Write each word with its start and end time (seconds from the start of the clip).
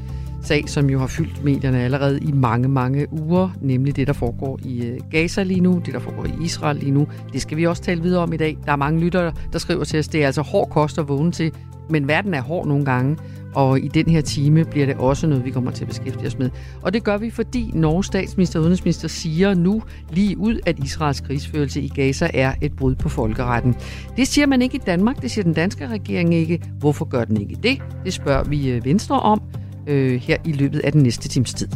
sag, 0.42 0.69
som 0.69 0.91
jo 0.91 0.98
har 0.98 1.06
fyldt 1.06 1.45
medierne 1.45 1.80
allerede 1.80 2.20
i 2.20 2.33
mange, 2.33 2.69
mange 2.69 3.12
uger, 3.12 3.51
nemlig 3.60 3.96
det, 3.96 4.06
der 4.06 4.12
foregår 4.12 4.59
i 4.65 4.87
øh, 4.87 5.01
Gaza 5.10 5.42
lige 5.42 5.60
nu, 5.60 5.83
det, 5.87 5.95
der 5.95 6.01
foregår 6.01 6.24
i 6.24 6.45
Israel 6.45 6.77
lige 6.77 6.92
nu. 6.92 7.06
Det 7.33 7.42
skal 7.42 7.56
vi 7.56 7.66
også 7.66 7.83
tale 7.83 8.02
videre 8.02 8.23
om 8.23 8.33
i 8.33 8.37
dag. 8.37 8.59
Der 8.66 8.73
er 8.73 8.77
mange 8.77 9.01
lyttere, 9.01 9.32
der 9.52 9.59
skriver 9.59 9.84
til 9.84 9.98
os, 9.98 10.09
det 10.09 10.23
er 10.23 10.27
altså 10.27 10.43
hård 10.43 10.70
kost 10.70 10.98
at 10.98 11.09
vågne 11.09 11.32
til, 11.32 11.52
men 11.91 12.09
verden 12.09 12.34
er 12.34 12.43
hård 12.43 12.66
nogle 12.66 12.84
gange, 12.84 13.16
og 13.55 13.80
i 13.80 13.88
den 13.88 14.06
her 14.06 14.20
time 14.20 14.65
bliver 14.65 14.87
det 14.87 14.96
også 14.96 15.27
noget, 15.27 15.45
vi 15.45 15.51
kommer 15.51 15.70
til 15.70 15.84
at 15.84 15.88
beskæftige 15.88 16.27
os 16.27 16.38
med. 16.38 16.51
Og 16.82 16.93
det 16.93 17.05
gør 17.05 17.18
vi, 17.18 17.30
fordi 17.30 17.70
Norges 17.74 18.07
statsminister 18.07 18.59
og 18.59 18.62
udenrigsminister 18.62 19.09
siger 19.09 19.55
nu 19.55 19.82
lige 20.10 20.38
ud, 20.38 20.59
at 20.66 20.79
Israels 20.79 21.20
krigsførelse 21.20 21.80
i 21.80 21.88
Gaza 21.88 22.30
er 22.34 22.52
et 22.62 22.77
brud 22.77 22.95
på 22.95 23.09
folkeretten. 23.09 23.74
Det 24.16 24.29
siger 24.29 24.46
man 24.46 24.62
ikke 24.62 24.77
i 24.77 24.80
Danmark, 24.87 25.23
det 25.23 25.30
siger 25.30 25.43
den 25.43 25.52
danske 25.52 25.88
regering 25.88 26.34
ikke. 26.34 26.62
Hvorfor 26.79 27.05
gør 27.05 27.24
den 27.24 27.41
ikke 27.41 27.57
det? 27.62 27.82
Det 28.05 28.12
spørger 28.12 28.45
vi 28.45 28.70
øh, 28.70 28.84
Venstre 28.84 29.20
om 29.20 29.43
øh, 29.88 30.20
her 30.20 30.37
i 30.45 30.52
løbet 30.52 30.78
af 30.78 30.92
den 30.92 31.02
næste 31.02 31.28
times 31.28 31.55
tid. 31.55 31.69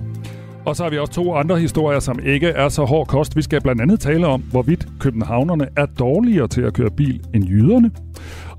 Og 0.64 0.76
så 0.76 0.82
har 0.82 0.90
vi 0.90 0.98
også 0.98 1.12
to 1.12 1.34
andre 1.34 1.58
historier, 1.58 2.00
som 2.00 2.18
ikke 2.26 2.46
er 2.46 2.68
så 2.68 2.84
hård 2.84 3.06
kost. 3.06 3.36
Vi 3.36 3.42
skal 3.42 3.60
blandt 3.60 3.82
andet 3.82 4.00
tale 4.00 4.26
om, 4.26 4.40
hvorvidt 4.40 4.88
københavnerne 5.00 5.68
er 5.76 5.86
dårligere 5.86 6.48
til 6.48 6.60
at 6.60 6.74
køre 6.74 6.90
bil 6.90 7.20
end 7.34 7.44
jyderne. 7.44 7.90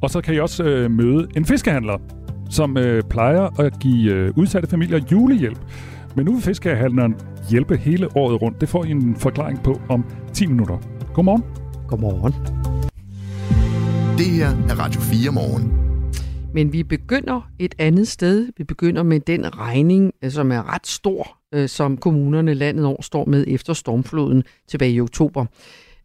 Og 0.02 0.09
så 0.09 0.22
kan 0.22 0.33
I 0.33 0.39
også 0.39 0.64
øh, 0.64 0.92
møde 0.92 1.27
en 1.38 1.45
fiskehandler, 1.45 1.97
som 2.50 2.77
øh, 2.77 3.03
plejer 3.09 3.61
at 3.61 3.80
give 3.80 4.11
øh, 4.14 4.33
udsatte 4.38 4.69
familier 4.69 5.00
julehjælp. 5.11 5.59
Men 6.16 6.25
nu 6.25 6.33
vil 6.33 6.42
fiskehandleren 6.42 7.16
hjælpe 7.49 7.77
hele 7.77 8.17
året 8.17 8.42
rundt. 8.42 8.61
Det 8.61 8.70
får 8.70 8.83
I 8.86 8.92
en 8.92 9.16
forklaring 9.16 9.64
på 9.64 9.81
om 9.89 10.05
10 10.33 10.45
minutter. 10.45 10.77
Godmorgen. 11.14 11.44
Godmorgen. 11.88 12.33
Det 14.17 14.25
her 14.25 14.49
er 14.70 14.80
Radio 14.80 15.02
4 15.02 15.31
morgen. 15.31 15.83
Men 16.53 16.73
vi 16.73 16.83
begynder 16.83 17.49
et 17.59 17.75
andet 17.79 18.07
sted. 18.07 18.49
Vi 18.57 18.63
begynder 18.63 19.03
med 19.03 19.19
den 19.19 19.57
regning, 19.57 20.13
øh, 20.23 20.31
som 20.31 20.51
er 20.51 20.73
ret 20.73 20.87
stor, 20.87 21.37
øh, 21.53 21.69
som 21.69 21.97
kommunerne 21.97 22.53
landet 22.53 22.85
over 22.85 23.01
står 23.01 23.25
med 23.25 23.45
efter 23.47 23.73
stormfloden 23.73 24.43
tilbage 24.67 24.91
i 24.91 25.01
oktober. 25.01 25.45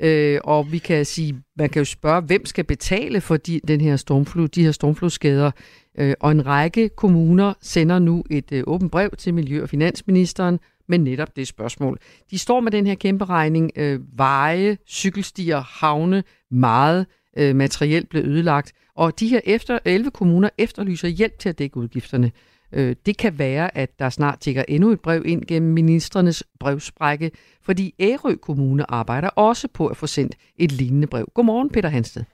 Øh, 0.01 0.41
og 0.45 0.73
vi 0.73 0.79
kan 0.79 1.05
sige, 1.05 1.43
man 1.57 1.69
kan 1.71 1.81
jo 1.81 1.85
spørge, 1.85 2.21
hvem 2.21 2.47
skal 2.47 2.65
betale 2.65 3.21
for 3.21 3.37
de, 3.37 3.61
den 3.69 3.81
her 3.81 3.97
stormflod, 3.97 4.49
de 4.49 4.65
her 4.65 4.73
stormflodsskader. 4.73 5.51
Øh, 5.99 6.15
og 6.21 6.33
en 6.33 6.47
række 6.47 6.89
kommuner 6.89 7.53
sender 7.61 7.99
nu 7.99 8.25
et 8.31 8.53
øh, 8.53 8.63
åbent 8.67 8.93
brev 8.93 9.11
til 9.19 9.35
Miljø- 9.35 9.63
og 9.63 9.69
Finansministeren 9.69 10.59
med 10.89 10.99
netop 10.99 11.37
det 11.37 11.49
spørgsmål. 11.49 11.99
De 12.31 12.39
står 12.39 12.61
med 12.61 12.73
den 12.73 12.87
her 12.87 12.95
kæmpe 12.95 13.25
regning. 13.25 13.71
Øh, 13.77 14.01
veje, 14.17 14.79
cykelstier, 14.89 15.61
havne, 15.61 16.23
meget 16.51 17.07
øh, 17.39 18.05
blev 18.11 18.23
ødelagt. 18.25 18.73
Og 18.99 19.21
de 19.21 19.29
her 19.29 19.41
efter 19.45 19.79
11 19.85 20.11
kommuner 20.11 20.51
efterlyser 20.59 21.09
hjælp 21.09 21.39
til 21.39 21.49
at 21.49 21.59
dække 21.59 21.77
udgifterne. 21.77 22.33
Øh, 22.73 22.97
det 23.07 23.17
kan 23.17 23.39
være, 23.39 23.77
at 23.77 23.99
der 23.99 24.09
snart 24.09 24.41
tigger 24.41 24.65
endnu 24.69 24.91
et 24.91 25.01
brev 25.01 25.23
ind 25.27 25.45
gennem 25.45 25.73
ministernes 25.73 26.45
brevsprække, 26.61 27.31
fordi 27.63 27.95
Ærø 28.01 28.37
Kommune 28.37 28.91
arbejder 28.91 29.29
også 29.29 29.69
på 29.69 29.87
at 29.87 29.97
få 29.97 30.07
sendt 30.07 30.35
et 30.57 30.73
lignende 30.73 31.07
brev. 31.07 31.27
Godmorgen, 31.35 31.71
Peter 31.71 31.89
Hansted. 31.89 32.25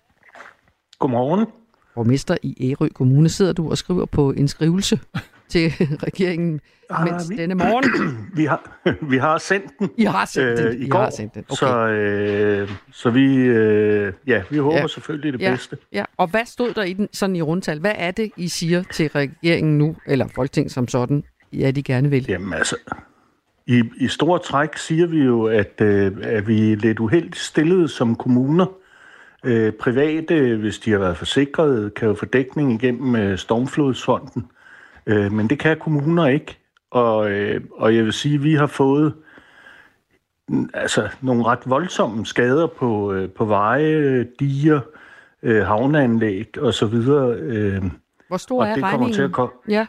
Godmorgen. 0.98 1.46
Borgmester 1.94 2.36
i 2.42 2.70
Ærø 2.70 2.88
Kommune 2.88 3.28
sidder 3.28 3.52
du 3.52 3.70
og 3.70 3.78
skriver 3.78 4.04
på 4.04 4.30
en 4.30 4.48
skrivelse 4.48 5.00
til 5.48 5.72
regeringen 6.06 6.60
Ah, 6.90 7.10
mens 7.10 7.30
vi- 7.30 7.36
denne 7.36 7.54
morgen. 7.54 7.84
Vi 8.36 8.44
har, 8.44 8.80
vi 9.10 9.16
har 9.16 9.38
sendt 9.38 9.66
den 9.78 9.90
I 9.96 10.04
har 10.04 10.24
sendt 10.24 10.58
den. 10.58 10.66
øh, 10.66 10.74
I 10.74 10.84
i 10.84 10.88
går, 10.88 10.98
har 10.98 11.10
sendt 11.10 11.34
den. 11.34 11.44
Okay. 11.48 11.56
så, 11.56 11.86
øh, 11.88 12.70
så 12.92 13.10
vi, 13.10 13.36
øh, 13.36 14.12
ja, 14.26 14.42
vi 14.50 14.58
håber 14.58 14.78
Ja. 14.78 14.86
selvfølgelig 14.86 15.32
det 15.32 15.40
Ja. 15.40 15.50
bedste. 15.50 15.76
Ja, 15.92 16.04
og 16.16 16.26
hvad 16.26 16.44
stod 16.46 16.74
der 16.74 16.82
i 16.82 16.92
den 16.92 17.08
sådan 17.12 17.36
i 17.36 17.42
rundtal? 17.42 17.78
Hvad 17.80 17.92
er 17.96 18.10
det, 18.10 18.30
I 18.36 18.48
siger 18.48 18.82
til 18.92 19.08
regeringen 19.08 19.78
nu, 19.78 19.96
eller 20.06 20.26
Folketing 20.34 20.70
som 20.70 20.88
sådan, 20.88 21.24
ja, 21.52 21.70
de 21.70 21.82
gerne 21.82 22.10
vil? 22.10 22.26
Jamen 22.28 22.52
altså, 22.54 22.76
i, 23.66 23.82
i 23.96 24.08
store 24.08 24.38
træk 24.38 24.76
siger 24.76 25.06
vi 25.06 25.18
jo, 25.24 25.44
at, 25.44 25.80
øh, 25.80 26.12
at 26.22 26.48
vi 26.48 26.72
er 26.72 26.76
lidt 26.76 27.00
uheldigt 27.00 27.36
stillet 27.36 27.90
som 27.90 28.14
kommuner. 28.16 28.66
Øh, 29.44 29.72
private, 29.72 30.56
hvis 30.56 30.78
de 30.78 30.90
har 30.90 30.98
været 30.98 31.16
forsikret, 31.16 31.94
kan 31.94 32.08
jo 32.08 32.14
få 32.14 32.24
dækning 32.24 32.72
igennem 32.82 33.16
øh, 33.16 33.38
Stormflodsfonden. 33.38 34.44
Øh, 35.06 35.32
men 35.32 35.48
det 35.48 35.58
kan 35.58 35.78
kommuner 35.78 36.26
ikke. 36.26 36.58
Og, 36.90 37.30
øh, 37.30 37.60
og 37.72 37.96
jeg 37.96 38.04
vil 38.04 38.12
sige, 38.12 38.34
at 38.34 38.42
vi 38.42 38.54
har 38.54 38.66
fået 38.66 39.14
mm, 40.48 40.70
altså, 40.74 41.08
nogle 41.20 41.44
ret 41.44 41.58
voldsomme 41.66 42.26
skader 42.26 42.66
på, 42.66 43.12
øh, 43.12 43.30
på 43.30 43.44
veje, 43.44 44.26
diger, 44.40 44.80
øh, 45.42 45.66
havneanlæg 45.66 46.58
osv. 46.60 46.94
Øh, 46.94 47.82
Hvor 48.28 48.36
stor 48.36 48.62
og 48.62 48.68
er 48.68 48.74
det 48.74 48.82
kommer 48.82 48.92
regningen? 48.92 49.14
til 49.14 49.22
at 49.22 49.32
komme. 49.32 49.52
Ja, 49.68 49.86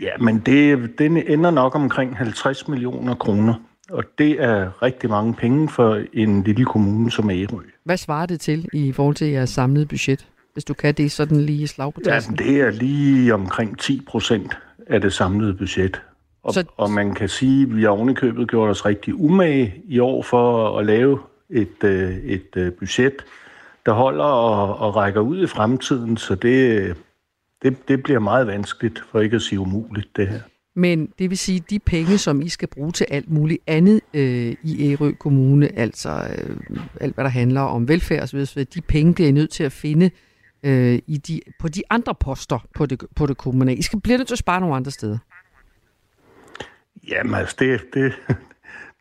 Ja, 0.00 0.16
men 0.20 0.38
det, 0.38 0.90
den 0.98 1.16
ender 1.16 1.50
nok 1.50 1.74
omkring 1.74 2.16
50 2.16 2.68
millioner 2.68 3.14
kroner. 3.14 3.54
Og 3.90 4.04
det 4.18 4.42
er 4.42 4.82
rigtig 4.82 5.10
mange 5.10 5.34
penge 5.34 5.68
for 5.68 6.02
en 6.12 6.42
lille 6.42 6.64
kommune 6.64 7.10
som 7.10 7.30
Ærø. 7.30 7.58
hvad 7.84 7.96
svarer 7.96 8.26
det 8.26 8.40
til 8.40 8.68
i 8.72 8.92
forhold 8.92 9.14
til 9.14 9.26
jeres 9.26 9.50
samlede 9.50 9.86
budget? 9.86 10.26
Hvis 10.52 10.64
du 10.64 10.74
kan 10.74 10.94
det 10.94 11.12
sådan 11.12 11.40
lige 11.40 11.68
slag 11.68 11.94
på 11.94 12.00
Ja, 12.06 12.10
tasken. 12.10 12.36
det 12.38 12.60
er 12.60 12.70
lige 12.70 13.34
omkring 13.34 13.78
10 13.78 14.02
procent 14.06 14.58
af 14.86 15.00
det 15.00 15.12
samlede 15.12 15.54
budget. 15.54 16.02
Og, 16.42 16.54
Så- 16.54 16.64
og 16.76 16.90
man 16.90 17.14
kan 17.14 17.28
sige, 17.28 17.62
at 17.62 17.76
vi 17.76 17.82
har 17.82 17.88
ovenikøbet 17.88 18.48
gjort 18.50 18.70
os 18.70 18.86
rigtig 18.86 19.14
umage 19.20 19.74
i 19.88 19.98
år 19.98 20.22
for 20.22 20.78
at 20.78 20.86
lave 20.86 21.18
et, 21.50 21.84
øh, 21.84 22.16
et 22.16 22.56
øh, 22.56 22.72
budget, 22.72 23.12
der 23.86 23.92
holder 23.92 24.24
og, 24.24 24.76
og 24.78 24.96
rækker 24.96 25.20
ud 25.20 25.42
i 25.44 25.46
fremtiden. 25.46 26.16
Så 26.16 26.34
det, 26.34 26.96
det, 27.62 27.88
det 27.88 28.02
bliver 28.02 28.18
meget 28.20 28.46
vanskeligt, 28.46 29.02
for 29.10 29.20
ikke 29.20 29.36
at 29.36 29.42
sige 29.42 29.60
umuligt, 29.60 30.16
det 30.16 30.28
her. 30.28 30.40
Men 30.76 31.08
det 31.18 31.30
vil 31.30 31.38
sige, 31.38 31.62
de 31.70 31.78
penge, 31.78 32.18
som 32.18 32.42
I 32.42 32.48
skal 32.48 32.68
bruge 32.68 32.92
til 32.92 33.06
alt 33.10 33.30
muligt 33.30 33.62
andet 33.66 34.00
øh, 34.14 34.54
i 34.62 34.92
Ærø 34.92 35.12
Kommune, 35.12 35.78
altså 35.78 36.10
øh, 36.10 36.56
alt, 37.00 37.14
hvad 37.14 37.24
der 37.24 37.30
handler 37.30 37.60
om 37.60 37.88
velfærd 37.88 38.22
osv., 38.22 38.44
de 38.74 38.80
penge 38.80 39.14
bliver 39.14 39.28
I 39.28 39.32
nødt 39.32 39.50
til 39.50 39.64
at 39.64 39.72
finde 39.72 40.10
øh, 40.62 40.98
i 41.06 41.16
de, 41.16 41.40
på 41.60 41.68
de 41.68 41.82
andre 41.90 42.14
poster 42.14 42.58
på 42.74 42.86
det, 42.86 43.04
på 43.16 43.26
det 43.26 43.36
kommunale. 43.36 43.78
I 43.78 43.82
skal 43.82 44.00
blive 44.00 44.16
nødt 44.16 44.28
til 44.28 44.34
at 44.34 44.38
spare 44.38 44.60
nogle 44.60 44.76
andre 44.76 44.90
steder. 44.90 45.18
Jamen 47.08 47.34
altså, 47.34 47.56
det, 47.58 47.80
det, 47.94 48.12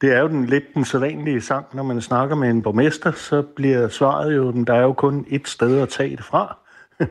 det 0.01 0.13
er 0.13 0.19
jo 0.19 0.27
den, 0.27 0.45
lidt 0.45 0.73
den 0.73 0.85
sædvanlige 0.85 1.41
sang. 1.41 1.65
Når 1.73 1.83
man 1.83 2.01
snakker 2.01 2.35
med 2.35 2.49
en 2.49 2.61
borgmester, 2.61 3.11
så 3.11 3.41
bliver 3.41 3.87
svaret 3.87 4.35
jo, 4.35 4.49
at 4.49 4.67
der 4.67 4.73
er 4.73 4.81
jo 4.81 4.93
kun 4.93 5.25
et 5.29 5.47
sted 5.47 5.81
at 5.81 5.89
tage 5.89 6.15
det 6.15 6.25
fra. 6.25 6.57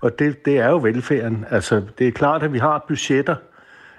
Og 0.00 0.18
det, 0.18 0.44
det 0.44 0.58
er 0.58 0.68
jo 0.68 0.78
velfærden. 0.78 1.44
Altså, 1.50 1.82
det 1.98 2.08
er 2.08 2.12
klart, 2.12 2.42
at 2.42 2.52
vi 2.52 2.58
har 2.58 2.84
budgetter 2.88 3.36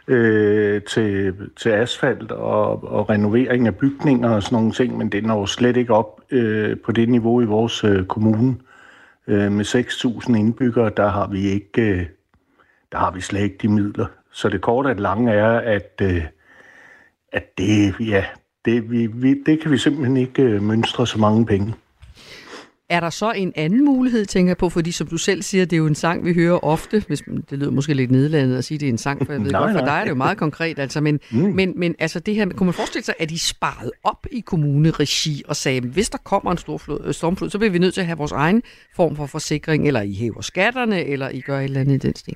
øh, 0.08 0.82
til, 0.82 1.34
til 1.56 1.70
asfalt 1.70 2.32
og, 2.32 2.84
og 2.84 3.10
renovering 3.10 3.68
af 3.68 3.76
bygninger 3.76 4.30
og 4.30 4.44
sådan 4.44 4.56
nogle 4.56 4.72
ting, 4.72 4.98
men 4.98 5.10
det 5.10 5.24
når 5.24 5.46
slet 5.46 5.78
ikke 5.78 5.94
op 5.94 6.22
øh, 6.32 6.78
på 6.86 6.92
det 6.92 7.10
niveau 7.10 7.42
i 7.42 7.46
vores 7.46 7.84
øh, 7.84 8.06
kommune. 8.06 8.56
Øh, 9.28 9.52
med 9.52 9.66
6.000 9.66 10.36
indbyggere, 10.36 10.92
der 10.98 11.08
har 11.08 11.28
vi 11.28 11.42
ikke, 11.42 11.82
øh, 11.82 12.06
der 12.92 12.98
har 12.98 13.12
vi 13.12 13.22
slet 13.22 13.42
ikke 13.42 13.58
de 13.62 13.68
midler. 13.68 14.06
Så 14.32 14.50
det 14.50 14.62
korte 14.62 14.88
og 14.88 14.96
lange 14.96 15.32
er, 15.32 15.60
at, 15.60 16.02
øh, 16.02 16.26
at 17.32 17.58
det, 17.58 17.96
ja, 18.00 18.26
det, 18.66 18.92
vi, 18.92 19.06
vi, 19.06 19.44
det 19.44 19.60
kan 19.62 19.72
vi 19.72 19.78
simpelthen 19.78 20.18
ikke 20.18 20.44
øh, 20.44 20.62
mønstre 20.62 21.08
så 21.08 21.20
mange 21.20 21.46
penge. 21.46 21.74
Er 22.92 23.00
der 23.00 23.10
så 23.10 23.32
en 23.32 23.54
anden 23.56 23.86
mulighed, 23.86 24.26
tænker 24.26 24.50
jeg 24.50 24.58
på, 24.58 24.70
fordi 24.70 24.92
som 24.92 25.08
du 25.08 25.18
selv 25.18 25.42
siger, 25.42 25.66
det 25.66 25.74
er 25.74 25.78
jo 25.78 25.88
en 25.88 25.96
sang, 25.96 26.26
vi 26.26 26.34
hører 26.34 26.64
ofte, 26.64 27.04
hvis 27.08 27.24
det 27.50 27.60
lyder 27.60 27.72
måske 27.72 27.94
lidt 27.94 28.12
nedladende 28.12 28.58
at 28.58 28.64
sige, 28.64 28.78
det 28.78 28.86
er 28.86 28.90
en 28.90 28.98
sang, 28.98 29.26
for 29.26 29.34
jeg 29.34 29.44
ved 29.44 29.52
Nej, 29.52 29.62
godt, 29.62 29.72
for 29.72 29.80
nej. 29.80 29.86
dig 29.86 30.00
er 30.00 30.04
det 30.04 30.10
jo 30.10 30.16
meget 30.16 30.38
konkret, 30.38 30.80
altså, 30.80 31.02
men, 31.02 31.20
mm. 31.32 31.38
men, 31.38 31.74
men 31.76 31.96
altså 32.00 32.20
det 32.20 32.36
her, 32.36 32.50
kunne 32.50 32.66
man 32.66 32.74
forestille 32.74 33.06
sig, 33.06 33.16
at 33.20 33.30
de 33.30 33.40
sparede 33.40 33.92
op 34.04 34.26
i 34.32 34.40
kommuneregi 34.40 35.44
og 35.48 35.56
sagde, 35.56 35.82
hvis 35.82 36.10
der 36.10 36.18
kommer 36.18 36.52
en 36.52 36.58
stor 36.58 36.78
flod, 36.78 37.00
øh, 37.06 37.14
stormflod, 37.14 37.50
så 37.50 37.58
bliver 37.58 37.72
vi 37.72 37.80
nødt 37.80 37.94
til 37.94 38.02
at 38.02 38.08
have 38.08 38.18
vores 38.18 38.32
egen 38.32 38.64
form 38.96 39.16
for 39.16 39.26
forsikring, 39.26 39.88
eller 39.88 40.02
I 40.02 40.14
hæver 40.14 40.42
skatterne, 40.42 41.06
eller 41.06 41.30
I 41.30 41.42
gør 41.42 41.60
et 41.60 41.64
eller 41.64 41.80
andet 41.80 41.94
i 41.94 42.08
den 42.08 42.16
stil. 42.16 42.36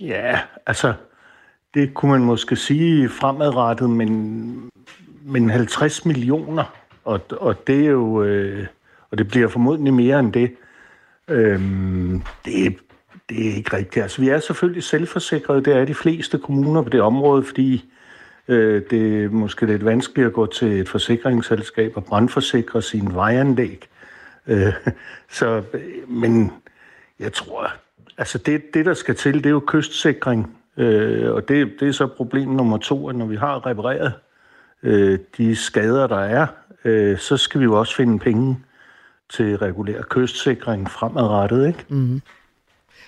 Ja, 0.00 0.40
altså, 0.66 0.94
det 1.74 1.94
kunne 1.94 2.10
man 2.10 2.20
måske 2.20 2.56
sige 2.56 3.08
fremadrettet, 3.08 3.90
men, 3.90 4.70
men 5.22 5.50
50 5.50 6.04
millioner, 6.04 6.64
og, 7.08 7.20
og 7.30 7.66
det 7.66 7.80
er 7.86 7.90
jo, 7.90 8.22
øh, 8.22 8.66
og 9.10 9.18
det 9.18 9.28
bliver 9.28 9.48
formodentlig 9.48 9.94
mere 9.94 10.20
end 10.20 10.32
det. 10.32 10.54
Øhm, 11.28 12.22
det, 12.44 12.76
det 13.28 13.48
er 13.48 13.54
ikke 13.54 13.76
rigtigt. 13.76 14.02
Altså, 14.02 14.20
vi 14.20 14.28
er 14.28 14.40
selvfølgelig 14.40 14.82
selvforsikrede. 14.82 15.64
Det 15.64 15.76
er 15.76 15.84
de 15.84 15.94
fleste 15.94 16.38
kommuner 16.38 16.82
på 16.82 16.88
det 16.88 17.00
område, 17.00 17.42
fordi 17.42 17.84
øh, 18.48 18.82
det 18.90 19.24
er 19.24 19.28
måske 19.28 19.66
lidt 19.66 19.84
vanskeligt 19.84 20.26
at 20.26 20.32
gå 20.32 20.46
til 20.46 20.80
et 20.80 20.88
forsikringsselskab 20.88 21.92
og 21.96 22.04
brandforsikre 22.04 22.82
sin 22.82 23.14
vejanlæg. 23.14 23.88
Øh, 24.46 24.72
så, 25.38 25.62
men 26.08 26.52
jeg 27.18 27.32
tror, 27.32 27.72
altså 28.18 28.38
det, 28.38 28.74
det, 28.74 28.86
der 28.86 28.94
skal 28.94 29.14
til, 29.14 29.34
det 29.34 29.46
er 29.46 29.50
jo 29.50 29.64
kystsikring. 29.66 30.56
Øh, 30.76 31.34
og 31.34 31.48
det, 31.48 31.80
det 31.80 31.88
er 31.88 31.92
så 31.92 32.06
problem 32.06 32.48
nummer 32.48 32.78
to, 32.78 33.08
at 33.08 33.16
når 33.16 33.26
vi 33.26 33.36
har 33.36 33.66
repareret 33.66 34.12
øh, 34.82 35.18
de 35.38 35.56
skader, 35.56 36.06
der 36.06 36.20
er, 36.20 36.46
øh, 36.88 37.18
så 37.18 37.36
skal 37.36 37.60
vi 37.60 37.64
jo 37.64 37.78
også 37.78 37.96
finde 37.96 38.18
penge 38.18 38.58
til 39.30 39.58
regulær 39.58 40.02
kystsikring 40.02 40.90
fremadrettet. 40.90 41.66
Ikke? 41.66 41.84
Mm-hmm. 41.88 42.22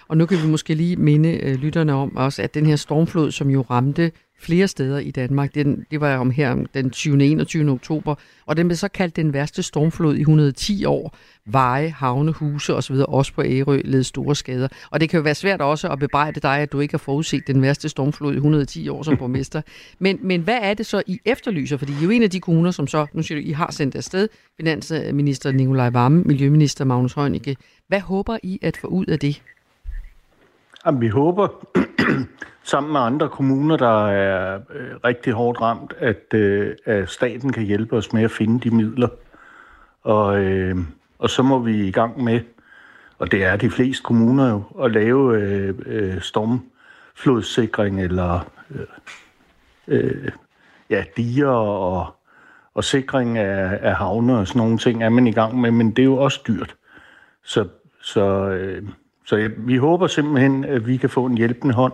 Og 0.08 0.16
nu 0.16 0.26
kan 0.26 0.38
vi 0.42 0.48
måske 0.48 0.74
lige 0.74 0.96
minde 0.96 1.40
øh, 1.44 1.54
lytterne 1.54 1.92
om 1.92 2.16
også, 2.16 2.42
at 2.42 2.54
den 2.54 2.66
her 2.66 2.76
stormflod, 2.76 3.30
som 3.30 3.50
jo 3.50 3.64
ramte 3.70 4.12
flere 4.40 4.68
steder 4.68 4.98
i 4.98 5.10
Danmark. 5.10 5.54
Den, 5.54 5.86
det 5.90 6.00
var 6.00 6.16
om 6.16 6.30
her 6.30 6.56
den 6.74 6.90
20. 6.90 7.24
21. 7.24 7.70
oktober, 7.70 8.14
og 8.46 8.56
den 8.56 8.68
blev 8.68 8.76
så 8.76 8.88
kaldt 8.88 9.16
den 9.16 9.32
værste 9.32 9.62
stormflod 9.62 10.16
i 10.16 10.20
110 10.20 10.84
år. 10.84 11.16
Veje, 11.46 11.88
havne, 11.88 12.32
huse 12.32 12.74
osv. 12.74 12.96
også 13.08 13.34
på 13.34 13.42
Ærø 13.42 13.80
led 13.84 14.02
store 14.02 14.36
skader. 14.36 14.68
Og 14.90 15.00
det 15.00 15.08
kan 15.08 15.18
jo 15.18 15.22
være 15.22 15.34
svært 15.34 15.60
også 15.60 15.88
at 15.88 15.98
bebrejde 15.98 16.40
dig, 16.40 16.58
at 16.58 16.72
du 16.72 16.80
ikke 16.80 16.92
har 16.92 16.98
forudset 16.98 17.46
den 17.46 17.62
værste 17.62 17.88
stormflod 17.88 18.32
i 18.32 18.36
110 18.36 18.88
år 18.88 19.02
som 19.02 19.16
borgmester. 19.16 19.62
men, 19.98 20.18
men 20.22 20.40
hvad 20.40 20.58
er 20.62 20.74
det 20.74 20.86
så, 20.86 21.02
I 21.06 21.20
efterlyser? 21.24 21.76
Fordi 21.76 21.92
I 21.92 21.96
er 21.96 22.02
jo 22.02 22.10
en 22.10 22.22
af 22.22 22.30
de 22.30 22.40
kommuner, 22.40 22.70
som 22.70 22.86
så, 22.86 23.06
nu 23.12 23.22
siger 23.22 23.40
du, 23.40 23.46
I 23.46 23.52
har 23.52 23.70
sendt 23.70 23.96
afsted, 23.96 24.28
finansminister 24.56 25.52
Nikolaj 25.52 25.90
Vammen, 25.90 26.22
Miljøminister 26.26 26.84
Magnus 26.84 27.12
Heunicke. 27.12 27.56
Hvad 27.88 28.00
håber 28.00 28.38
I 28.42 28.58
at 28.62 28.76
få 28.76 28.86
ud 28.86 29.06
af 29.06 29.18
det? 29.18 29.42
Jamen, 30.86 31.00
vi 31.00 31.08
håber 31.08 31.48
sammen 32.62 32.92
med 32.92 33.00
andre 33.00 33.28
kommuner, 33.28 33.76
der 33.76 34.08
er 34.08 34.60
øh, 34.74 34.96
rigtig 35.04 35.32
hårdt 35.32 35.60
ramt, 35.60 35.94
at, 35.98 36.34
øh, 36.34 36.76
at 36.84 37.10
staten 37.10 37.52
kan 37.52 37.62
hjælpe 37.62 37.96
os 37.96 38.12
med 38.12 38.22
at 38.22 38.30
finde 38.30 38.60
de 38.60 38.76
midler. 38.76 39.08
Og, 40.02 40.38
øh, 40.38 40.76
og 41.18 41.30
så 41.30 41.42
må 41.42 41.58
vi 41.58 41.88
i 41.88 41.90
gang 41.90 42.24
med, 42.24 42.40
og 43.18 43.32
det 43.32 43.44
er 43.44 43.56
de 43.56 43.70
fleste 43.70 44.02
kommuner 44.02 44.50
jo, 44.50 44.62
at 44.84 44.92
lave 44.92 45.38
øh, 45.38 45.74
øh, 45.86 46.20
stormflodssikring 46.20 48.02
eller 48.02 48.50
øh, 48.70 48.86
øh, 49.88 50.28
ja, 50.90 51.04
diger 51.16 51.48
og, 51.48 52.16
og 52.74 52.84
sikring 52.84 53.38
af, 53.38 53.78
af 53.82 53.94
havne 53.94 54.38
og 54.38 54.46
sådan 54.46 54.58
nogle 54.58 54.78
ting 54.78 55.02
er 55.02 55.08
man 55.08 55.26
i 55.26 55.32
gang 55.32 55.60
med, 55.60 55.70
men 55.70 55.90
det 55.90 56.02
er 56.02 56.06
jo 56.06 56.16
også 56.16 56.40
dyrt. 56.48 56.76
Så, 57.44 57.68
så, 58.02 58.48
øh, 58.48 58.82
så 59.30 59.36
jeg, 59.36 59.50
vi 59.58 59.76
håber 59.76 60.06
simpelthen, 60.06 60.64
at 60.64 60.86
vi 60.86 60.96
kan 60.96 61.10
få 61.10 61.26
en 61.26 61.36
hjælpende 61.36 61.74
hånd 61.74 61.92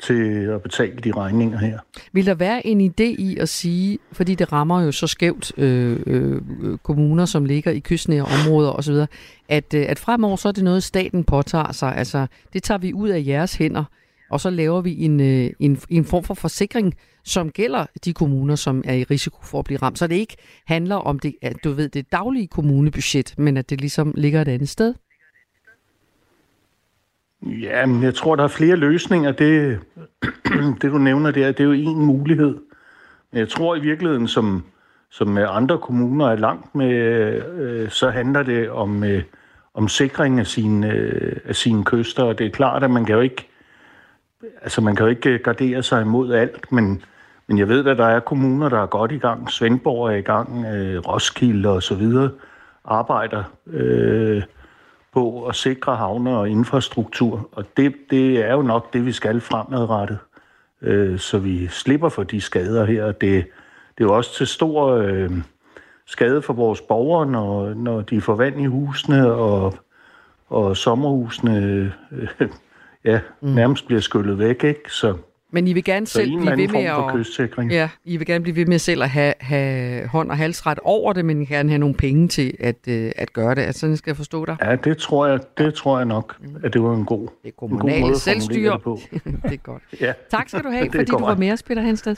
til 0.00 0.44
at 0.46 0.62
betale 0.62 0.96
de 0.96 1.12
regninger 1.12 1.58
her. 1.58 1.78
Vil 2.12 2.26
der 2.26 2.34
være 2.34 2.66
en 2.66 2.80
idé 2.80 3.04
i 3.04 3.36
at 3.40 3.48
sige, 3.48 3.98
fordi 4.12 4.34
det 4.34 4.52
rammer 4.52 4.82
jo 4.82 4.92
så 4.92 5.06
skævt 5.06 5.58
øh, 5.58 6.00
øh, 6.06 6.42
kommuner, 6.82 7.24
som 7.24 7.44
ligger 7.44 7.70
i 7.70 7.78
kystnære 7.78 8.22
områder 8.22 8.70
osv., 8.70 8.94
at, 9.48 9.74
øh, 9.74 9.84
at 9.88 9.98
fremover 9.98 10.36
så 10.36 10.48
er 10.48 10.52
det 10.52 10.64
noget, 10.64 10.82
staten 10.82 11.24
påtager 11.24 11.72
sig. 11.72 11.96
Altså, 11.96 12.26
det 12.52 12.62
tager 12.62 12.78
vi 12.78 12.92
ud 12.92 13.08
af 13.08 13.24
jeres 13.26 13.54
hænder, 13.54 13.84
og 14.30 14.40
så 14.40 14.50
laver 14.50 14.80
vi 14.80 15.04
en, 15.04 15.20
øh, 15.20 15.50
en, 15.60 15.80
en 15.90 16.04
form 16.04 16.24
for 16.24 16.34
forsikring, 16.34 16.94
som 17.24 17.50
gælder 17.50 17.86
de 18.04 18.12
kommuner, 18.12 18.56
som 18.56 18.82
er 18.84 18.94
i 18.94 19.04
risiko 19.04 19.38
for 19.42 19.58
at 19.58 19.64
blive 19.64 19.78
ramt. 19.78 19.98
Så 19.98 20.06
det 20.06 20.14
ikke 20.14 20.36
handler 20.66 20.96
om 20.96 21.18
det, 21.18 21.34
at 21.42 21.56
du 21.64 21.72
ved, 21.72 21.88
det 21.88 22.12
daglige 22.12 22.46
kommunebudget, 22.46 23.34
men 23.38 23.56
at 23.56 23.70
det 23.70 23.80
ligesom 23.80 24.14
ligger 24.16 24.40
et 24.42 24.48
andet 24.48 24.68
sted. 24.68 24.94
Ja, 27.46 27.86
men 27.86 28.02
jeg 28.02 28.14
tror, 28.14 28.36
der 28.36 28.44
er 28.44 28.48
flere 28.48 28.76
løsninger. 28.76 29.32
Det, 29.32 29.80
det 30.82 30.92
du 30.92 30.98
nævner 30.98 31.30
der, 31.30 31.52
det 31.52 31.60
er 31.60 31.64
jo 31.64 31.72
en 31.72 32.04
mulighed. 32.04 32.58
Men 33.32 33.38
jeg 33.38 33.48
tror 33.48 33.76
i 33.76 33.80
virkeligheden, 33.80 34.28
som, 34.28 34.64
som 35.10 35.28
med 35.28 35.46
andre 35.48 35.78
kommuner 35.78 36.26
er 36.26 36.36
langt 36.36 36.74
med, 36.74 36.92
øh, 37.58 37.90
så 37.90 38.10
handler 38.10 38.42
det 38.42 38.70
om, 38.70 39.04
øh, 39.04 39.22
om 39.74 39.88
sikring 39.88 40.40
af 40.40 40.46
sine, 40.46 40.92
øh, 40.92 41.36
af 41.44 41.56
sine 41.56 41.84
kyster. 41.84 42.22
Og 42.22 42.38
det 42.38 42.46
er 42.46 42.50
klart, 42.50 42.84
at 42.84 42.90
man 42.90 43.04
kan 43.04 43.14
jo 43.14 43.20
ikke, 43.20 43.48
altså 44.62 44.80
man 44.80 44.96
kan 44.96 45.04
jo 45.04 45.10
ikke 45.10 45.30
øh, 45.30 45.40
gardere 45.40 45.82
sig 45.82 46.02
imod 46.02 46.32
alt, 46.32 46.72
men, 46.72 47.02
men 47.46 47.58
jeg 47.58 47.68
ved, 47.68 47.86
at 47.86 47.98
der 47.98 48.06
er 48.06 48.20
kommuner, 48.20 48.68
der 48.68 48.82
er 48.82 48.86
godt 48.86 49.12
i 49.12 49.18
gang. 49.18 49.50
Svendborg 49.50 50.10
er 50.10 50.16
i 50.16 50.20
gang, 50.20 50.66
øh, 50.66 50.98
Roskilde 50.98 51.68
og 51.68 51.82
så 51.82 51.94
videre 51.94 52.30
arbejder 52.84 53.44
øh, 53.66 54.42
på 55.12 55.46
at 55.46 55.54
sikre 55.54 55.96
havne 55.96 56.36
og 56.36 56.48
infrastruktur. 56.48 57.48
Og 57.52 57.64
det, 57.76 57.94
det 58.10 58.44
er 58.44 58.52
jo 58.52 58.62
nok 58.62 58.92
det, 58.92 59.06
vi 59.06 59.12
skal 59.12 59.40
fremadrettet, 59.40 60.18
øh, 60.82 61.18
så 61.18 61.38
vi 61.38 61.66
slipper 61.68 62.08
for 62.08 62.22
de 62.22 62.40
skader 62.40 62.84
her. 62.84 63.06
Det, 63.06 63.44
det 63.98 64.04
er 64.04 64.08
jo 64.08 64.16
også 64.16 64.34
til 64.34 64.46
stor 64.46 64.86
øh, 64.86 65.30
skade 66.06 66.42
for 66.42 66.52
vores 66.52 66.80
borgere, 66.80 67.26
når, 67.26 67.74
når 67.74 68.00
de 68.00 68.20
får 68.20 68.34
vand 68.34 68.60
i 68.60 68.66
husene, 68.66 69.32
og, 69.32 69.74
og 70.48 70.76
sommerhusene 70.76 71.56
øh, 72.12 72.30
ja, 73.04 73.20
mm. 73.40 73.48
nærmest 73.48 73.86
bliver 73.86 74.00
skyllet 74.00 74.38
væk. 74.38 74.64
Ikke? 74.64 74.92
Så, 74.92 75.16
men 75.54 75.68
I 75.68 75.72
vil 75.72 75.84
gerne 75.84 76.06
så 76.06 76.12
selv 76.12 76.30
blive 76.36 76.56
ved 76.56 76.68
med 76.68 76.84
at... 76.84 77.12
Kystsikring. 77.12 77.70
Ja, 77.70 77.88
I 78.04 78.16
vil 78.16 78.26
gerne 78.26 78.42
blive 78.42 78.56
ved 78.56 78.66
med 78.66 78.78
selv 78.78 79.02
at 79.02 79.10
have, 79.10 79.34
have 79.40 80.06
hånd 80.06 80.30
og 80.30 80.36
halsret 80.36 80.78
over 80.82 81.12
det, 81.12 81.24
men 81.24 81.42
I 81.42 81.44
gerne 81.44 81.68
have 81.68 81.78
nogle 81.78 81.94
penge 81.94 82.28
til 82.28 82.54
at, 82.60 82.76
uh, 82.88 82.94
at 83.16 83.32
gøre 83.32 83.54
det. 83.54 83.62
Altså, 83.62 83.80
sådan 83.80 83.96
skal 83.96 84.10
jeg 84.10 84.16
forstå 84.16 84.44
dig? 84.44 84.56
Ja, 84.62 84.76
det 84.76 84.98
tror 84.98 85.26
jeg, 85.26 85.40
det 85.58 85.74
tror 85.74 85.98
jeg 85.98 86.06
nok, 86.06 86.36
at 86.64 86.72
det 86.72 86.82
var 86.82 86.94
en 86.94 87.04
god, 87.04 87.28
det 87.44 87.56
kommunale 87.56 87.94
en 87.94 88.00
god 88.00 88.08
måde 88.08 88.18
selvstyre. 88.18 88.72
det 88.72 88.82
på. 88.82 88.98
det 89.48 89.52
er 89.52 89.56
godt. 89.56 89.82
ja. 90.00 90.12
Tak 90.30 90.48
skal 90.48 90.62
du 90.62 90.70
have, 90.70 90.90
fordi 90.92 91.04
du 91.04 91.18
var 91.18 91.36
med 91.36 91.52
os, 91.52 91.62
Peter 91.62 91.82
Hensted. 91.82 92.16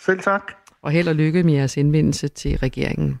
Selv 0.00 0.20
tak. 0.20 0.52
Og 0.82 0.90
held 0.90 1.08
og 1.08 1.14
lykke 1.14 1.42
med 1.42 1.54
jeres 1.54 1.76
indvendelse 1.76 2.28
til 2.28 2.58
regeringen. 2.58 3.20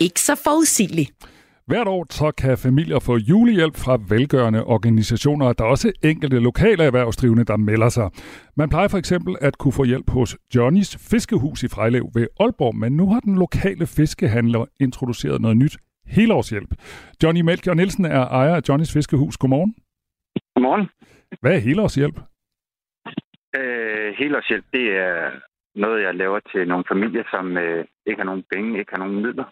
ikke 0.00 0.20
så 0.20 0.34
forudsigeligt. 0.44 1.10
Hvert 1.70 1.88
år 1.88 2.06
så 2.10 2.30
kan 2.30 2.58
familier 2.58 2.98
få 2.98 3.16
julehjælp 3.16 3.76
fra 3.76 3.98
velgørende 4.08 4.64
organisationer, 4.64 5.52
der 5.52 5.64
er 5.64 5.68
også 5.68 5.92
enkelte 6.04 6.38
lokale 6.38 6.84
erhvervsdrivende, 6.84 7.44
der 7.44 7.56
melder 7.56 7.88
sig. 7.88 8.10
Man 8.56 8.68
plejer 8.68 8.88
for 8.88 8.98
eksempel 8.98 9.36
at 9.40 9.58
kunne 9.58 9.72
få 9.72 9.84
hjælp 9.84 10.10
hos 10.10 10.36
Johnnys 10.54 10.96
Fiskehus 11.10 11.62
i 11.62 11.68
Frejlev 11.68 12.10
ved 12.14 12.26
Aalborg, 12.40 12.76
men 12.76 12.92
nu 12.96 13.12
har 13.12 13.20
den 13.20 13.34
lokale 13.38 13.86
fiskehandler 13.86 14.64
introduceret 14.80 15.40
noget 15.40 15.56
nyt 15.56 15.76
helårshjælp. 16.06 16.70
Johnny 17.22 17.40
Melchior 17.40 17.74
Nielsen 17.74 18.04
er 18.04 18.24
ejer 18.26 18.54
af 18.56 18.62
Johnnys 18.68 18.92
Fiskehus. 18.92 19.36
Godmorgen. 19.36 19.74
Godmorgen. 20.54 20.86
Hvad 21.40 21.54
er 21.54 21.58
helårshjælp? 21.58 22.16
Øh, 23.58 24.14
helårshjælp, 24.18 24.64
det 24.72 24.86
er 24.96 25.30
noget, 25.74 26.02
jeg 26.02 26.14
laver 26.14 26.40
til 26.52 26.68
nogle 26.68 26.84
familier, 26.92 27.24
som 27.30 27.56
øh, 27.56 27.84
ikke 28.06 28.20
har 28.20 28.24
nogen 28.30 28.44
penge, 28.52 28.78
ikke 28.78 28.92
har 28.92 28.98
nogen 28.98 29.22
midler. 29.22 29.44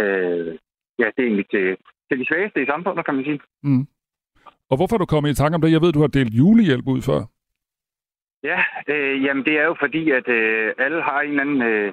Øh, 0.00 0.58
ja, 0.98 1.06
det 1.14 1.20
er 1.22 1.28
egentlig 1.28 1.48
til, 1.50 1.76
til 2.08 2.20
de 2.20 2.26
svageste 2.26 2.62
i 2.62 2.66
samfundet, 2.66 3.04
kan 3.04 3.14
man 3.14 3.24
sige. 3.24 3.40
Mm. 3.62 3.86
Og 4.70 4.76
hvorfor 4.76 4.94
er 4.96 4.98
du 4.98 5.06
kommet 5.06 5.30
i 5.30 5.34
tanke 5.34 5.54
om 5.54 5.60
det? 5.60 5.72
Jeg 5.72 5.82
ved, 5.82 5.92
du 5.92 6.00
har 6.00 6.06
delt 6.18 6.34
julehjælp 6.34 6.86
ud 6.88 7.02
før. 7.02 7.20
Ja, 8.42 8.58
øh, 8.88 9.24
jamen 9.24 9.44
det 9.44 9.58
er 9.58 9.64
jo 9.64 9.76
fordi, 9.80 10.10
at 10.10 10.28
øh, 10.28 10.74
alle 10.78 11.02
har 11.02 11.20
en 11.20 11.30
eller 11.30 11.42
anden 11.42 11.62
øh, 11.62 11.92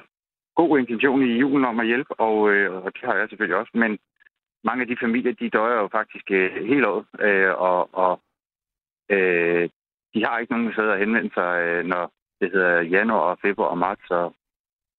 god 0.56 0.80
intention 0.80 1.24
i 1.24 1.40
julen 1.40 1.66
om 1.66 1.80
at 1.80 1.88
hjælpe, 1.88 2.20
og, 2.20 2.50
øh, 2.52 2.86
og 2.86 2.94
det 2.94 3.02
har 3.04 3.16
jeg 3.16 3.30
selvfølgelig 3.30 3.58
også. 3.58 3.72
Men 3.74 4.00
mange 4.64 4.82
af 4.82 4.88
de 4.88 4.98
familier, 5.04 5.34
de 5.34 5.50
døjer 5.50 5.78
jo 5.82 5.88
faktisk 5.92 6.32
øh, 6.32 6.68
hele 6.70 6.88
året, 6.88 7.06
øh, 7.20 7.54
og, 7.70 7.90
og 8.04 8.22
øh, 9.10 9.70
de 10.14 10.26
har 10.26 10.40
ikke 10.40 10.54
nogen 10.54 10.74
steder 10.74 10.94
at 10.94 11.00
henvende 11.00 11.32
sig, 11.34 11.52
øh, 11.68 11.86
når 11.86 12.12
det 12.42 12.52
hedder 12.52 12.82
januar, 12.82 13.20
og 13.20 13.40
februar 13.42 13.68
og 13.68 13.78
marts. 13.78 14.08
Så, 14.08 14.32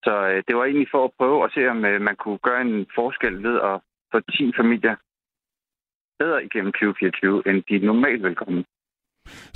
så 0.07 0.15
øh, 0.31 0.43
det 0.47 0.57
var 0.57 0.65
egentlig 0.65 0.89
for 0.95 1.05
at 1.05 1.15
prøve 1.19 1.45
at 1.45 1.51
se, 1.55 1.69
om 1.75 1.85
øh, 1.85 2.01
man 2.09 2.17
kunne 2.17 2.39
gøre 2.49 2.61
en 2.61 2.87
forskel 2.99 3.43
ved 3.43 3.57
at 3.71 3.77
få 4.13 4.19
10 4.21 4.53
familier 4.61 4.97
bedre 6.19 6.45
igennem 6.45 6.73
2024, 6.73 7.43
end 7.49 7.63
de 7.69 7.87
normalt 7.87 8.23
velkommen. 8.23 8.65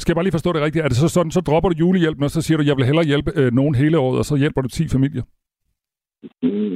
Skal 0.01 0.11
jeg 0.11 0.17
bare 0.17 0.25
lige 0.25 0.39
forstå 0.39 0.53
det 0.53 0.63
rigtigt? 0.63 0.85
Er 0.85 0.89
det 0.89 0.97
så 0.97 1.09
sådan, 1.09 1.31
så 1.31 1.41
dropper 1.41 1.69
du 1.71 1.77
julehjælpen, 1.79 2.25
og 2.25 2.31
så 2.31 2.43
siger 2.43 2.59
du, 2.59 2.65
jeg 2.65 2.77
vil 2.77 2.89
hellere 2.91 3.05
hjælpe 3.13 3.31
øh, 3.41 3.53
nogen 3.53 3.75
hele 3.75 3.99
året, 3.99 4.19
og 4.19 4.25
så 4.25 4.37
hjælper 4.37 4.61
du 4.63 4.69
10 4.69 4.89
familier? 4.89 5.25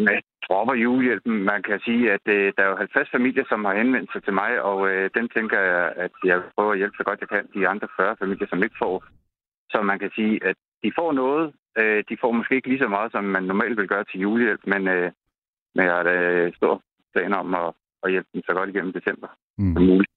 med 0.07 0.19
dropper 0.49 0.75
julehjælpen. 0.75 1.35
Man 1.53 1.63
kan 1.63 1.81
sige, 1.87 2.13
at 2.13 2.25
øh, 2.27 2.53
der 2.57 2.63
er 2.63 2.69
jo 2.69 2.77
50 2.77 3.11
familier, 3.11 3.45
som 3.49 3.65
har 3.65 3.75
henvendt 3.81 4.13
sig 4.13 4.23
til 4.25 4.33
mig, 4.33 4.63
og 4.63 4.79
øh, 4.91 5.11
den 5.17 5.29
tænker 5.37 5.61
jeg, 5.61 5.93
at 5.97 6.15
jeg 6.25 6.39
prøver 6.55 6.73
at 6.73 6.79
hjælpe 6.79 6.97
så 6.97 7.05
godt 7.05 7.21
jeg 7.21 7.29
kan. 7.29 7.45
De 7.55 7.69
andre 7.69 7.89
40 7.97 8.17
familier, 8.23 8.47
som 8.49 8.63
ikke 8.63 8.81
får. 8.83 9.05
Så 9.73 9.83
man 9.83 9.99
kan 9.99 10.11
sige, 10.15 10.35
at 10.49 10.57
de 10.83 10.93
får 10.99 11.13
noget. 11.13 11.53
Øh, 11.81 12.05
de 12.09 12.17
får 12.21 12.33
måske 12.33 12.55
ikke 12.57 12.69
lige 12.69 12.85
så 12.85 12.89
meget, 12.89 13.13
som 13.13 13.25
man 13.25 13.43
normalt 13.43 13.77
vil 13.81 13.89
gøre 13.89 14.05
til 14.05 14.21
julehjælp, 14.21 14.61
men, 14.67 14.89
øh, 14.89 15.11
men 15.75 15.85
jeg 15.87 15.95
har 15.95 16.03
da 16.03 16.15
stor 16.61 16.83
plan 17.15 17.33
om 17.35 17.55
at, 17.55 17.69
at 18.05 18.11
hjælpe 18.11 18.29
dem 18.35 18.43
så 18.47 18.53
godt 18.59 18.71
igennem 18.71 18.93
december 18.93 19.29
Mm. 19.59 19.75
som 19.75 19.83
muligt. 19.83 20.11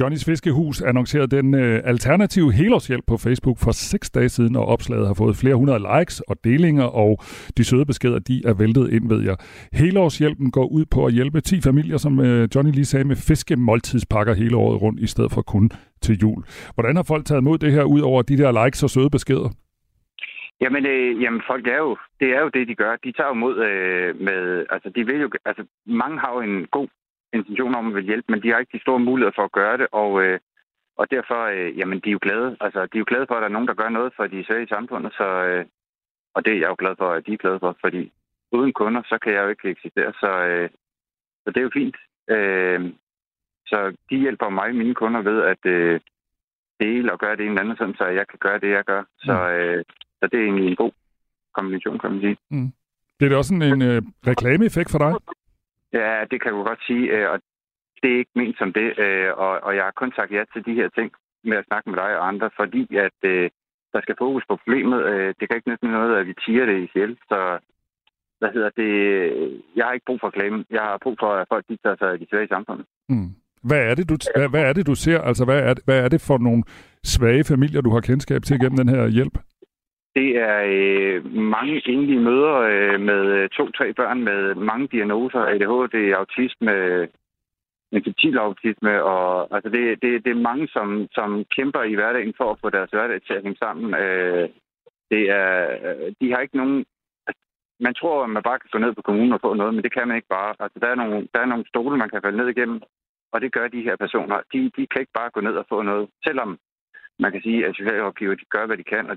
Johnnys 0.00 0.24
Fiskehus 0.24 0.82
annoncerede 0.82 1.36
den 1.36 1.54
øh, 1.54 1.80
alternative 1.84 2.52
helårshjælp 2.52 3.04
på 3.06 3.16
Facebook 3.16 3.58
for 3.58 3.72
seks 3.72 4.10
dage 4.10 4.28
siden, 4.28 4.56
og 4.56 4.66
opslaget 4.66 5.06
har 5.06 5.14
fået 5.14 5.36
flere 5.36 5.54
hundrede 5.54 5.80
likes 5.98 6.20
og 6.20 6.36
delinger, 6.44 6.84
og 6.84 7.18
de 7.56 7.64
søde 7.64 7.86
beskeder, 7.86 8.18
de 8.18 8.42
er 8.44 8.54
væltet 8.54 8.92
ind, 8.92 9.08
ved 9.08 9.22
jeg. 9.24 9.36
Helårshjælpen 9.72 10.50
går 10.50 10.66
ud 10.66 10.84
på 10.90 11.06
at 11.06 11.12
hjælpe 11.12 11.40
10 11.40 11.60
familier, 11.60 11.96
som 11.96 12.20
øh, 12.20 12.48
Johnny 12.54 12.72
lige 12.72 12.84
sagde, 12.84 13.04
med 13.04 13.16
fiskemåltidspakker 13.16 14.34
hele 14.34 14.56
året 14.56 14.82
rundt, 14.82 15.00
i 15.00 15.06
stedet 15.06 15.32
for 15.32 15.42
kun 15.42 15.70
til 16.00 16.18
jul. 16.22 16.44
Hvordan 16.74 16.96
har 16.96 17.02
folk 17.02 17.24
taget 17.26 17.40
imod 17.40 17.58
det 17.58 17.72
her, 17.72 17.82
ud 17.84 18.00
over 18.00 18.22
de 18.22 18.38
der 18.38 18.64
likes 18.64 18.82
og 18.82 18.90
søde 18.90 19.10
beskeder? 19.10 19.48
Jamen, 20.60 20.86
øh, 20.86 21.22
jamen, 21.22 21.42
folk 21.46 21.66
er 21.66 21.76
jo, 21.76 21.96
det 22.20 22.28
er 22.36 22.40
jo 22.40 22.48
det, 22.48 22.68
de 22.68 22.74
gør. 22.74 22.96
De 22.96 23.12
tager 23.12 23.28
jo 23.28 23.34
mod 23.34 23.56
øh, 23.58 24.20
med, 24.20 24.66
altså 24.70 24.90
de 24.90 25.06
vil 25.06 25.20
jo, 25.20 25.30
altså 25.44 25.64
mange 25.86 26.18
har 26.18 26.32
jo 26.34 26.40
en 26.40 26.66
god 26.66 26.88
intention 27.32 27.74
om 27.74 27.88
at 27.88 27.94
vil 27.94 28.04
hjælpe, 28.04 28.32
men 28.32 28.42
de 28.42 28.50
har 28.50 28.58
ikke 28.58 28.76
de 28.76 28.82
store 28.82 28.98
muligheder 28.98 29.32
for 29.36 29.44
at 29.44 29.52
gøre 29.52 29.78
det, 29.78 29.86
og, 29.92 30.22
øh, 30.22 30.38
og 30.96 31.10
derfor, 31.10 31.44
øh, 31.44 31.78
jamen, 31.78 32.00
de 32.00 32.08
er 32.08 32.12
jo 32.12 32.18
glade. 32.22 32.56
Altså, 32.60 32.80
de 32.80 32.96
er 32.96 33.04
jo 33.04 33.04
glade 33.08 33.26
for, 33.26 33.34
at 33.34 33.40
der 33.40 33.48
er 33.48 33.52
nogen, 33.52 33.68
der 33.68 33.74
gør 33.74 33.88
noget 33.88 34.12
for 34.16 34.26
de 34.26 34.44
svage 34.44 34.64
i 34.64 34.72
samfundet, 34.74 35.12
så, 35.12 35.24
øh, 35.24 35.64
og 36.34 36.44
det 36.44 36.52
er 36.52 36.58
jeg 36.58 36.68
jo 36.68 36.76
glad 36.78 36.94
for, 36.98 37.12
at 37.12 37.26
de 37.26 37.32
er 37.32 37.36
glade 37.36 37.60
for, 37.60 37.76
fordi 37.80 38.12
uden 38.52 38.72
kunder, 38.72 39.02
så 39.06 39.18
kan 39.22 39.32
jeg 39.32 39.42
jo 39.42 39.48
ikke 39.48 39.68
eksistere, 39.68 40.12
så, 40.12 40.30
øh, 40.46 40.70
så 41.44 41.50
det 41.50 41.56
er 41.56 41.68
jo 41.68 41.70
fint. 41.74 41.96
Øh, 42.30 42.92
så 43.66 43.96
de 44.10 44.16
hjælper 44.16 44.48
mig, 44.48 44.74
mine 44.74 44.94
kunder, 44.94 45.22
ved 45.22 45.42
at 45.42 45.66
øh, 45.66 46.00
dele 46.80 47.12
og 47.12 47.18
gøre 47.18 47.36
det 47.36 47.40
ene 47.40 47.50
eller 47.50 47.62
andet, 47.62 47.78
sådan, 47.78 47.94
så 47.94 48.04
jeg 48.04 48.28
kan 48.28 48.38
gøre 48.38 48.58
det, 48.58 48.70
jeg 48.70 48.84
gør. 48.84 49.02
Så, 49.18 49.50
øh, 49.50 49.84
så 50.20 50.28
det 50.30 50.40
er 50.40 50.44
egentlig 50.44 50.68
en 50.68 50.76
god 50.76 50.92
kombination, 51.56 51.98
kan 51.98 52.10
man 52.10 52.20
sige. 52.20 52.36
Det 53.16 53.24
er 53.26 53.30
da 53.30 53.36
også 53.36 53.54
en, 53.54 53.62
en 53.62 53.82
øh, 53.82 54.02
reklameeffekt 54.26 54.90
for 54.90 54.98
dig. 54.98 55.12
Ja, 55.92 56.24
det 56.30 56.42
kan 56.42 56.52
du 56.52 56.62
godt 56.62 56.82
sige, 56.86 57.04
øh, 57.16 57.30
og 57.32 57.40
det 58.02 58.08
er 58.12 58.18
ikke 58.18 58.38
ment 58.40 58.58
som 58.58 58.72
det, 58.72 58.88
øh, 59.04 59.30
og, 59.44 59.52
og 59.66 59.76
jeg 59.76 59.84
har 59.84 59.94
kun 59.96 60.12
sagt 60.16 60.30
ja 60.32 60.42
til 60.52 60.62
de 60.68 60.74
her 60.74 60.88
ting 60.98 61.12
med 61.44 61.56
at 61.56 61.66
snakke 61.68 61.90
med 61.90 61.98
dig 62.02 62.10
og 62.18 62.28
andre, 62.28 62.50
fordi 62.60 62.82
at 63.06 63.18
øh, 63.32 63.50
der 63.92 64.00
skal 64.02 64.16
fokus 64.18 64.44
på 64.48 64.56
problemet. 64.56 65.00
Øh, 65.12 65.34
det 65.38 65.44
kan 65.48 65.56
ikke 65.56 65.70
nytte 65.70 65.86
noget, 65.86 66.18
at 66.20 66.26
vi 66.26 66.34
tiger 66.44 66.66
det 66.66 66.76
ihjel, 66.86 67.18
så 67.30 67.58
hvad 68.40 68.50
hedder 68.54 68.70
det? 68.82 68.92
Jeg 69.76 69.84
har 69.84 69.92
ikke 69.92 70.06
brug 70.06 70.20
for 70.20 70.28
reklame. 70.28 70.64
Jeg 70.70 70.82
har 70.82 70.98
brug 71.02 71.16
for, 71.20 71.30
at 71.40 71.46
folk 71.52 71.64
de 71.68 71.76
tager 71.84 71.96
sig 71.98 72.08
af 72.12 72.18
de 72.18 72.26
svage 72.30 72.44
i 72.44 72.54
samfundet. 72.54 72.86
Mm. 73.08 73.30
Hvad 73.62 73.82
er 73.90 73.94
det, 73.94 74.08
du, 74.08 74.16
hvad, 74.36 74.48
hvad 74.48 74.64
er 74.68 74.72
det, 74.72 74.86
du 74.86 74.94
ser? 74.94 75.20
Altså, 75.20 75.44
hvad 75.44 75.60
er, 75.68 75.74
det, 75.74 75.84
hvad 75.84 76.04
er 76.04 76.08
det 76.08 76.20
for 76.20 76.38
nogle 76.38 76.62
svage 77.04 77.44
familier, 77.44 77.80
du 77.80 77.90
har 77.90 78.00
kendskab 78.00 78.42
til 78.42 78.60
gennem 78.60 78.76
den 78.76 78.88
her 78.88 79.06
hjælp? 79.06 79.38
Det 80.14 80.36
er 80.36 80.58
øh, 80.66 81.34
mange 81.34 81.82
enlige 81.88 82.20
møder 82.20 82.54
øh, 82.54 83.00
med 83.00 83.22
øh, 83.26 83.48
to-tre 83.48 83.92
børn 83.92 84.24
med 84.24 84.54
mange 84.54 84.86
diagnoser, 84.86 85.40
ADHD, 85.40 86.12
autisme, 86.12 86.72
øh, 86.72 87.08
infantil 87.92 88.38
autisme, 88.38 89.02
og 89.02 89.54
altså 89.54 89.70
det, 89.70 90.02
det, 90.02 90.24
det 90.24 90.30
er 90.30 90.46
mange, 90.50 90.68
som, 90.68 91.08
som 91.12 91.44
kæmper 91.56 91.82
i 91.82 91.94
hverdagen 91.94 92.34
for 92.36 92.50
at 92.50 92.60
få 92.60 92.70
deres 92.70 92.90
hverdag 92.90 93.20
til 93.22 93.34
at 93.34 93.42
hænge 93.42 93.58
sammen. 93.58 93.94
Øh, 93.94 94.48
det 95.10 95.22
er, 95.30 95.50
øh, 95.86 96.12
de 96.20 96.32
har 96.32 96.40
ikke 96.40 96.56
nogen... 96.56 96.84
Altså, 97.26 97.42
man 97.80 97.94
tror, 97.94 98.24
at 98.24 98.30
man 98.30 98.42
bare 98.42 98.58
kan 98.58 98.70
gå 98.72 98.78
ned 98.78 98.92
på 98.94 99.02
kommunen 99.02 99.32
og 99.32 99.40
få 99.40 99.54
noget, 99.54 99.74
men 99.74 99.84
det 99.84 99.92
kan 99.92 100.08
man 100.08 100.16
ikke 100.16 100.34
bare. 100.38 100.54
Altså, 100.60 100.78
der, 100.82 100.88
er 100.88 100.94
nogle, 100.94 101.28
der 101.34 101.40
er 101.40 101.46
nogle 101.46 101.68
stole, 101.68 101.96
man 101.96 102.10
kan 102.10 102.22
falde 102.22 102.38
ned 102.38 102.48
igennem, 102.48 102.80
og 103.32 103.40
det 103.40 103.52
gør 103.52 103.68
de 103.68 103.82
her 103.82 103.96
personer. 103.96 104.36
De, 104.52 104.58
de 104.76 104.86
kan 104.86 105.00
ikke 105.00 105.18
bare 105.20 105.30
gå 105.30 105.40
ned 105.40 105.54
og 105.62 105.66
få 105.68 105.82
noget, 105.82 106.08
selvom 106.26 106.58
man 107.18 107.32
kan 107.32 107.42
sige, 107.42 107.66
at 107.66 107.76
socialrådgiver, 107.76 108.34
de 108.34 108.44
gør, 108.54 108.66
hvad 108.66 108.76
de 108.76 108.84
kan, 108.84 109.10
og, 109.10 109.16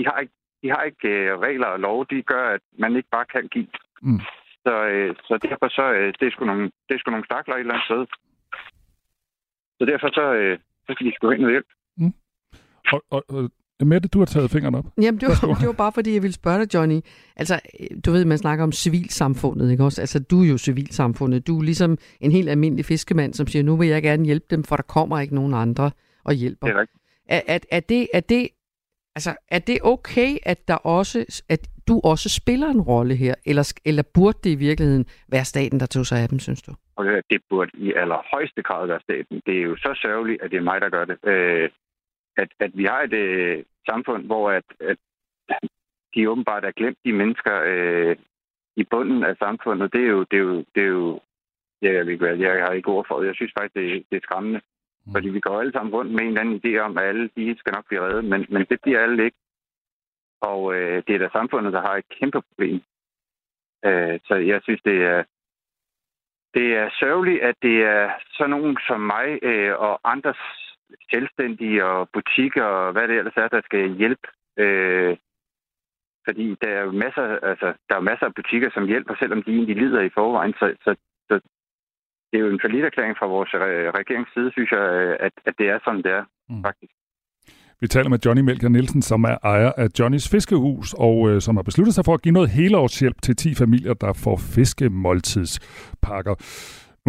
de 0.00 0.04
har 0.08 0.18
ikke, 0.22 0.34
de 0.62 0.68
har 0.74 0.82
ikke 0.90 1.08
øh, 1.08 1.38
regler 1.46 1.66
og 1.66 1.80
lov, 1.80 2.06
de 2.10 2.22
gør, 2.22 2.44
at 2.56 2.60
man 2.78 2.96
ikke 2.96 3.08
bare 3.16 3.26
kan 3.34 3.48
give. 3.54 3.68
Mm. 4.02 4.20
Så, 4.64 4.74
øh, 4.92 5.10
så 5.26 5.38
derfor 5.48 5.68
så, 5.68 5.86
øh, 5.98 6.08
det 6.18 6.26
er 6.26 6.32
sgu 6.32 6.44
nogle, 6.44 6.66
det 6.86 6.92
er 6.94 6.98
sgu 6.98 7.10
nogle 7.10 7.28
stakler 7.30 7.54
et 7.54 7.60
eller 7.60 7.74
andet 7.74 7.88
sted. 7.90 8.02
Så 9.78 9.82
derfor 9.92 10.08
så, 10.18 10.26
øh, 10.40 10.58
så 10.86 10.90
skal 10.92 11.06
de 11.06 11.12
sgu 11.14 11.30
hen 11.30 11.44
og 11.44 11.50
hjælp. 11.50 11.70
Og, 12.92 13.04
og, 13.10 13.24
og 13.28 13.50
Mette, 13.86 14.08
du 14.08 14.18
har 14.18 14.26
taget 14.26 14.50
fingeren 14.50 14.74
op. 14.74 14.84
Jamen, 15.02 15.20
det 15.20 15.28
var, 15.28 15.54
det 15.60 15.66
var 15.66 15.72
bare 15.72 15.92
fordi, 15.92 16.14
jeg 16.14 16.22
ville 16.22 16.34
spørge 16.34 16.58
dig, 16.58 16.74
Johnny. 16.74 17.00
Altså, 17.36 17.60
du 18.04 18.10
ved, 18.12 18.24
man 18.24 18.38
snakker 18.38 18.64
om 18.64 18.72
civilsamfundet, 18.72 19.70
ikke 19.70 19.84
også? 19.84 20.00
Altså, 20.00 20.18
du 20.30 20.42
er 20.42 20.48
jo 20.48 20.58
civilsamfundet. 20.58 21.46
Du 21.46 21.58
er 21.58 21.62
ligesom 21.62 21.98
en 22.20 22.32
helt 22.32 22.48
almindelig 22.48 22.84
fiskemand, 22.84 23.34
som 23.34 23.46
siger, 23.46 23.62
nu 23.62 23.76
vil 23.76 23.88
jeg 23.88 24.02
gerne 24.02 24.24
hjælpe 24.24 24.46
dem, 24.50 24.64
for 24.64 24.76
der 24.76 24.82
kommer 24.82 25.20
ikke 25.20 25.34
nogen 25.34 25.54
andre 25.54 25.90
og 26.24 26.34
hjælper. 26.34 26.66
Det 26.66 26.76
er 26.76 26.80
rigtigt. 26.80 27.02
Er, 27.28 27.40
er, 27.46 27.58
er, 27.70 27.80
det, 27.80 28.08
er, 28.14 28.20
det, 28.20 28.48
altså, 29.16 29.36
er 29.48 29.58
det 29.58 29.78
okay, 29.82 30.30
at, 30.42 30.68
der 30.68 30.74
også, 30.74 31.42
at 31.48 31.68
du 31.88 32.00
også 32.04 32.28
spiller 32.40 32.68
en 32.68 32.80
rolle 32.80 33.14
her? 33.16 33.34
Eller, 33.46 33.80
eller 33.84 34.02
burde 34.14 34.38
det 34.44 34.50
i 34.50 34.54
virkeligheden 34.68 35.06
være 35.28 35.44
staten, 35.44 35.80
der 35.80 35.86
tog 35.86 36.06
sig 36.06 36.18
af 36.22 36.28
dem, 36.28 36.38
synes 36.38 36.62
du? 36.62 36.72
Det- 37.30 37.42
burde 37.50 37.70
i 37.74 37.92
allerhøjeste 37.92 38.62
grad 38.62 38.86
være 38.86 39.00
staten. 39.00 39.42
Det 39.46 39.58
er 39.58 39.62
jo 39.62 39.76
så 39.76 39.98
sørgeligt, 40.02 40.42
at 40.42 40.50
det 40.50 40.56
er 40.56 40.68
mig, 40.70 40.80
der 40.80 40.90
gør 40.90 41.04
det. 41.04 41.18
Øh, 41.24 41.70
at, 42.36 42.48
at 42.60 42.70
vi 42.74 42.84
har 42.84 43.00
et 43.02 43.12
øh, 43.12 43.64
samfund, 43.90 44.26
hvor 44.26 44.50
at, 44.50 44.64
at 44.80 44.98
de 46.14 46.30
åbenbart 46.30 46.64
er 46.64 46.70
glemt 46.70 46.98
de 47.04 47.12
mennesker 47.12 47.54
øh, 47.66 48.16
i 48.76 48.84
bunden 48.90 49.24
af 49.24 49.36
samfundet. 49.36 49.92
Det 49.92 50.00
er 50.00 50.10
jo, 50.16 50.24
det 50.30 50.36
er 50.36 50.42
jo, 50.42 50.56
det 50.74 50.82
er 50.82 50.86
jo 50.98 51.20
ja, 51.82 51.92
jeg, 51.92 52.06
ved 52.06 52.12
ikke, 52.12 52.26
jeg 52.26 52.64
har 52.64 52.72
ikke 52.72 52.88
ord 52.88 53.06
for 53.08 53.20
det. 53.20 53.26
Jeg 53.26 53.34
synes 53.34 53.52
faktisk, 53.58 53.74
det, 53.74 54.04
det 54.10 54.16
er 54.16 54.26
skræmmende. 54.26 54.60
Mm. 55.06 55.12
Fordi 55.12 55.28
vi 55.28 55.40
går 55.40 55.60
alle 55.60 55.72
sammen 55.72 55.94
rundt 55.94 56.12
med 56.12 56.20
en 56.20 56.26
eller 56.26 56.40
anden 56.40 56.60
idé 56.60 56.78
om, 56.78 56.98
at 56.98 57.04
alle 57.04 57.30
de 57.36 57.56
skal 57.58 57.72
nok 57.72 57.86
blive 57.86 58.06
reddet, 58.06 58.24
men, 58.24 58.46
men 58.48 58.66
det 58.70 58.80
bliver 58.82 59.00
alle 59.00 59.24
ikke. 59.24 59.36
Og 60.40 60.74
øh, 60.74 61.02
det 61.06 61.14
er 61.14 61.18
da 61.18 61.28
samfundet, 61.32 61.72
der 61.72 61.80
har 61.80 61.96
et 61.96 62.08
kæmpe 62.20 62.42
problem. 62.48 62.80
Øh, 63.84 64.20
så 64.24 64.34
jeg 64.34 64.60
synes, 64.62 64.82
det 64.84 65.04
er, 65.04 65.22
det 66.54 66.76
er 66.76 66.90
sørgeligt, 67.00 67.42
at 67.42 67.54
det 67.62 67.76
er 67.82 68.10
sådan 68.36 68.50
nogen 68.50 68.78
som 68.88 69.00
mig 69.00 69.38
øh, 69.42 69.74
og 69.78 70.00
andre 70.04 70.34
selvstændige 71.10 71.84
og 71.84 72.08
butikker 72.12 72.64
og 72.64 72.92
hvad 72.92 73.08
det 73.08 73.16
ellers 73.18 73.36
er, 73.36 73.48
der 73.48 73.60
skal 73.64 73.96
hjælpe. 73.96 74.28
Øh, 74.56 75.16
fordi 76.26 76.56
der 76.62 76.68
er 76.68 76.82
jo 76.82 76.92
masser, 76.92 77.38
altså, 77.50 77.74
der 77.88 77.94
er 77.96 78.08
masser 78.10 78.26
af 78.26 78.34
butikker, 78.34 78.70
som 78.74 78.86
hjælper, 78.86 79.14
selvom 79.18 79.42
de 79.42 79.50
egentlig 79.50 79.76
lider 79.76 80.00
i 80.00 80.14
forvejen. 80.18 80.52
Så, 80.52 80.76
så, 80.84 80.96
så 81.28 81.40
det 82.30 82.36
er 82.38 82.44
jo 82.46 82.50
en 82.56 82.60
forlitterklæring 82.64 83.14
fra 83.18 83.26
vores 83.26 83.50
øh, 83.54 83.60
regerings 83.98 84.30
side, 84.34 84.48
synes 84.56 84.70
jeg, 84.76 84.84
øh, 85.00 85.16
at, 85.26 85.32
at 85.48 85.54
det 85.58 85.66
er 85.74 85.78
sådan, 85.84 86.02
det 86.06 86.12
er, 86.18 86.24
Mm. 86.48 86.56
mm. 86.56 86.62
faktisk. 86.68 86.92
Vi 87.80 87.88
taler 87.88 88.08
med 88.10 88.18
Johnny 88.26 88.42
Melker 88.42 88.68
Nielsen, 88.68 89.02
som 89.02 89.24
er 89.24 89.36
ejer 89.42 89.72
af 89.76 89.86
Johnnys 89.98 90.28
Fiskehus, 90.30 90.94
og 90.98 91.30
øh, 91.30 91.40
som 91.40 91.56
har 91.56 91.62
besluttet 91.62 91.94
sig 91.94 92.04
for 92.04 92.14
at 92.14 92.22
give 92.22 92.32
noget 92.32 92.50
helårshjælp 92.50 93.22
til 93.22 93.36
10 93.36 93.54
familier, 93.54 93.94
der 93.94 94.12
får 94.12 94.36
fiskemåltidspakker. 94.36 96.34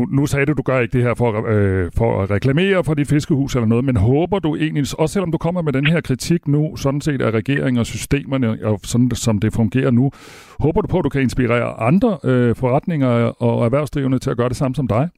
Nu, 0.01 0.07
nu 0.21 0.25
sagde 0.25 0.45
du, 0.45 0.53
du 0.53 0.61
gør 0.61 0.79
ikke 0.79 0.97
det 0.97 1.03
her 1.03 1.13
for, 1.13 1.29
øh, 1.55 1.91
for 1.97 2.21
at 2.21 2.31
reklamere 2.31 2.83
for 2.83 2.93
dit 2.93 3.09
fiskehus 3.09 3.55
eller 3.55 3.67
noget, 3.67 3.85
men 3.85 3.97
håber 3.97 4.39
du 4.39 4.55
egentlig, 4.55 4.83
også 4.99 5.13
selvom 5.13 5.31
du 5.31 5.37
kommer 5.37 5.61
med 5.61 5.73
den 5.73 5.87
her 5.87 6.01
kritik 6.01 6.47
nu, 6.47 6.75
sådan 6.75 7.01
set 7.01 7.21
af 7.21 7.31
regeringen 7.31 7.79
og 7.79 7.85
systemerne, 7.85 8.47
og 8.69 8.79
sådan 8.83 9.11
som 9.11 9.39
det 9.39 9.53
fungerer 9.53 9.91
nu, 9.91 10.11
håber 10.59 10.81
du 10.81 10.87
på, 10.87 10.97
at 10.99 11.03
du 11.03 11.09
kan 11.09 11.21
inspirere 11.21 11.69
andre 11.89 12.19
øh, 12.23 12.55
forretninger 12.55 13.11
og 13.47 13.65
erhvervsdrivende 13.65 14.19
til 14.19 14.29
at 14.29 14.37
gøre 14.37 14.49
det 14.49 14.57
samme 14.57 14.75
som 14.75 14.87
dig? 14.87 15.09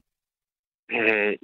Øh, 0.92 1.34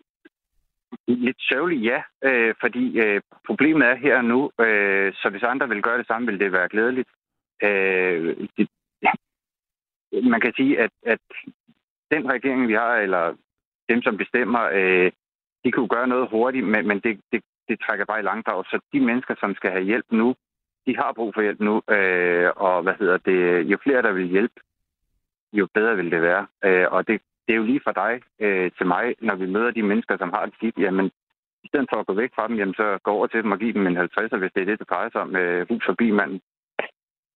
lidt 1.09 1.41
sørgeligt, 1.41 1.85
ja. 1.85 2.01
Øh, 2.29 2.55
fordi 2.61 2.99
øh, 3.05 3.21
problemet 3.47 3.83
er 3.87 3.97
her 3.97 4.17
og 4.17 4.25
nu, 4.25 4.51
øh, 4.61 5.13
så 5.13 5.29
hvis 5.31 5.43
andre 5.43 5.69
vil 5.69 5.83
gøre 5.83 5.99
det 5.99 6.07
samme, 6.07 6.27
vil 6.27 6.41
det 6.41 6.53
være 6.53 6.69
glædeligt. 6.69 7.09
Øh, 7.63 8.37
det, 8.57 8.69
man 10.13 10.41
kan 10.41 10.53
sige, 10.57 10.81
at, 10.81 10.91
at 11.07 11.21
den 12.11 12.33
regering, 12.33 12.69
vi 12.69 12.75
har, 12.75 12.95
eller 12.97 13.35
dem, 13.89 14.03
som 14.03 14.17
bestemmer, 14.17 14.63
øh, 14.73 15.13
de 15.65 15.73
kunne 15.73 15.89
gøre 15.89 16.09
noget 16.09 16.29
hurtigt, 16.31 16.67
men, 16.67 16.89
men 16.89 17.01
det, 17.01 17.21
det, 17.33 17.43
det 17.69 17.81
trækker 17.81 18.05
bare 18.05 18.21
i 18.21 18.29
langdrag. 18.31 18.65
Så 18.65 18.81
de 18.93 19.01
mennesker, 19.01 19.35
som 19.41 19.55
skal 19.55 19.71
have 19.71 19.85
hjælp 19.85 20.07
nu, 20.11 20.35
de 20.87 20.97
har 20.97 21.13
brug 21.13 21.35
for 21.35 21.43
hjælp 21.43 21.61
nu. 21.61 21.75
Øh, 21.97 22.51
og 22.57 22.83
hvad 22.83 22.95
hedder 23.01 23.17
det, 23.17 23.71
jo 23.71 23.79
flere, 23.83 24.03
der 24.03 24.13
vil 24.13 24.29
hjælpe, 24.29 24.61
jo 25.53 25.69
bedre 25.75 25.97
vil 25.97 26.11
det 26.11 26.23
være. 26.23 26.47
Øh, 26.65 26.87
og 26.91 27.09
det, 27.09 27.21
det 27.47 27.53
er 27.53 27.57
jo 27.57 27.63
lige 27.63 27.85
fra 27.85 27.93
dig 27.93 28.23
øh, 28.41 28.71
til 28.79 28.87
mig, 28.87 29.15
når 29.21 29.35
vi 29.35 29.47
møder 29.47 29.71
de 29.71 29.83
mennesker, 29.83 30.17
som 30.19 30.31
har 30.31 30.45
det 30.47 30.55
skidt, 30.55 30.79
jamen, 30.79 31.07
i 31.65 31.69
stedet 31.69 31.87
for 31.93 32.01
at 32.01 32.07
gå 32.07 32.15
væk 32.15 32.31
fra 32.35 32.49
dem, 32.49 32.57
jamen, 32.57 32.75
så 32.75 32.99
gå 33.03 33.11
over 33.11 33.27
til 33.27 33.43
dem 33.43 33.53
og 33.53 33.59
give 33.59 33.73
dem 33.73 33.87
en 33.87 33.99
50'er, 33.99 34.37
hvis 34.37 34.53
det 34.55 34.63
er 34.63 34.65
det, 34.65 34.79
det 34.79 34.91
drejer 34.91 35.11
sig 35.13 35.21
om 35.21 35.29
med 35.29 35.67
hus 35.69 35.85
forbi 35.87 36.11
manden. 36.11 36.41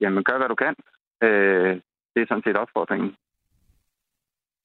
Jamen, 0.00 0.24
gør 0.24 0.38
hvad 0.38 0.48
du 0.48 0.54
kan. 0.54 0.74
Øh, 1.22 1.80
det 2.14 2.22
er 2.22 2.26
sådan 2.28 2.42
set 2.46 2.56
opfordringen. 2.56 3.16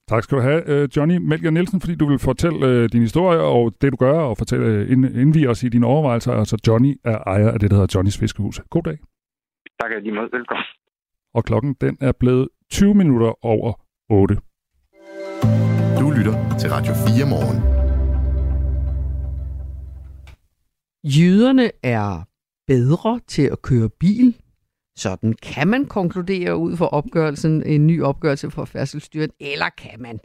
Tak 0.09 0.23
skal 0.23 0.37
du 0.37 0.41
have, 0.41 0.61
øh, 0.69 0.89
Johnny 0.95 1.17
Melger 1.17 1.51
Nielsen, 1.51 1.81
fordi 1.81 1.95
du 1.95 2.05
vil 2.05 2.19
fortælle 2.19 2.67
øh, 2.67 2.89
din 2.93 3.01
historie 3.01 3.39
og 3.39 3.73
det, 3.81 3.91
du 3.91 3.97
gør, 3.97 4.19
og 4.19 4.37
fortælle, 4.37 4.89
indvige 5.21 5.49
os 5.49 5.63
i 5.63 5.69
dine 5.69 5.85
overvejelser. 5.85 6.31
Altså, 6.31 6.57
Johnny 6.67 6.95
er 7.03 7.17
ejer 7.17 7.51
af 7.51 7.59
det, 7.59 7.71
der 7.71 7.75
hedder 7.75 7.91
Johnnys 7.95 8.17
Fiskehus. 8.17 8.61
God 8.69 8.83
dag. 8.83 8.97
Tak 9.81 9.91
lige 10.03 10.11
meget. 10.11 10.29
Velkommen. 10.31 10.65
Og 11.33 11.43
klokken, 11.43 11.75
den 11.81 11.97
er 12.01 12.11
blevet 12.19 12.47
20 12.71 12.93
minutter 12.93 13.45
over 13.45 13.73
8. 14.09 14.35
Du 15.99 16.11
lytter 16.17 16.35
til 16.59 16.69
Radio 16.69 16.93
4 16.93 17.25
morgen. 17.33 17.57
Jyderne 21.03 21.71
er 21.83 22.25
bedre 22.67 23.19
til 23.27 23.45
at 23.51 23.61
køre 23.61 23.89
bil 23.99 24.35
sådan 24.99 25.33
kan 25.33 25.67
man 25.67 25.85
konkludere 25.85 26.57
ud 26.57 26.77
fra 26.77 26.87
opgørelsen, 26.87 27.63
en 27.65 27.87
ny 27.87 28.03
opgørelse 28.03 28.51
for 28.51 28.65
færdselsstyret, 28.65 29.31
eller 29.39 29.65
kan 29.77 30.01
man? 30.01 30.19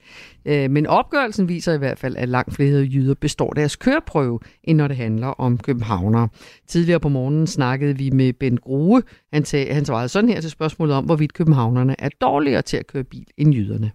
Øh, 0.45 0.71
men 0.71 0.87
opgørelsen 0.87 1.49
viser 1.49 1.73
i 1.73 1.79
hvert 1.79 1.99
fald, 1.99 2.17
at 2.17 2.29
langt 2.29 2.55
flere 2.55 2.81
jyder 2.81 3.15
består 3.15 3.51
deres 3.51 3.77
køreprøve, 3.77 4.41
end 4.65 4.79
når 4.79 4.89
det 4.89 4.97
handler 4.97 5.27
om 5.27 5.59
københavnere. 5.59 6.29
Tidligere 6.67 7.01
på 7.01 7.09
morgenen 7.09 7.47
snakkede 7.47 7.99
vi 7.99 8.11
med 8.11 8.33
Ben 8.33 8.57
Grue. 8.57 9.03
Han, 9.33 9.43
tag, 9.43 9.75
han 9.75 9.85
svarede 9.85 10.09
sådan 10.09 10.31
her 10.31 10.41
til 10.41 10.51
spørgsmålet 10.51 10.97
om, 10.97 11.05
hvorvidt 11.05 11.33
københavnerne 11.33 11.95
er 11.99 12.09
dårligere 12.21 12.63
til 12.63 12.77
at 12.77 12.87
køre 12.87 13.05
bil 13.05 13.27
end 13.37 13.55
jyderne. 13.55 13.93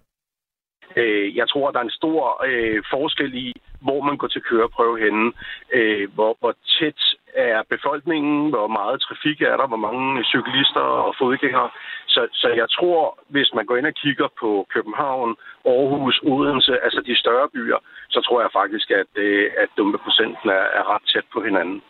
Øh, 1.00 1.36
jeg 1.36 1.48
tror, 1.48 1.70
der 1.70 1.78
er 1.78 1.88
en 1.88 2.00
stor 2.00 2.44
øh, 2.48 2.82
forskel 2.90 3.34
i, 3.34 3.52
hvor 3.80 4.00
man 4.08 4.16
går 4.16 4.26
til 4.26 4.42
køreprøve 4.42 4.98
henne, 5.04 5.32
øh, 5.72 6.14
hvor, 6.14 6.36
hvor 6.40 6.54
tæt 6.78 7.00
er 7.34 7.62
befolkningen, 7.70 8.50
hvor 8.50 8.66
meget 8.66 9.00
trafik 9.00 9.40
er 9.42 9.56
der, 9.56 9.66
hvor 9.66 9.82
mange 9.88 10.24
cyklister 10.24 10.86
og 11.06 11.14
fodgængere. 11.18 11.70
Så, 12.06 12.28
så 12.32 12.48
jeg 12.48 12.68
tror, 12.70 13.18
hvis 13.28 13.50
man 13.54 13.66
går 13.66 13.76
ind 13.76 13.86
og 13.86 13.94
kigger 13.94 14.28
på 14.40 14.66
København, 14.74 15.36
Aarhus, 15.66 16.20
Odense, 16.22 16.74
altså 16.84 17.00
de 17.06 17.16
større 17.16 17.48
byer, 17.54 17.78
så 18.08 18.20
tror 18.20 18.40
jeg 18.40 18.50
faktisk, 18.52 18.90
at, 18.90 19.10
øh, 19.14 19.50
at 19.58 19.68
dumpeprocenten 19.76 20.48
er, 20.50 20.66
er 20.78 20.94
ret 20.94 21.04
tæt 21.12 21.26
på 21.32 21.42
hinanden. 21.42 21.82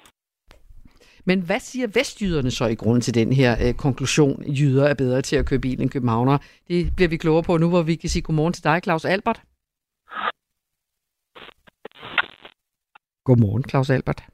Men 1.24 1.40
hvad 1.40 1.60
siger 1.60 1.86
vestjyderne 1.86 2.50
så 2.50 2.66
i 2.66 2.74
grund 2.74 3.02
til 3.02 3.14
den 3.14 3.32
her 3.32 3.56
øh, 3.68 3.74
konklusion, 3.74 4.44
jyder 4.44 4.84
er 4.84 4.94
bedre 4.94 5.22
til 5.22 5.36
at 5.36 5.46
køre 5.46 5.60
bil 5.60 5.80
end 5.80 5.90
københavnere? 5.90 6.38
Det 6.68 6.96
bliver 6.96 7.08
vi 7.08 7.16
klogere 7.16 7.42
på 7.42 7.56
nu, 7.56 7.68
hvor 7.68 7.82
vi 7.82 7.94
kan 7.94 8.08
sige 8.08 8.22
godmorgen 8.22 8.52
til 8.52 8.64
dig, 8.64 8.80
Claus 8.84 9.04
Albert. 9.04 9.42
Godmorgen, 13.24 13.64
Claus 13.70 13.90
Albert. 13.90 14.24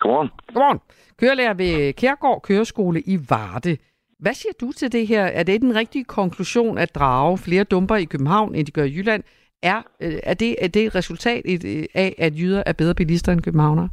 Godmorgen. 0.00 0.30
Godmorgen. 0.46 0.80
Kørelærer 1.16 1.54
ved 1.54 1.92
Kærgård 1.92 2.42
Køreskole 2.42 3.00
i 3.00 3.18
Varde. 3.30 3.76
Hvad 4.18 4.34
siger 4.34 4.52
du 4.60 4.72
til 4.72 4.92
det 4.92 5.06
her? 5.06 5.24
Er 5.24 5.42
det 5.42 5.60
den 5.60 5.74
rigtige 5.74 6.04
konklusion 6.04 6.78
at 6.78 6.94
drage 6.94 7.38
flere 7.38 7.64
dumper 7.64 7.96
i 7.96 8.04
København, 8.04 8.54
end 8.54 8.66
de 8.66 8.72
gør 8.72 8.84
i 8.84 8.96
Jylland? 8.96 9.22
Er, 9.62 9.82
øh, 10.00 10.20
er, 10.22 10.34
det, 10.34 10.56
er 10.64 10.68
det 10.68 10.86
et 10.86 10.94
resultat 10.94 11.42
af, 11.94 12.14
at 12.18 12.34
jyder 12.38 12.62
er 12.66 12.72
bedre 12.72 12.94
bilister 12.94 13.32
end 13.32 13.40
københavnere? 13.40 13.88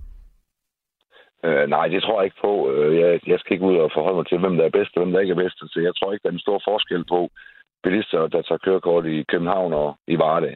Øh, 1.46 1.70
nej, 1.70 1.88
det 1.88 2.04
tror 2.04 2.20
jeg 2.20 2.26
ikke 2.26 2.42
på. 2.42 2.72
Øh, 2.72 3.00
jeg, 3.00 3.20
jeg 3.28 3.40
skal 3.40 3.54
ikke 3.54 3.66
ud 3.66 3.78
og 3.78 3.92
forholde 3.94 4.18
mig 4.18 4.28
til, 4.28 4.38
hvem 4.38 4.58
der 4.58 4.66
er 4.66 4.78
bedst 4.78 4.92
og 4.96 5.04
hvem 5.04 5.14
der 5.14 5.20
ikke 5.20 5.32
er 5.32 5.44
bedst. 5.44 5.58
Så 5.74 5.80
jeg 5.88 5.94
tror 5.96 6.12
ikke, 6.12 6.24
der 6.24 6.30
er 6.30 6.34
en 6.34 6.48
stor 6.48 6.62
forskel 6.70 7.06
på 7.06 7.30
bilister, 7.84 8.28
der 8.28 8.42
tager 8.42 8.66
kørekort 8.66 9.06
i 9.06 9.24
København 9.24 9.74
og 9.74 9.96
i 10.08 10.18
Varde. 10.18 10.56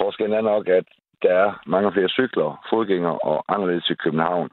Forskellen 0.00 0.36
er 0.36 0.40
nok, 0.40 0.68
at 0.68 0.84
der 1.22 1.32
er 1.44 1.60
mange 1.66 1.92
flere 1.92 2.08
cykler, 2.08 2.66
fodgængere 2.70 3.18
og 3.18 3.44
anderledes 3.48 3.90
i 3.90 3.94
København, 3.94 4.50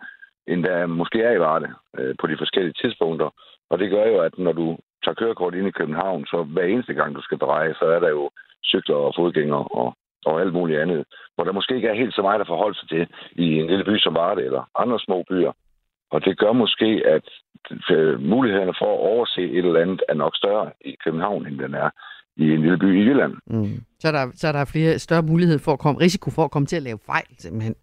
end 0.48 0.64
der 0.64 0.86
måske 0.86 1.22
er 1.22 1.32
i 1.32 1.40
Varde 1.40 1.70
øh, 1.98 2.16
på 2.20 2.28
de 2.28 2.38
forskellige 2.38 2.80
tidspunkter. 2.82 3.30
Og 3.70 3.80
det 3.80 3.90
gør 3.90 4.06
jo, 4.06 4.20
at 4.20 4.38
når 4.38 4.52
du 4.52 4.78
tager 5.04 5.16
kørekort 5.22 5.54
ind 5.56 5.68
i 5.68 5.78
København, 5.80 6.26
så 6.26 6.44
hver 6.44 6.64
eneste 6.64 6.94
gang, 6.94 7.16
du 7.16 7.22
skal 7.22 7.38
dreje, 7.38 7.74
så 7.74 7.86
er 7.86 8.00
der 8.00 8.10
jo 8.10 8.30
cykler 8.66 8.96
og 8.96 9.14
fodgængere 9.18 9.64
og, 9.64 9.94
og 10.26 10.42
alt 10.42 10.54
muligt 10.54 10.80
andet. 10.80 11.06
Hvor 11.36 11.44
der 11.44 11.52
måske 11.52 11.76
ikke 11.76 11.88
er 11.88 12.02
helt 12.02 12.16
så 12.16 12.22
meget 12.22 12.42
at 12.42 12.48
forholde 12.48 12.78
sig 12.80 12.90
til 12.90 13.08
i 13.32 13.60
en 13.60 13.68
lille 13.68 13.84
by 13.84 13.98
som 14.00 14.16
Varde 14.16 14.44
eller 14.44 14.70
andre 14.76 15.00
små 15.00 15.24
byer. 15.30 15.52
Og 16.12 16.26
det 16.26 16.38
gør 16.38 16.52
måske, 16.52 17.02
at 17.06 17.26
øh, 17.92 18.22
mulighederne 18.22 18.74
for 18.80 18.94
at 18.94 19.00
overse 19.12 19.42
et 19.42 19.66
eller 19.66 19.82
andet 19.82 20.02
er 20.10 20.14
nok 20.14 20.36
større 20.36 20.72
i 20.82 20.96
København, 21.04 21.48
end 21.48 21.60
den 21.60 21.74
er 21.74 21.90
i 22.38 22.44
en 22.44 22.62
lille 22.62 22.78
by 22.78 23.02
i 23.02 23.06
Jylland. 23.08 23.34
Mm. 23.48 23.84
Så, 24.00 24.08
er 24.08 24.12
der, 24.12 24.32
så 24.36 24.48
er 24.48 24.52
der 24.52 24.66
flere 24.66 25.00
større 25.00 25.22
mulighed 25.22 25.60
for 25.60 25.74
at 25.74 25.80
komme, 25.80 26.02
risiko 26.02 26.32
for 26.32 26.44
at 26.44 26.52
komme 26.52 26.66
til 26.66 26.76
at 26.76 26.84
lave 26.84 27.00
fejl, 27.06 27.26
simpelthen. 27.38 27.76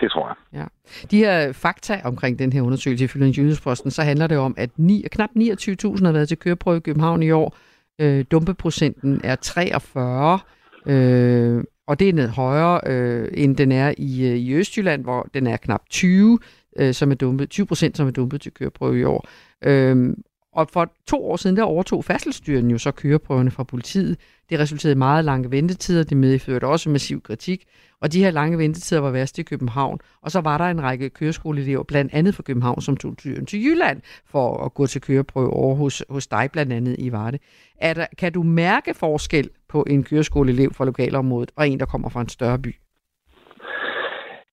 Det 0.00 0.10
tror 0.10 0.28
jeg. 0.28 0.60
Ja. 0.60 0.66
De 1.10 1.16
her 1.16 1.52
fakta 1.52 2.00
omkring 2.04 2.38
den 2.38 2.52
her 2.52 2.62
undersøgelse 2.62 3.04
ifølge 3.04 3.34
Jyllandsposten, 3.36 3.90
så 3.90 4.02
handler 4.02 4.26
det 4.26 4.38
om, 4.38 4.54
at 4.58 4.70
ni, 4.76 5.04
knap 5.12 5.30
29.000 5.30 6.04
har 6.04 6.12
været 6.12 6.28
til 6.28 6.38
køreprøve 6.38 6.76
i 6.76 6.80
København 6.80 7.22
i 7.22 7.30
år. 7.30 7.56
Øh, 7.98 8.24
dumpeprocenten 8.30 9.20
er 9.24 9.36
43, 9.36 10.38
øh, 10.86 11.64
og 11.86 12.00
det 12.00 12.08
er 12.08 12.12
ned 12.12 12.28
højere, 12.28 12.80
øh, 12.86 13.28
end 13.34 13.56
den 13.56 13.72
er 13.72 13.94
i, 13.98 14.30
øh, 14.30 14.36
i 14.36 14.54
Østjylland, 14.54 15.02
hvor 15.02 15.28
den 15.34 15.46
er 15.46 15.56
knap 15.56 15.82
20, 15.90 16.38
øh, 16.76 16.94
som 16.94 17.10
er 17.10 17.14
dumpet, 17.14 17.50
20 17.50 17.66
procent, 17.66 17.96
som 17.96 18.06
er 18.06 18.10
dumpet 18.10 18.40
til 18.40 18.52
køreprøve 18.52 19.00
i 19.00 19.04
år. 19.04 19.28
Øh, 19.64 20.16
og 20.52 20.68
for 20.72 20.92
to 21.06 21.24
år 21.24 21.36
siden, 21.36 21.56
der 21.56 21.62
overtog 21.62 22.04
færdselsstyren 22.04 22.70
jo 22.70 22.78
så 22.78 22.90
køreprøverne 22.90 23.50
fra 23.50 23.64
politiet. 23.64 24.18
Det 24.50 24.58
resulterede 24.58 24.92
i 24.92 24.98
meget 24.98 25.24
lange 25.24 25.50
ventetider, 25.50 26.04
det 26.04 26.16
medførte 26.16 26.64
også 26.64 26.90
massiv 26.90 27.22
kritik, 27.22 27.64
og 28.00 28.12
de 28.12 28.24
her 28.24 28.30
lange 28.30 28.58
ventetider 28.58 29.00
var 29.00 29.10
værst 29.10 29.38
i 29.38 29.42
København. 29.42 29.98
Og 30.22 30.30
så 30.30 30.40
var 30.40 30.58
der 30.58 30.64
en 30.64 30.82
række 30.82 31.10
køreskoleelever, 31.10 31.82
blandt 31.82 32.14
andet 32.14 32.34
fra 32.34 32.42
København, 32.42 32.80
som 32.80 32.96
tog 32.96 33.16
turen 33.18 33.46
til 33.46 33.64
Jylland 33.64 34.00
for 34.26 34.64
at 34.64 34.74
gå 34.74 34.86
til 34.86 35.00
køreprøve 35.00 35.50
over 35.50 35.74
hos, 35.74 36.04
hos 36.10 36.26
dig, 36.26 36.48
blandt 36.52 36.72
andet 36.72 36.96
i 36.98 37.12
Varde. 37.12 37.38
Er 37.76 37.94
der, 37.94 38.06
kan 38.18 38.32
du 38.32 38.42
mærke 38.42 38.94
forskel 38.94 39.50
på 39.68 39.84
en 39.90 40.04
køreskoleelev 40.04 40.72
fra 40.74 40.84
lokalområdet 40.84 41.50
og 41.56 41.68
en, 41.68 41.80
der 41.80 41.86
kommer 41.86 42.08
fra 42.08 42.20
en 42.20 42.28
større 42.28 42.58
by? 42.58 42.74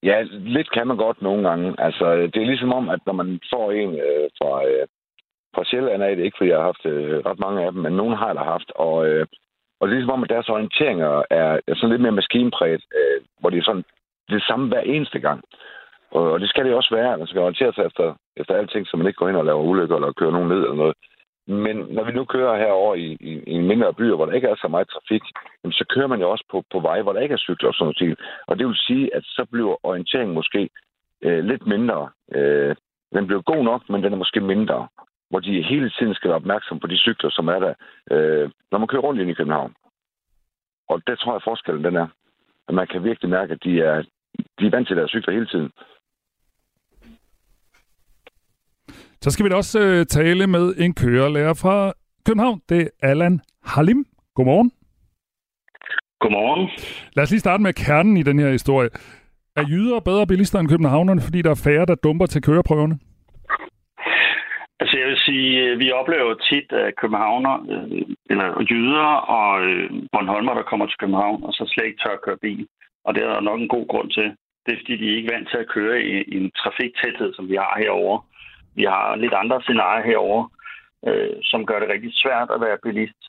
Ja, 0.04 0.22
lidt 0.32 0.72
kan 0.72 0.88
man 0.88 0.98
godt 0.98 1.22
nogle 1.22 1.50
gange. 1.50 1.76
Altså, 1.78 2.14
det 2.16 2.38
er 2.38 2.46
ligesom 2.46 2.74
om, 2.74 2.90
at 2.90 3.00
når 3.06 3.14
man 3.14 3.40
får 3.54 3.72
en 3.72 3.94
øh, 3.94 4.30
fra, 4.38 4.66
øh, 4.68 4.88
fra 5.56 5.64
Sjælland 5.64 6.04
af 6.04 6.16
det, 6.16 6.24
ikke 6.24 6.38
fordi 6.38 6.50
jeg 6.50 6.58
har 6.58 6.72
haft 6.72 6.86
øh, 6.86 7.18
ret 7.26 7.40
mange 7.40 7.66
af 7.66 7.72
dem, 7.72 7.82
men 7.82 7.94
nogen 7.94 8.18
har 8.18 8.28
jeg 8.28 8.36
da 8.36 8.42
haft, 8.42 8.72
og, 8.76 9.08
øh, 9.08 9.26
og 9.80 9.88
det 9.88 9.94
er 9.94 9.98
ligesom 9.98 10.16
om, 10.16 10.24
at 10.24 10.30
deres 10.30 10.50
orienteringer 10.50 11.24
er, 11.30 11.60
er 11.68 11.76
sådan 11.76 11.90
lidt 11.90 12.02
mere 12.02 12.20
maskinpræget, 12.20 12.84
øh, 12.98 13.22
hvor 13.40 13.50
det 13.50 13.60
er 13.60 13.64
sådan 13.64 13.86
det 14.30 14.44
samme 14.44 14.68
hver 14.68 14.82
eneste 14.82 15.20
gang. 15.20 15.42
Og, 16.12 16.32
og 16.32 16.40
det 16.40 16.50
skal 16.50 16.66
det 16.66 16.74
også 16.74 16.96
være. 16.96 17.18
Man 17.18 17.28
skal 17.28 17.42
orientere 17.42 17.74
sig 17.74 17.86
efter, 17.86 18.14
efter 18.38 18.54
alting, 18.56 18.88
så 18.88 18.98
man 18.98 19.08
ikke 19.08 19.18
går 19.18 19.30
ind 19.30 19.38
og 19.38 19.46
laver 19.46 19.62
ulykker 19.62 19.96
eller 19.96 20.12
kører 20.12 20.32
nogen 20.32 20.50
ned 20.50 20.58
eller 20.58 20.74
noget. 20.84 20.96
Men 21.50 21.78
når 21.78 22.04
vi 22.04 22.12
nu 22.12 22.26
kører 22.26 22.58
herover 22.58 22.96
i, 22.96 23.18
i, 23.20 23.44
i 23.48 23.62
mindre 23.62 23.94
byer, 23.94 24.16
hvor 24.16 24.26
der 24.26 24.34
ikke 24.34 24.48
er 24.48 24.56
så 24.56 24.68
meget 24.68 24.90
trafik, 24.90 25.22
jamen, 25.64 25.74
så 25.74 25.86
kører 25.94 26.08
man 26.08 26.20
jo 26.20 26.30
også 26.30 26.46
på, 26.52 26.64
på 26.72 26.80
veje, 26.80 27.02
hvor 27.02 27.14
der 27.14 27.20
ikke 27.20 27.34
er 27.34 27.46
cykler 27.48 27.70
og 27.70 27.76
sådan 27.76 27.94
noget. 28.02 28.20
Og 28.48 28.60
det 28.60 28.68
vil 28.68 28.76
sige, 28.76 29.16
at 29.16 29.24
så 29.24 29.46
bliver 29.52 29.86
orienteringen 29.86 30.36
måske 30.36 30.70
øh, 31.24 31.44
lidt 31.44 31.68
mindre. 31.68 32.10
Øh, 32.36 32.76
den 33.14 33.28
bliver 33.28 33.42
god 33.42 33.64
nok, 33.64 33.90
men 33.90 34.04
den 34.04 34.14
er 34.14 34.18
måske 34.18 34.42
mindre 34.42 34.88
hvor 35.30 35.40
de 35.40 35.64
hele 35.64 35.90
tiden 35.90 36.14
skal 36.14 36.30
være 36.30 36.36
opmærksom 36.36 36.80
på 36.80 36.88
de 36.88 36.98
cykler, 36.98 37.30
som 37.30 37.48
er 37.48 37.60
der, 37.60 37.74
øh, 38.12 38.50
når 38.72 38.78
man 38.80 38.88
kører 38.88 39.02
rundt 39.02 39.22
ind 39.22 39.30
i 39.30 39.34
København. 39.34 39.74
Og 40.90 41.02
det 41.08 41.20
tror 41.20 41.34
jeg, 41.34 41.42
forskellen 41.44 41.84
den 41.84 41.96
er. 41.96 42.08
At 42.68 42.74
man 42.76 42.88
kan 42.88 43.04
virkelig 43.04 43.30
mærke, 43.30 43.54
at 43.54 43.64
de 43.64 43.82
er, 43.82 44.04
de 44.60 44.66
er 44.66 44.70
vant 44.70 44.88
til 44.88 44.98
deres 44.98 45.10
cykler 45.10 45.34
hele 45.34 45.46
tiden. 45.46 45.72
Så 49.22 49.32
skal 49.32 49.46
vi 49.46 49.50
da 49.50 49.56
også 49.56 49.80
øh, 49.80 50.06
tale 50.06 50.48
med 50.48 50.76
en 50.78 50.94
kørelærer 50.94 51.54
fra 51.54 51.94
København. 52.26 52.62
Det 52.70 52.82
er 52.82 53.08
Allan 53.10 53.40
Halim. 53.64 54.06
Godmorgen. 54.36 54.72
Godmorgen. 56.20 56.70
Lad 57.16 57.24
os 57.24 57.32
lige 57.32 57.40
starte 57.40 57.64
med 57.64 57.74
kernen 57.74 58.18
i 58.18 58.24
den 58.24 58.40
her 58.40 58.52
historie. 58.52 58.90
Er 59.56 59.64
jyder 59.70 60.00
bedre 60.00 60.28
bilister 60.28 60.60
end 60.60 60.70
københavnerne, 60.70 61.22
fordi 61.22 61.42
der 61.42 61.52
er 61.52 61.64
færre, 61.68 61.86
der 61.86 61.96
dumper 61.96 62.26
til 62.26 62.42
køreprøverne? 62.42 63.00
Altså 64.80 64.98
jeg 64.98 65.08
vil 65.08 65.18
sige, 65.28 65.52
øh, 65.64 65.80
vi 65.80 65.92
oplever 65.92 66.34
tit 66.34 66.72
at 66.72 66.96
københavner, 67.02 67.54
øh, 67.74 68.02
eller 68.32 68.48
jyder 68.72 69.10
og 69.38 69.50
Bornholmer, 70.12 70.54
der 70.54 70.70
kommer 70.70 70.86
til 70.86 71.00
København, 71.00 71.44
og 71.44 71.54
så 71.54 71.64
slet 71.68 71.86
ikke 71.86 72.02
tør 72.04 72.18
at 72.18 72.24
køre 72.26 72.44
bil. 72.48 72.68
Og 73.06 73.16
det 73.16 73.24
er 73.24 73.30
der 73.34 73.42
nok 73.42 73.60
en 73.62 73.74
god 73.76 73.88
grund 73.88 74.10
til. 74.12 74.28
Det 74.64 74.70
er 74.72 74.80
fordi, 74.82 74.96
de 74.98 75.12
er 75.12 75.18
ikke 75.18 75.34
vant 75.34 75.50
til 75.50 75.58
at 75.58 75.72
køre 75.76 75.96
i, 76.04 76.38
en 76.38 76.52
trafiktæthed, 76.62 77.34
som 77.34 77.50
vi 77.50 77.56
har 77.56 77.74
herover. 77.84 78.18
Vi 78.76 78.84
har 78.84 79.16
lidt 79.16 79.34
andre 79.34 79.62
scenarier 79.62 80.06
herover, 80.06 80.42
øh, 81.08 81.36
som 81.44 81.66
gør 81.66 81.80
det 81.80 81.90
rigtig 81.90 82.12
svært 82.14 82.50
at 82.56 82.62
være 82.62 82.84
bilist. 82.84 83.22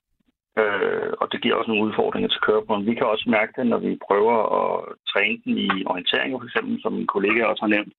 Øh, 0.58 1.12
og 1.20 1.32
det 1.32 1.42
giver 1.42 1.54
også 1.54 1.70
nogle 1.70 1.86
udfordringer 1.88 2.28
til 2.28 2.40
køreprøven. 2.40 2.86
Vi 2.86 2.94
kan 2.94 3.06
også 3.06 3.26
mærke 3.30 3.52
det, 3.56 3.66
når 3.66 3.78
vi 3.78 4.04
prøver 4.08 4.36
at 4.60 4.70
træne 5.12 5.38
den 5.44 5.58
i 5.58 5.70
orienteringer, 5.86 6.38
for 6.38 6.46
eksempel, 6.46 6.82
som 6.82 6.92
min 6.92 7.06
kollega 7.06 7.44
også 7.44 7.62
har 7.62 7.74
nævnt 7.76 7.92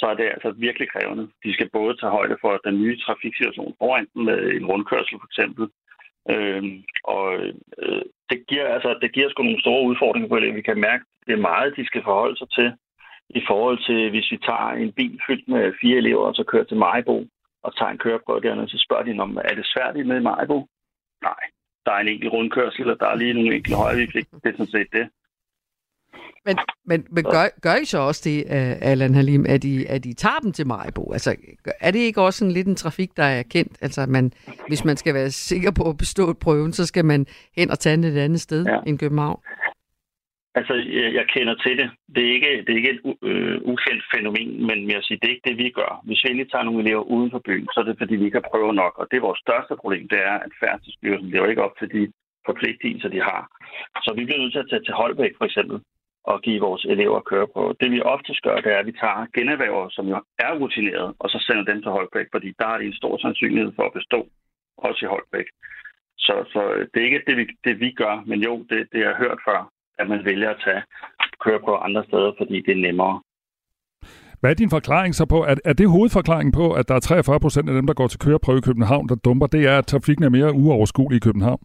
så 0.00 0.06
er 0.06 0.16
det 0.20 0.26
altså 0.34 0.50
virkelig 0.66 0.88
krævende. 0.94 1.24
De 1.44 1.50
skal 1.54 1.68
både 1.78 1.96
tage 1.96 2.16
højde 2.18 2.36
for 2.40 2.52
den 2.66 2.74
nye 2.82 2.96
trafiksituation 3.04 3.74
foran 3.80 4.06
med 4.28 4.38
en 4.56 4.66
rundkørsel 4.70 5.16
for 5.20 5.28
eksempel. 5.30 5.64
Øh, 6.32 6.62
og 7.14 7.26
øh, 7.82 8.02
det 8.30 8.38
giver 8.48 8.66
altså 8.76 8.90
det 9.02 9.10
giver 9.14 9.28
sgu 9.30 9.42
nogle 9.42 9.64
store 9.64 9.86
udfordringer 9.90 10.28
på 10.28 10.40
det. 10.40 10.54
Vi 10.60 10.62
kan 10.68 10.80
mærke, 10.88 11.04
det 11.26 11.32
er 11.34 11.48
meget, 11.50 11.76
de 11.78 11.86
skal 11.86 12.02
forholde 12.04 12.36
sig 12.38 12.48
til 12.58 12.68
i 13.38 13.42
forhold 13.48 13.78
til, 13.88 14.10
hvis 14.10 14.30
vi 14.30 14.38
tager 14.48 14.70
en 14.84 14.92
bil 14.92 15.20
fyldt 15.26 15.48
med 15.48 15.72
fire 15.80 15.96
elever, 15.96 16.24
og 16.26 16.34
så 16.34 16.44
kører 16.44 16.64
til 16.64 16.76
Majbo 16.76 17.16
og 17.62 17.76
tager 17.76 17.90
en 17.90 17.98
køreprøve 17.98 18.40
dernede, 18.40 18.68
så 18.68 18.78
spørger 18.86 19.04
de, 19.04 19.20
om 19.20 19.36
er 19.36 19.54
det 19.54 19.66
svært 19.66 20.06
med 20.06 20.20
Majbo? 20.20 20.58
Nej, 21.22 21.42
der 21.84 21.92
er 21.92 22.00
en 22.00 22.08
enkelt 22.08 22.32
rundkørsel, 22.32 22.80
eller 22.80 22.94
der 22.94 23.06
er 23.06 23.16
lige 23.16 23.34
nogle 23.34 23.54
enkelte 23.56 23.76
højrevift. 23.76 24.14
Det 24.14 24.48
er 24.50 24.52
sådan 24.52 24.66
set 24.66 24.92
det. 24.92 25.08
Men, 26.46 26.58
men, 26.84 27.06
men 27.10 27.24
gør, 27.24 27.60
gør 27.60 27.76
I 27.76 27.84
så 27.84 27.98
også 27.98 28.22
det, 28.24 28.44
uh, 28.44 28.90
Allan 28.90 29.14
Halim, 29.14 29.46
at 29.48 29.64
I, 29.64 29.86
at 29.86 30.06
I 30.06 30.14
tager 30.14 30.38
dem 30.42 30.52
til 30.52 30.66
Majbo? 30.66 31.12
Altså, 31.12 31.36
er 31.80 31.90
det 31.90 31.98
ikke 31.98 32.22
også 32.22 32.38
sådan 32.38 32.52
lidt 32.52 32.66
en 32.66 32.74
trafik, 32.76 33.16
der 33.16 33.24
er 33.24 33.42
kendt? 33.42 33.78
Altså, 33.80 34.06
man, 34.06 34.32
hvis 34.68 34.84
man 34.84 34.96
skal 34.96 35.14
være 35.14 35.30
sikker 35.30 35.70
på 35.70 35.88
at 35.88 35.96
bestå 35.96 36.32
prøven, 36.32 36.72
så 36.72 36.86
skal 36.86 37.04
man 37.04 37.26
hen 37.56 37.70
og 37.70 37.78
tage 37.78 37.96
den 37.96 38.04
et 38.04 38.18
andet 38.18 38.40
sted 38.40 38.64
ja. 38.64 38.78
end 38.86 38.98
København? 38.98 39.40
Altså, 40.58 40.74
jeg, 40.74 41.14
jeg 41.18 41.26
kender 41.34 41.54
til 41.54 41.74
det. 41.80 41.90
Det 42.14 42.22
er 42.24 42.32
ikke, 42.36 42.52
det 42.64 42.70
er 42.72 42.80
ikke 42.80 42.94
et 42.94 43.02
øh, 43.30 43.56
ukendt 43.72 44.02
fænomen, 44.14 44.66
men 44.68 44.78
jeg 44.90 45.02
siger, 45.02 45.18
det 45.18 45.28
er 45.28 45.34
ikke 45.34 45.48
det, 45.48 45.58
vi 45.58 45.70
gør. 45.80 45.92
Hvis 46.06 46.24
vi 46.24 46.28
endelig 46.30 46.50
tager 46.50 46.64
nogle 46.64 46.82
elever 46.84 47.02
uden 47.14 47.30
for 47.30 47.42
byen, 47.48 47.68
så 47.72 47.80
er 47.80 47.84
det, 47.84 47.98
fordi 47.98 48.14
vi 48.16 48.24
ikke 48.24 48.40
har 48.40 48.50
prøvet 48.52 48.74
nok. 48.74 48.94
Og 48.98 49.06
det 49.10 49.16
er 49.16 49.28
vores 49.28 49.44
største 49.46 49.74
problem, 49.80 50.08
det 50.08 50.20
er, 50.30 50.36
at 50.46 50.52
færdselsstyrelsen 50.62 51.30
lever 51.30 51.46
ikke 51.46 51.66
op 51.66 51.76
til 51.78 51.88
de 51.96 52.12
forpligtelser, 52.46 53.08
de 53.08 53.20
har. 53.30 53.42
Så 54.04 54.10
vi 54.16 54.24
bliver 54.24 54.40
nødt 54.40 54.52
til 54.52 54.64
at 54.64 54.70
tage 54.70 54.84
til 54.84 54.94
Holbæk, 54.94 55.34
for 55.38 55.44
eksempel, 55.44 55.76
og 56.24 56.42
give 56.42 56.60
vores 56.60 56.84
elever 56.84 57.20
køre 57.20 57.48
på. 57.56 57.62
Det 57.80 57.90
vi 57.90 58.00
ofte 58.00 58.34
gør, 58.42 58.56
det 58.56 58.72
er, 58.72 58.78
at 58.78 58.86
vi 58.86 58.92
tager 58.92 59.26
generhverver, 59.36 59.88
som 59.96 60.06
jo 60.12 60.16
er 60.38 60.52
rutineret, 60.60 61.14
og 61.18 61.30
så 61.30 61.38
sender 61.46 61.64
dem 61.64 61.82
til 61.82 61.90
Holbæk, 61.90 62.26
fordi 62.34 62.48
der 62.58 62.66
er 62.66 62.78
de 62.78 62.84
en 62.86 63.00
stor 63.00 63.18
sandsynlighed 63.18 63.72
for 63.76 63.84
at 63.86 63.92
bestå, 63.92 64.20
også 64.76 65.00
i 65.06 65.12
Holbæk. 65.14 65.48
Så, 66.18 66.34
så 66.52 66.60
øh, 66.74 66.88
det 66.94 67.00
er 67.00 67.06
ikke 67.06 67.22
det 67.26 67.36
vi, 67.36 67.44
det, 67.64 67.80
vi 67.80 67.90
gør, 67.92 68.22
men 68.26 68.38
jo, 68.48 68.54
det, 68.70 68.78
det 68.92 69.00
har 69.00 69.10
jeg 69.10 69.22
hørt 69.24 69.40
før, 69.48 69.60
at 70.00 70.08
man 70.08 70.24
vælger 70.24 70.50
at 70.50 70.62
tage 70.64 70.82
køre 71.44 71.60
på 71.60 71.72
andre 71.76 72.04
steder, 72.08 72.32
fordi 72.38 72.56
det 72.66 72.72
er 72.72 72.82
nemmere. 72.86 73.20
Hvad 74.40 74.50
er 74.50 74.54
din 74.54 74.70
forklaring 74.70 75.14
så 75.14 75.26
på? 75.26 75.38
Er, 75.50 75.54
er 75.64 75.72
det 75.72 75.88
hovedforklaringen 75.90 76.52
på, 76.52 76.72
at 76.72 76.88
der 76.88 76.94
er 76.94 77.00
43 77.00 77.40
procent 77.40 77.68
af 77.68 77.74
dem, 77.74 77.86
der 77.86 77.94
går 77.94 78.08
til 78.08 78.20
køreprøve 78.20 78.58
i 78.58 78.66
København, 78.68 79.08
der 79.08 79.14
dumper? 79.14 79.46
Det 79.46 79.62
er, 79.66 79.78
at 79.78 79.86
trafikken 79.86 80.24
er 80.24 80.28
mere 80.28 80.52
uoverskuelig 80.52 81.16
i 81.16 81.26
København? 81.28 81.60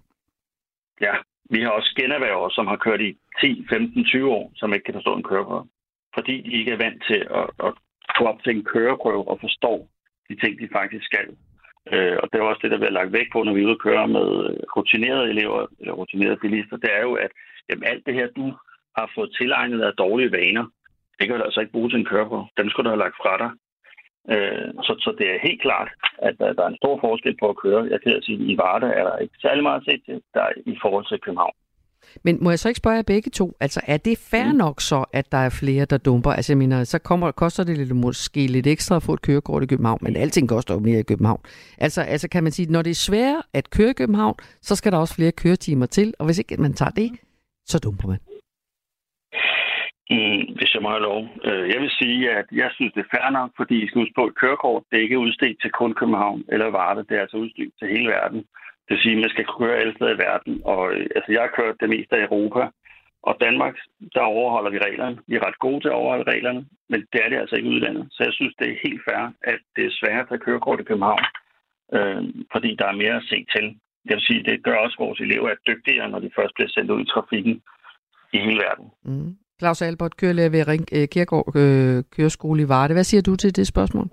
Ja, 1.02 1.14
vi 1.50 1.62
har 1.62 1.70
også 1.70 1.94
generhverver, 2.02 2.50
som 2.50 2.68
har 2.68 2.76
kørt 2.76 3.02
i 3.02 3.18
10, 3.42 3.66
15, 3.70 4.06
20 4.06 4.32
år, 4.32 4.52
som 4.56 4.74
ikke 4.74 4.86
kan 4.86 4.94
forstå 4.94 5.16
en 5.16 5.24
køreprøve. 5.24 5.68
Fordi 6.14 6.42
de 6.42 6.52
ikke 6.60 6.72
er 6.72 6.84
vant 6.86 7.04
til 7.10 7.20
at, 7.40 7.48
at 7.66 7.72
få 8.18 8.24
op 8.32 8.40
til 8.44 8.56
en 8.56 8.64
køreprøve 8.64 9.28
og 9.28 9.38
forstå 9.42 9.88
de 10.30 10.36
ting, 10.42 10.60
de 10.60 10.68
faktisk 10.72 11.06
skal. 11.06 11.28
Øh, 11.94 12.18
og 12.22 12.26
det 12.30 12.38
er 12.38 12.44
også 12.44 12.62
det, 12.64 12.72
der 12.72 12.78
bliver 12.78 12.98
lagt 13.00 13.14
væk 13.14 13.28
på, 13.32 13.44
når 13.44 13.54
vi 13.54 13.62
er 13.62 13.66
ude 13.66 13.78
og 13.78 13.84
køre 13.88 14.08
med 14.08 14.28
rutinerede 14.78 15.30
elever, 15.30 15.66
eller 15.80 15.94
rutinerede 15.94 16.42
bilister. 16.44 16.78
Det 16.78 16.90
er 16.98 17.02
jo, 17.02 17.14
at 17.14 17.32
jamen, 17.70 17.84
alt 17.84 18.06
det 18.06 18.14
her, 18.14 18.28
du 18.28 18.46
har 18.98 19.12
fået 19.16 19.36
tilegnet 19.38 19.82
af 19.82 19.94
dårlige 19.94 20.32
vaner, 20.32 20.66
det 21.20 21.28
kan 21.28 21.38
du 21.38 21.44
altså 21.44 21.60
ikke 21.60 21.72
bruge 21.72 21.90
til 21.90 22.00
en 22.00 22.06
køreprøve. 22.06 22.48
Dem 22.58 22.70
skulle 22.70 22.86
du 22.86 22.94
have 22.94 23.04
lagt 23.06 23.18
fra 23.22 23.34
dig. 23.44 23.52
Øh, 24.34 24.74
så, 24.86 24.94
så 25.00 25.16
det 25.20 25.28
er 25.30 25.48
helt 25.48 25.62
klart, 25.62 25.90
at 26.18 26.34
der, 26.40 26.54
der 26.54 26.64
er 26.64 26.68
en 26.68 26.82
stor 26.84 27.00
forskel 27.00 27.36
på 27.40 27.50
at 27.50 27.58
køre. 27.64 27.88
Jeg 27.92 28.02
kan 28.02 28.22
sige, 28.22 28.40
at 28.44 28.50
i 28.52 28.58
Varde 28.58 28.88
er 28.88 29.04
der 29.04 29.18
ikke 29.18 29.38
særlig 29.42 29.64
meget 29.64 29.84
set 29.86 30.02
til, 30.06 30.22
der 30.34 30.46
i 30.66 30.78
forhold 30.82 31.06
til 31.08 31.20
København. 31.20 31.56
Men 32.24 32.38
må 32.42 32.50
jeg 32.50 32.60
så 32.60 32.68
ikke 32.68 32.78
spørge 32.78 32.96
jer 32.96 33.02
begge 33.02 33.30
to, 33.32 33.58
altså 33.60 33.82
er 33.88 33.98
det 33.98 34.18
fair 34.18 34.52
mm. 34.52 34.58
nok 34.58 34.82
så, 34.82 35.06
at 35.14 35.32
der 35.32 35.38
er 35.38 35.50
flere, 35.50 35.86
der 35.86 35.98
dumper? 35.98 36.32
Altså 36.32 36.54
jeg 36.54 36.58
mener, 36.58 36.84
så 36.84 37.00
kommer, 37.00 37.32
koster 37.32 37.64
det 37.64 37.78
lidt, 37.78 37.96
måske 37.96 38.48
lidt 38.48 38.68
ekstra 38.68 38.96
at 38.96 39.04
få 39.04 39.14
et 39.14 39.22
kørekort 39.22 39.64
i 39.64 39.66
København, 39.66 40.00
men 40.02 40.16
alting 40.16 40.50
koster 40.50 40.74
jo 40.74 40.80
mere 40.80 41.00
i 41.00 41.04
København. 41.04 41.42
Altså, 41.78 42.02
altså 42.02 42.30
kan 42.30 42.44
man 42.44 42.52
sige, 42.52 42.72
når 42.72 42.82
det 42.82 42.90
er 42.90 42.96
sværere 42.96 43.42
at 43.54 43.70
køre 43.70 43.90
i 43.90 43.94
København, 43.94 44.36
så 44.62 44.76
skal 44.76 44.92
der 44.92 44.98
også 44.98 45.16
flere 45.16 45.32
køretimer 45.32 45.86
til, 45.86 46.14
og 46.20 46.26
hvis 46.26 46.40
ikke 46.40 46.58
man 46.58 46.74
tager 46.74 46.92
det, 46.92 47.12
så 47.66 47.80
dumper 47.80 48.08
man. 48.08 48.20
Mm, 50.14 50.42
hvis 50.58 50.74
jeg 50.74 50.82
må 50.82 50.90
have 50.90 51.08
lov. 51.12 51.22
Øh, 51.50 51.66
jeg 51.74 51.80
vil 51.84 51.92
sige, 52.02 52.32
at 52.40 52.48
jeg 52.52 52.70
synes, 52.76 52.94
det 52.94 53.02
er 53.04 53.14
fair 53.16 53.30
nok, 53.40 53.52
fordi 53.60 53.76
I 53.84 53.88
skal 53.88 54.02
huske 54.02 54.18
på, 54.18 54.26
at 54.26 54.36
kørekort 54.36 54.84
det 54.90 54.98
er 54.98 55.04
ikke 55.04 55.24
udstedt 55.26 55.58
til 55.62 55.72
kun 55.72 55.94
København 56.00 56.44
eller 56.54 56.68
Varde. 56.80 57.06
Det 57.10 57.16
er 57.18 57.22
altså 57.22 57.38
udstedt 57.38 57.74
til 57.80 57.88
hele 57.88 58.08
verden. 58.10 58.42
Det 58.86 58.92
vil 58.94 59.04
sige, 59.04 59.16
at 59.16 59.24
man 59.26 59.36
skal 59.36 59.48
køre 59.58 59.80
alle 59.82 59.94
steder 59.96 60.14
i 60.16 60.24
verden. 60.28 60.54
Og 60.74 60.82
øh, 60.94 61.06
altså, 61.16 61.30
jeg 61.36 61.42
har 61.42 61.58
kørt 61.60 61.82
det 61.82 61.90
meste 61.90 62.14
af 62.16 62.24
Europa. 62.30 62.64
Og 63.30 63.34
Danmark, 63.46 63.76
der 64.16 64.22
overholder 64.22 64.72
vi 64.72 64.80
reglerne. 64.88 65.18
Vi 65.28 65.36
er 65.36 65.46
ret 65.48 65.60
gode 65.60 65.80
til 65.82 65.92
at 65.92 66.00
overholde 66.02 66.32
reglerne, 66.34 66.62
men 66.92 67.00
det 67.12 67.20
er 67.24 67.30
det 67.30 67.38
altså 67.38 67.56
ikke 67.56 67.70
udlandet. 67.70 68.06
Så 68.12 68.20
jeg 68.28 68.34
synes, 68.34 68.54
det 68.60 68.68
er 68.70 68.84
helt 68.88 69.02
fair, 69.08 69.24
at 69.52 69.60
det 69.76 69.84
er 69.86 69.98
sværere 70.00 70.22
at 70.22 70.30
køre 70.30 70.40
kørekort 70.46 70.80
i 70.80 70.88
København, 70.90 71.24
øh, 71.98 72.22
fordi 72.54 72.70
der 72.80 72.88
er 72.88 73.02
mere 73.04 73.16
at 73.22 73.28
se 73.32 73.46
til. 73.56 73.66
Jeg 74.10 74.16
vil 74.18 74.28
sige, 74.30 74.44
det 74.44 74.64
gør 74.64 74.78
også, 74.86 74.98
at 75.00 75.06
vores 75.06 75.20
elever 75.20 75.50
er 75.50 75.64
dygtigere, 75.68 76.10
når 76.10 76.20
de 76.20 76.36
først 76.38 76.54
bliver 76.56 76.70
sendt 76.70 76.92
ud 76.92 77.02
i 77.02 77.12
trafikken 77.14 77.56
i 78.34 78.38
hele 78.46 78.60
verden. 78.68 78.88
Mm. 79.04 79.32
Claus 79.60 79.82
Albert, 79.82 80.18
kørelærer 80.18 80.50
ved 80.50 80.68
Ring 80.68 80.86
øh, 80.98 81.08
øh, 81.62 82.04
Køreskole 82.16 82.62
i 82.62 82.70
Varde. 82.70 82.94
Hvad 82.94 83.04
siger 83.04 83.22
du 83.22 83.36
til 83.36 83.56
det 83.56 83.68
spørgsmål? 83.68 84.08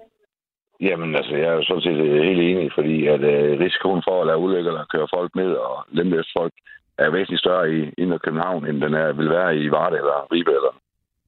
Jamen, 0.89 1.17
altså, 1.17 1.35
jeg 1.37 1.49
er 1.49 1.53
jo 1.53 1.65
sådan 1.65 1.83
set 1.83 2.01
øh, 2.07 2.23
helt 2.23 2.41
enig, 2.41 2.73
fordi 2.75 3.07
at 3.07 3.21
øh, 3.21 3.61
risikoen 3.61 4.03
for 4.07 4.21
at 4.21 4.27
lade 4.27 4.39
ulykker 4.39 4.71
eller 4.71 4.93
køre 4.95 5.09
folk 5.17 5.31
ned 5.35 5.53
og 5.53 5.85
lemlæse 5.89 6.31
folk 6.39 6.53
er 6.99 7.11
væsentligt 7.11 7.41
større 7.41 7.73
i 7.75 7.91
Indre 7.99 8.19
København, 8.19 8.67
end 8.67 8.81
den 8.81 8.95
er, 8.95 9.13
vil 9.13 9.31
være 9.31 9.57
i 9.57 9.71
Varde 9.71 9.97
eller 9.97 10.33
Ribe 10.33 10.51
eller, 10.51 10.75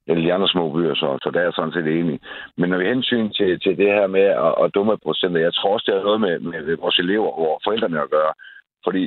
eller 0.07 0.23
de 0.25 0.35
andre 0.35 0.49
små 0.49 0.71
byer, 0.71 0.95
så, 0.95 1.19
så 1.23 1.31
der 1.31 1.41
er 1.41 1.45
jeg 1.45 1.53
sådan 1.57 1.73
set 1.73 1.87
enig. 1.87 2.21
Men 2.57 2.71
når 2.71 2.79
vi 2.79 2.85
hensyn 2.85 3.31
til, 3.31 3.61
til 3.61 3.77
det 3.77 3.87
her 3.87 4.07
med 4.07 4.27
at, 4.47 4.55
at 4.63 4.75
dumme 4.75 4.99
procenter, 4.99 5.41
jeg 5.41 5.55
tror 5.55 5.73
også, 5.75 5.85
det 5.87 5.95
har 5.95 6.05
noget 6.05 6.21
med, 6.21 6.39
med 6.39 6.77
vores 6.77 6.99
elever 6.99 7.31
og 7.39 7.61
forældrene 7.65 8.03
at 8.03 8.11
gøre. 8.11 8.33
Fordi 8.85 9.03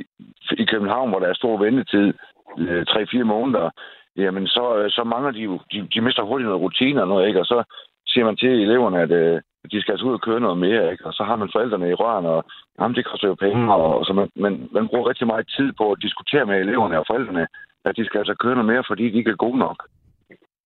i 0.62 0.64
København, 0.64 1.10
hvor 1.10 1.18
der 1.18 1.28
er 1.28 1.34
stor 1.34 1.56
ventetid, 1.64 2.12
øh, 2.58 2.82
3-4 2.90 3.22
måneder, 3.22 3.70
jamen 4.16 4.46
så, 4.46 4.76
øh, 4.78 4.90
så 4.90 5.04
mangler 5.04 5.30
de 5.30 5.40
jo, 5.40 5.60
de, 5.72 5.88
de 5.94 6.00
mister 6.00 6.22
hurtigt 6.22 6.48
noget 6.48 6.62
rutiner, 6.62 7.02
og 7.02 7.08
noget, 7.08 7.28
ikke? 7.28 7.40
Og 7.40 7.46
så 7.46 7.62
siger 8.08 8.24
man 8.24 8.36
til 8.36 8.48
eleverne, 8.48 9.00
at 9.00 9.10
øh, 9.10 9.40
de 9.72 9.80
skal 9.80 9.92
altså 9.92 10.06
ud 10.06 10.12
og 10.12 10.20
køre 10.20 10.40
noget 10.40 10.58
mere, 10.58 10.92
ikke? 10.92 11.06
Og 11.06 11.12
så 11.12 11.22
har 11.24 11.36
man 11.36 11.50
forældrene 11.52 11.90
i 11.90 11.94
røren, 11.94 12.26
og 12.26 12.44
jamen, 12.80 12.96
det 12.96 13.04
koster 13.06 13.28
jo 13.28 13.34
penge, 13.34 13.74
og, 13.74 13.98
og 13.98 14.04
så 14.06 14.12
man, 14.12 14.28
man, 14.36 14.68
man 14.72 14.88
bruger 14.88 15.08
rigtig 15.08 15.26
meget 15.26 15.46
tid 15.56 15.72
på 15.72 15.92
at 15.92 16.02
diskutere 16.02 16.46
med 16.46 16.56
eleverne 16.60 16.98
og 16.98 17.04
forældrene, 17.06 17.46
at 17.84 17.96
de 17.96 18.04
skal 18.04 18.18
altså 18.18 18.34
køre 18.34 18.54
noget 18.54 18.72
mere, 18.72 18.84
fordi 18.86 19.04
de 19.10 19.18
ikke 19.18 19.30
er 19.30 19.44
gode 19.46 19.58
nok. 19.58 19.78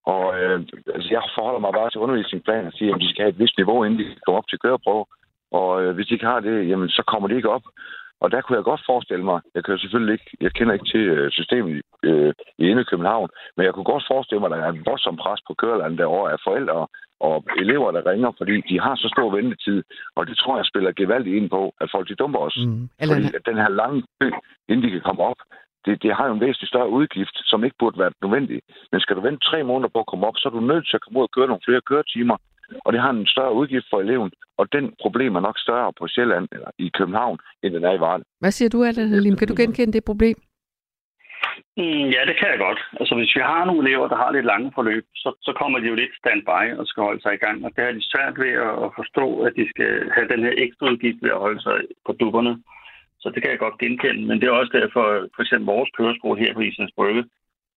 Og 0.07 0.25
øh, 0.41 0.61
altså, 0.95 1.09
jeg 1.11 1.23
forholder 1.37 1.61
mig 1.61 1.73
bare 1.73 1.91
til 1.91 2.01
undervisningsplanen 2.01 2.67
og 2.67 2.73
siger, 2.73 2.95
at 2.95 3.01
de 3.01 3.11
skal 3.11 3.23
have 3.23 3.35
et 3.35 3.39
vist 3.39 3.57
niveau, 3.59 3.85
inden 3.85 4.01
de 4.01 4.07
kommer 4.25 4.39
op 4.39 4.49
til 4.49 4.59
køreprøve. 4.59 5.05
Og 5.53 5.83
øh, 5.83 5.95
hvis 5.95 6.07
de 6.07 6.15
ikke 6.15 6.27
har 6.27 6.41
det, 6.41 6.69
jamen, 6.69 6.89
så 6.89 7.03
kommer 7.07 7.29
de 7.29 7.37
ikke 7.37 7.55
op. 7.57 7.63
Og 8.23 8.31
der 8.33 8.41
kunne 8.41 8.57
jeg 8.57 8.65
godt 8.65 8.83
forestille 8.87 9.25
mig, 9.25 9.41
jeg 9.55 9.65
kan 9.65 9.79
selvfølgelig 9.79 10.13
ikke, 10.13 10.31
jeg 10.41 10.53
kender 10.53 10.75
ikke 10.75 10.91
til 10.95 11.05
øh, 11.17 11.31
systemet 11.31 11.83
øh, 12.03 12.33
i 12.59 12.65
Inde 12.71 12.85
København, 12.85 13.29
men 13.57 13.67
jeg 13.67 13.75
kunne 13.75 13.93
godt 13.93 14.05
forestille 14.13 14.41
mig, 14.41 14.51
at 14.51 14.53
der 14.53 14.65
er 14.65 14.73
en 14.73 14.87
voldsom 14.87 15.17
pres 15.17 15.41
på 15.47 15.55
kørelandet 15.55 15.99
derovre 15.99 16.33
af 16.33 16.39
forældre 16.47 16.87
og 17.29 17.45
elever, 17.63 17.91
der 17.97 18.07
ringer, 18.11 18.31
fordi 18.39 18.55
de 18.71 18.81
har 18.81 18.95
så 18.97 19.09
stor 19.15 19.29
ventetid, 19.37 19.79
og 20.17 20.23
det 20.29 20.37
tror 20.39 20.57
jeg 20.57 20.67
spiller 20.67 20.93
gevaldigt 20.93 21.37
ind 21.37 21.51
på, 21.51 21.63
at 21.81 21.89
folk 21.95 22.09
de 22.09 22.15
dumper 22.15 22.41
os. 22.49 22.59
Mm. 22.67 22.89
Eller... 23.01 23.15
Fordi 23.15 23.27
at 23.39 23.47
den 23.51 23.57
her 23.63 23.71
lange 23.81 24.03
kø, 24.21 24.31
inden 24.69 24.85
de 24.87 24.91
kan 24.91 25.07
komme 25.09 25.23
op, 25.31 25.41
det, 25.85 26.03
det 26.03 26.15
har 26.17 26.27
jo 26.27 26.35
en 26.35 26.41
væsentlig 26.41 26.69
større 26.69 26.91
udgift, 26.99 27.37
som 27.51 27.65
ikke 27.65 27.77
burde 27.79 27.99
være 27.99 28.13
nødvendig. 28.23 28.61
Men 28.93 29.01
skal 29.01 29.17
du 29.17 29.21
vente 29.21 29.47
tre 29.51 29.59
måneder 29.71 29.91
på 29.95 30.01
at 30.01 30.11
komme 30.11 30.27
op, 30.27 30.37
så 30.37 30.49
er 30.49 30.53
du 30.53 30.61
nødt 30.61 30.87
til 30.89 30.97
at 30.97 31.03
komme 31.03 31.19
ud 31.19 31.29
og 31.29 31.35
køre 31.37 31.51
nogle 31.51 31.67
flere 31.67 31.81
køretimer, 31.91 32.37
og 32.85 32.93
det 32.93 33.01
har 33.01 33.11
en 33.11 33.27
større 33.27 33.55
udgift 33.55 33.87
for 33.91 34.01
eleven, 34.01 34.31
og 34.59 34.73
den 34.73 34.85
problem 35.03 35.37
er 35.37 35.41
nok 35.41 35.59
større 35.59 35.93
på 35.99 36.09
Sjælland 36.09 36.49
eller 36.53 36.71
i 36.79 36.91
København, 36.99 37.39
end 37.63 37.75
den 37.75 37.85
er 37.85 37.93
i 37.93 38.01
Varde. 38.01 38.25
Hvad 38.41 38.51
siger 38.51 38.69
du, 38.69 38.85
Adeline? 38.85 39.37
Kan 39.37 39.49
du 39.49 39.55
genkende 39.57 39.93
det 39.93 40.05
problem? 40.05 40.37
Mm, 41.77 42.07
ja, 42.15 42.21
det 42.29 42.37
kan 42.39 42.49
jeg 42.53 42.59
godt. 42.59 42.81
Altså, 43.01 43.15
hvis 43.15 43.37
vi 43.37 43.41
har 43.41 43.65
nogle 43.65 43.83
elever, 43.83 44.09
der 44.09 44.17
har 44.17 44.31
lidt 44.33 44.51
lange 44.53 44.73
forløb, 44.75 45.05
så, 45.15 45.29
så 45.47 45.53
kommer 45.61 45.79
de 45.79 45.87
jo 45.87 45.95
lidt 45.95 46.15
standby 46.23 46.65
og 46.79 46.87
skal 46.87 47.03
holde 47.03 47.23
sig 47.23 47.35
i 47.35 47.43
gang. 47.45 47.65
Og 47.65 47.71
det 47.77 47.85
er 47.85 47.93
de 47.93 48.11
svært 48.13 48.39
ved 48.39 48.53
at 48.85 48.91
forstå, 49.01 49.27
at 49.47 49.53
de 49.59 49.69
skal 49.73 50.11
have 50.17 50.29
den 50.29 50.43
her 50.47 50.55
ekstra 50.57 50.87
udgift 50.91 51.23
ved 51.23 51.31
at 51.31 51.45
holde 51.47 51.63
sig 51.63 51.77
på 52.07 52.13
dupperne. 52.13 52.63
Så 53.21 53.31
det 53.31 53.43
kan 53.43 53.51
jeg 53.51 53.59
godt 53.59 53.79
genkende. 53.79 54.27
Men 54.27 54.41
det 54.41 54.47
er 54.47 54.61
også 54.61 54.73
derfor, 54.81 55.05
for 55.35 55.43
eksempel 55.43 55.67
vores 55.75 55.91
køreskole 55.97 56.41
her 56.41 56.55
på 56.55 56.61
Islands 56.61 56.95
Brygge, 56.97 57.25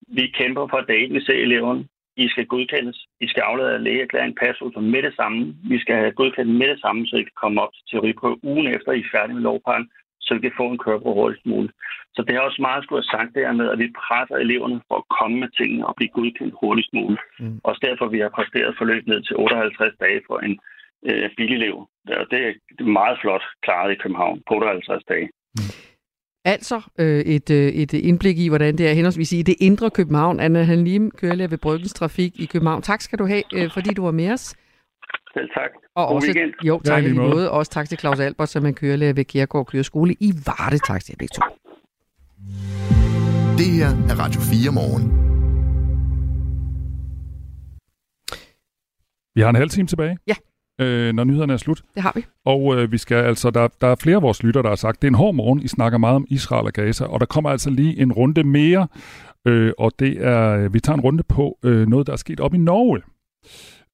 vi 0.08 0.34
kæmper 0.40 0.68
for, 0.68 0.78
at 0.78 0.88
dagen 0.88 1.14
vi 1.14 1.22
ser 1.26 1.40
eleverne. 1.48 1.88
I 2.18 2.28
skal 2.30 2.46
godkendes. 2.46 3.08
I 3.20 3.28
skal 3.28 3.42
aflade 3.42 3.84
lægeerklæring 3.84 4.36
passus 4.36 4.76
med 4.76 5.02
det 5.04 5.14
samme. 5.16 5.56
Vi 5.64 5.80
skal 5.80 5.96
have 5.96 6.12
godkendt 6.12 6.52
med 6.56 6.68
det 6.68 6.80
samme, 6.82 7.08
så 7.08 7.16
I 7.16 7.24
kan 7.24 7.40
komme 7.42 7.62
op 7.62 7.74
til 7.74 7.84
teoriprøve 7.92 8.44
ugen 8.44 8.68
efter, 8.68 8.92
I 8.92 9.00
er 9.00 9.12
færdige 9.12 9.36
med 9.36 9.44
lovpakken, 9.44 9.90
så 10.26 10.32
vi 10.34 10.42
kan 10.46 10.60
få 10.62 10.66
en 10.70 10.82
køreprøve 10.84 11.18
hurtigst 11.20 11.46
muligt. 11.46 11.74
Så 12.16 12.20
det 12.28 12.34
er 12.36 12.46
også 12.48 12.62
meget 12.68 12.84
skulle 12.84 13.02
have 13.02 13.14
sagt 13.16 13.32
der 13.36 13.52
med, 13.60 13.68
at 13.74 13.80
vi 13.84 13.98
presser 14.06 14.38
eleverne 14.46 14.82
for 14.88 14.98
at 15.02 15.10
komme 15.18 15.36
med 15.44 15.50
tingene 15.60 15.88
og 15.88 15.94
blive 15.98 16.16
godkendt 16.16 16.56
hurtigst 16.62 16.92
muligt. 17.00 17.22
Mm. 17.40 17.60
Også 17.70 17.82
derfor, 17.88 18.06
vi 18.16 18.20
har 18.24 18.32
præsteret 18.38 18.78
forløb 18.80 19.04
ned 19.08 19.22
til 19.24 19.36
58 19.36 19.96
dage 20.04 20.22
for 20.28 20.38
en 20.48 20.56
øh, 21.10 21.30
bilelev. 21.38 21.76
Det 22.32 22.40
er 22.48 22.84
meget 23.00 23.18
flot 23.22 23.46
klaret 23.66 23.92
i 23.92 24.02
København 24.04 24.38
på 24.48 24.54
58 24.56 25.04
dage. 25.14 25.28
Mm. 25.58 25.86
Altså 26.54 26.78
øh, 27.00 27.20
et, 27.36 27.50
øh, 27.52 27.68
et 27.68 27.94
indblik 27.94 28.38
i, 28.40 28.48
hvordan 28.48 28.78
det 28.78 28.90
er 28.90 28.94
henholdsvis 28.94 29.32
i 29.32 29.42
det 29.42 29.56
indre 29.60 29.90
København. 29.90 30.40
Anna 30.40 30.64
Halim, 30.64 31.12
kørelærer 31.12 31.48
ved 31.48 31.58
Bryggens 31.58 31.94
Trafik 31.94 32.40
i 32.40 32.46
København. 32.46 32.82
Tak 32.82 33.02
skal 33.02 33.20
du 33.20 33.26
have, 33.26 33.44
øh, 33.56 33.70
fordi 33.74 33.94
du 33.94 34.04
var 34.04 34.12
med 34.12 34.32
os. 34.32 34.56
Selv 35.36 35.50
tak. 35.60 35.72
Og 35.96 36.08
God 36.08 36.16
også, 36.16 36.28
weekend. 36.28 36.54
Jo, 36.64 36.82
tak 36.84 37.04
ja, 37.04 37.10
i 37.10 37.14
måde. 37.14 37.30
måde. 37.30 37.52
Også 37.52 37.72
tak 37.72 37.90
til 37.90 37.98
Claus 38.00 38.20
Albert, 38.20 38.50
som 38.50 38.66
er 38.66 38.72
kørelærer 38.72 39.14
ved 39.14 39.26
Kjærgaard 39.26 39.66
Køreskole 39.66 40.14
i 40.14 40.34
Varde. 40.46 40.78
Tak 40.78 41.04
til 41.04 41.12
jer 41.14 41.18
begge 41.20 41.34
to. 41.36 41.42
Det 43.60 43.70
her 43.78 43.90
er 44.12 44.16
Radio 44.24 44.42
4 44.42 44.72
morgen. 44.80 45.06
Vi 49.36 49.42
har 49.42 49.50
en 49.50 49.56
halv 49.56 49.70
time 49.70 49.88
tilbage. 49.88 50.18
Ja. 50.28 50.36
øh, 50.82 51.14
når 51.14 51.24
nyhederne 51.24 51.54
er 51.54 51.58
slut. 51.58 51.82
Det 51.96 52.04
har 52.04 52.12
vi. 52.16 52.26
Og 52.46 52.76
øh, 52.76 52.92
vi 52.92 52.98
skal 52.98 53.18
altså, 53.18 53.50
der, 53.50 53.68
der 53.82 53.88
er 53.88 53.96
flere 53.96 54.16
af 54.16 54.22
vores 54.22 54.44
lytter, 54.44 54.62
der 54.62 54.70
har 54.70 54.76
sagt, 54.76 55.02
det 55.02 55.08
er 55.08 55.12
en 55.12 55.16
hård 55.16 55.36
morgen, 55.36 55.60
I 55.62 55.68
snakker 55.68 55.98
meget 55.98 56.16
om 56.16 56.26
Israel 56.30 56.66
og 56.66 56.74
Gaza, 56.74 57.06
og 57.06 57.20
der 57.20 57.26
kommer 57.26 57.50
altså 57.50 57.70
lige 57.70 58.00
en 58.02 58.12
runde 58.12 58.44
mere, 58.44 58.88
øh, 59.46 59.72
og 59.78 59.92
det 60.00 60.26
er, 60.26 60.70
vi 60.70 60.80
tager 60.80 60.98
en 60.98 61.02
runde 61.02 61.24
på 61.24 61.58
øh, 61.64 61.88
noget, 61.88 62.08
der 62.08 62.14
er 62.14 62.18
sket 62.18 62.40
op 62.40 62.54
i 62.54 62.58
Norge. 62.58 63.02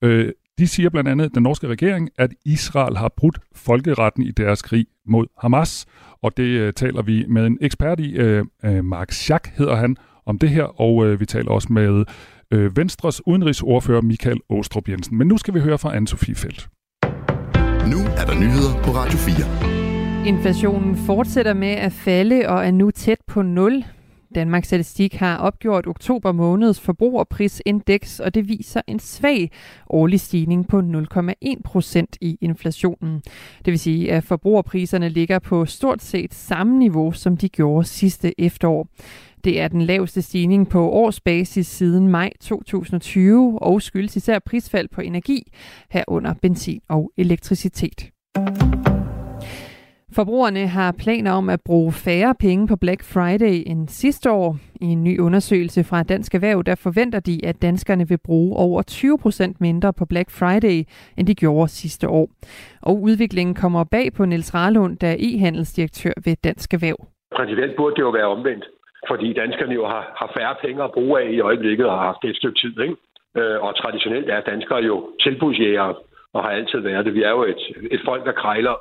Øh, 0.02 0.32
de 0.62 0.68
siger 0.68 0.90
blandt 0.90 1.10
andet, 1.10 1.36
den 1.36 1.44
norske 1.44 1.68
regering, 1.68 2.10
at 2.18 2.32
Israel 2.46 2.98
har 2.98 3.14
brudt 3.18 3.40
folkeretten 3.56 4.24
i 4.24 4.32
deres 4.32 4.62
krig 4.62 4.86
mod 5.08 5.26
Hamas, 5.40 5.86
og 6.22 6.38
det 6.38 6.44
øh, 6.44 6.74
taler 6.74 7.02
vi 7.02 7.26
med 7.28 7.46
en 7.46 7.58
ekspert 7.62 8.00
i, 8.00 8.12
øh, 8.12 8.46
øh, 8.66 8.86
Mark 8.86 9.12
Schack 9.12 9.52
hedder 9.58 9.76
han, 9.76 9.98
om 10.26 10.40
det 10.40 10.50
her, 10.50 10.82
og 10.82 11.06
øh, 11.06 11.20
vi 11.20 11.26
taler 11.26 11.52
også 11.52 11.74
med 11.74 12.06
øh, 12.52 12.78
Venstres 12.78 13.28
udenrigsordfører 13.28 14.02
Michael 14.02 14.40
Åstrup 14.50 14.90
Jensen. 14.90 15.18
Men 15.18 15.28
nu 15.28 15.38
skal 15.38 15.54
vi 15.54 15.60
høre 15.60 15.78
fra 15.78 15.98
Anne-Sophie 15.98 16.34
Feldt. 16.36 16.70
Nu 17.92 17.98
er 18.18 18.26
der 18.26 18.40
nyheder 18.40 18.84
på 18.84 18.92
Radio 18.92 19.18
4. 19.18 20.28
Inflationen 20.28 20.98
fortsætter 20.98 21.54
med 21.54 21.72
at 21.72 21.92
falde 21.92 22.44
og 22.48 22.66
er 22.66 22.72
nu 22.72 22.92
tæt 22.92 23.18
på 23.28 23.42
0. 23.42 23.84
Danmarks 24.36 24.68
Statistik 24.68 25.16
har 25.16 25.38
opgjort 25.38 25.88
oktober 25.88 26.32
måneds 26.32 26.80
forbrugerprisindeks, 26.80 28.20
og 28.20 28.36
det 28.36 28.50
viser 28.50 28.82
en 28.88 29.00
svag 29.00 29.52
årlig 29.90 30.20
stigning 30.20 30.68
på 30.68 30.80
0,1 30.80 31.62
procent 31.64 32.18
i 32.22 32.38
inflationen. 32.42 33.22
Det 33.66 33.72
vil 33.72 33.80
sige, 33.80 34.12
at 34.12 34.24
forbrugerpriserne 34.24 35.10
ligger 35.10 35.40
på 35.40 35.66
stort 35.66 36.02
set 36.02 36.34
samme 36.34 36.80
niveau, 36.80 37.12
som 37.12 37.38
de 37.38 37.50
gjorde 37.50 37.88
sidste 37.88 38.42
efterår. 38.42 38.88
Det 39.44 39.62
er 39.62 39.68
den 39.68 39.82
laveste 39.82 40.22
stigning 40.22 40.70
på 40.70 40.90
årsbasis 40.90 41.68
siden 41.68 42.08
maj 42.08 42.32
2020 42.42 43.62
og 43.62 43.82
skyldes 43.82 44.16
især 44.16 44.40
prisfald 44.40 44.88
på 44.90 45.02
energi, 45.02 45.52
herunder 45.90 46.34
benzin 46.42 46.82
og 46.90 47.12
elektricitet. 47.18 48.12
Forbrugerne 50.16 50.68
har 50.68 50.96
planer 51.04 51.32
om 51.32 51.50
at 51.50 51.62
bruge 51.66 51.92
færre 51.92 52.36
penge 52.46 52.68
på 52.68 52.76
Black 52.76 53.02
Friday 53.14 53.56
end 53.72 53.88
sidste 53.88 54.32
år. 54.32 54.50
I 54.82 54.86
en 54.86 55.04
ny 55.04 55.20
undersøgelse 55.20 55.82
fra 55.90 56.04
Dansk 56.04 56.36
Erhverv, 56.36 56.64
der 56.64 56.76
forventer 56.76 57.20
de, 57.20 57.36
at 57.50 57.62
danskerne 57.62 58.06
vil 58.12 58.20
bruge 58.28 58.58
over 58.66 58.82
20 58.82 59.18
procent 59.24 59.62
mindre 59.62 59.94
på 60.00 60.06
Black 60.06 60.30
Friday, 60.40 60.78
end 61.18 61.28
de 61.28 61.36
gjorde 61.36 61.68
sidste 61.68 62.06
år. 62.08 62.28
Og 62.82 63.02
udviklingen 63.02 63.56
kommer 63.56 63.84
bag 63.84 64.08
på 64.18 64.26
Niels 64.26 64.54
Rarlund, 64.56 64.98
der 64.98 65.08
er 65.08 65.20
e-handelsdirektør 65.28 66.16
ved 66.26 66.36
Dansk 66.44 66.74
Erhverv. 66.74 67.00
Principielt 67.38 67.76
burde 67.78 67.96
det 67.96 68.02
jo 68.02 68.10
være 68.10 68.34
omvendt, 68.36 68.66
fordi 69.10 69.34
danskerne 69.34 69.74
jo 69.74 69.86
har, 69.86 70.04
har 70.20 70.30
færre 70.38 70.56
penge 70.66 70.84
at 70.84 70.92
bruge 70.92 71.22
af 71.22 71.28
i 71.32 71.40
øjeblikket 71.40 71.86
og 71.86 71.98
har 71.98 72.06
haft 72.06 72.22
det 72.22 72.30
et 72.30 72.38
stykke 72.42 72.60
tid. 72.60 72.74
Ikke? 72.86 72.96
Øh, 73.38 73.58
og 73.66 73.72
traditionelt 73.82 74.30
er 74.30 74.42
danskere 74.42 74.82
jo 74.90 74.96
tilbudsjægere 75.20 75.96
og 76.34 76.44
har 76.44 76.50
altid 76.50 76.80
været 76.80 77.06
det. 77.06 77.14
Vi 77.14 77.24
er 77.24 77.30
jo 77.30 77.44
et, 77.44 77.64
et 77.92 78.02
folk, 78.06 78.26
der 78.26 78.32
krejler 78.32 78.76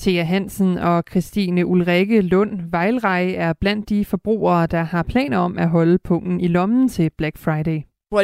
Thea 0.00 0.22
Hansen 0.22 0.78
og 0.78 1.04
Christine 1.10 1.66
Ulrikke 1.66 2.20
Lund 2.20 2.60
Vejlrej 2.70 3.34
er 3.36 3.52
blandt 3.52 3.88
de 3.88 4.04
forbrugere, 4.04 4.66
der 4.66 4.82
har 4.82 5.02
planer 5.02 5.38
om 5.38 5.58
at 5.58 5.68
holde 5.68 5.98
pungen 5.98 6.40
i 6.40 6.48
lommen 6.48 6.88
til 6.88 7.10
Black 7.18 7.38
Friday. 7.38 7.80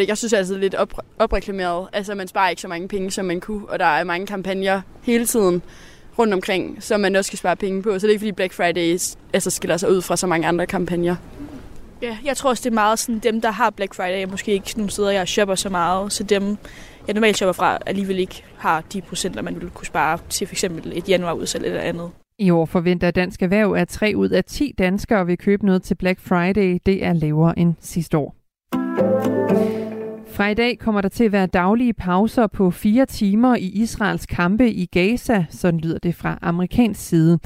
Jeg 0.09 0.19
synes 0.19 0.33
altså, 0.33 0.55
det 0.55 0.59
er 0.59 0.63
lidt 0.63 0.75
op, 0.75 0.93
opreklameret. 1.19 1.89
Altså, 1.93 2.15
man 2.15 2.29
sparer 2.29 2.49
ikke 2.49 2.63
så 2.63 2.69
mange 2.69 2.89
penge, 2.89 3.11
som 3.11 3.25
man 3.25 3.41
kunne, 3.41 3.69
og 3.69 3.79
der 3.79 3.85
er 3.85 4.05
mange 4.05 4.27
kampagner 4.27 4.81
hele 5.03 5.27
tiden 5.27 5.63
rundt 6.19 6.35
omkring, 6.35 6.83
som 6.83 7.01
man 7.01 7.17
også 7.17 7.29
skal 7.29 7.39
spare 7.39 7.57
penge 7.57 7.83
på. 7.83 7.99
Så 7.99 7.99
det 7.99 8.05
er 8.05 8.09
ikke, 8.11 8.21
fordi 8.21 8.33
Black 8.33 8.53
Friday 8.53 8.99
altså, 9.33 9.51
skiller 9.51 9.77
sig 9.77 9.91
ud 9.91 10.03
fra 10.03 10.17
så 10.17 10.27
mange 10.27 10.47
andre 10.47 10.67
kampagner. 10.67 11.17
Ja, 12.03 12.19
jeg 12.25 12.37
tror 12.37 12.51
også, 12.51 12.61
det 12.65 12.71
er 12.71 12.75
meget 12.75 12.99
sådan, 12.99 13.19
dem, 13.19 13.41
der 13.41 13.51
har 13.51 13.71
Black 13.71 13.95
Friday, 13.95 14.25
måske 14.31 14.53
ikke 14.53 14.73
nogle 14.77 14.91
steder, 14.91 15.11
jeg 15.11 15.29
shopper 15.29 15.55
så 15.55 15.69
meget, 15.69 16.13
så 16.13 16.23
dem, 16.23 16.57
jeg 17.07 17.15
normalt 17.15 17.37
shopper 17.37 17.53
fra, 17.53 17.79
alligevel 17.87 18.19
ikke 18.19 18.45
har 18.57 18.85
de 18.93 19.01
procenter, 19.01 19.43
man 19.43 19.55
ville 19.55 19.71
kunne 19.71 19.87
spare 19.87 20.19
til 20.29 20.47
f.eks. 20.47 20.65
et 20.65 21.09
januarudsalg 21.09 21.65
eller 21.65 21.81
andet. 21.81 22.11
I 22.39 22.51
år 22.51 22.65
forventer 22.65 23.11
Dansk 23.11 23.43
Erhverv, 23.43 23.73
at 23.73 23.89
3 23.89 24.13
ud 24.17 24.29
af 24.29 24.45
10 24.45 24.75
danskere 24.79 25.27
vil 25.27 25.39
købe 25.39 25.67
noget 25.67 25.83
til 25.83 25.95
Black 25.95 26.21
Friday. 26.21 26.79
Det 26.87 27.05
er 27.05 27.13
lavere 27.13 27.59
end 27.59 27.75
sidste 27.81 28.19
år. 28.19 28.35
Fra 30.31 30.49
i 30.49 30.55
dag 30.55 30.79
kommer 30.79 31.01
der 31.01 31.09
til 31.09 31.25
at 31.25 31.33
være 31.33 31.47
daglige 31.47 31.93
pauser 31.93 32.47
på 32.47 32.71
fire 32.71 33.07
timer 33.07 33.57
i 33.57 33.67
Israels 33.67 34.27
kampe 34.27 34.71
i 34.71 34.87
Gaza, 34.87 35.45
sådan 35.51 35.81
lyder 35.81 35.99
det 35.99 36.15
fra 36.15 36.39
amerikansk 36.43 37.09
side. 37.09 37.39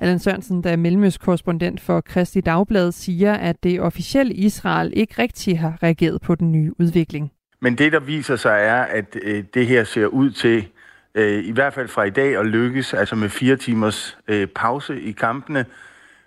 Allan 0.00 0.18
Sørensen, 0.18 0.64
der 0.64 0.70
er 0.70 0.76
mellemøstkorrespondent 0.76 1.80
for 1.80 2.00
Kristi 2.00 2.40
Dagblad, 2.40 2.92
siger, 2.92 3.32
at 3.32 3.62
det 3.62 3.80
officielle 3.80 4.34
Israel 4.34 4.92
ikke 4.96 5.22
rigtig 5.22 5.58
har 5.58 5.78
reageret 5.82 6.20
på 6.20 6.34
den 6.34 6.52
nye 6.52 6.72
udvikling. 6.78 7.30
Men 7.60 7.78
det, 7.78 7.92
der 7.92 8.00
viser 8.00 8.36
sig, 8.36 8.58
er, 8.62 8.82
at 8.82 9.16
øh, 9.22 9.44
det 9.54 9.66
her 9.66 9.84
ser 9.84 10.06
ud 10.06 10.30
til, 10.30 10.68
øh, 11.14 11.44
i 11.44 11.50
hvert 11.50 11.74
fald 11.74 11.88
fra 11.88 12.04
i 12.04 12.10
dag, 12.10 12.36
at 12.36 12.46
lykkes, 12.46 12.94
altså 12.94 13.16
med 13.16 13.28
fire 13.28 13.56
timers 13.56 14.18
øh, 14.28 14.46
pause 14.46 15.00
i 15.00 15.12
kampene, 15.12 15.66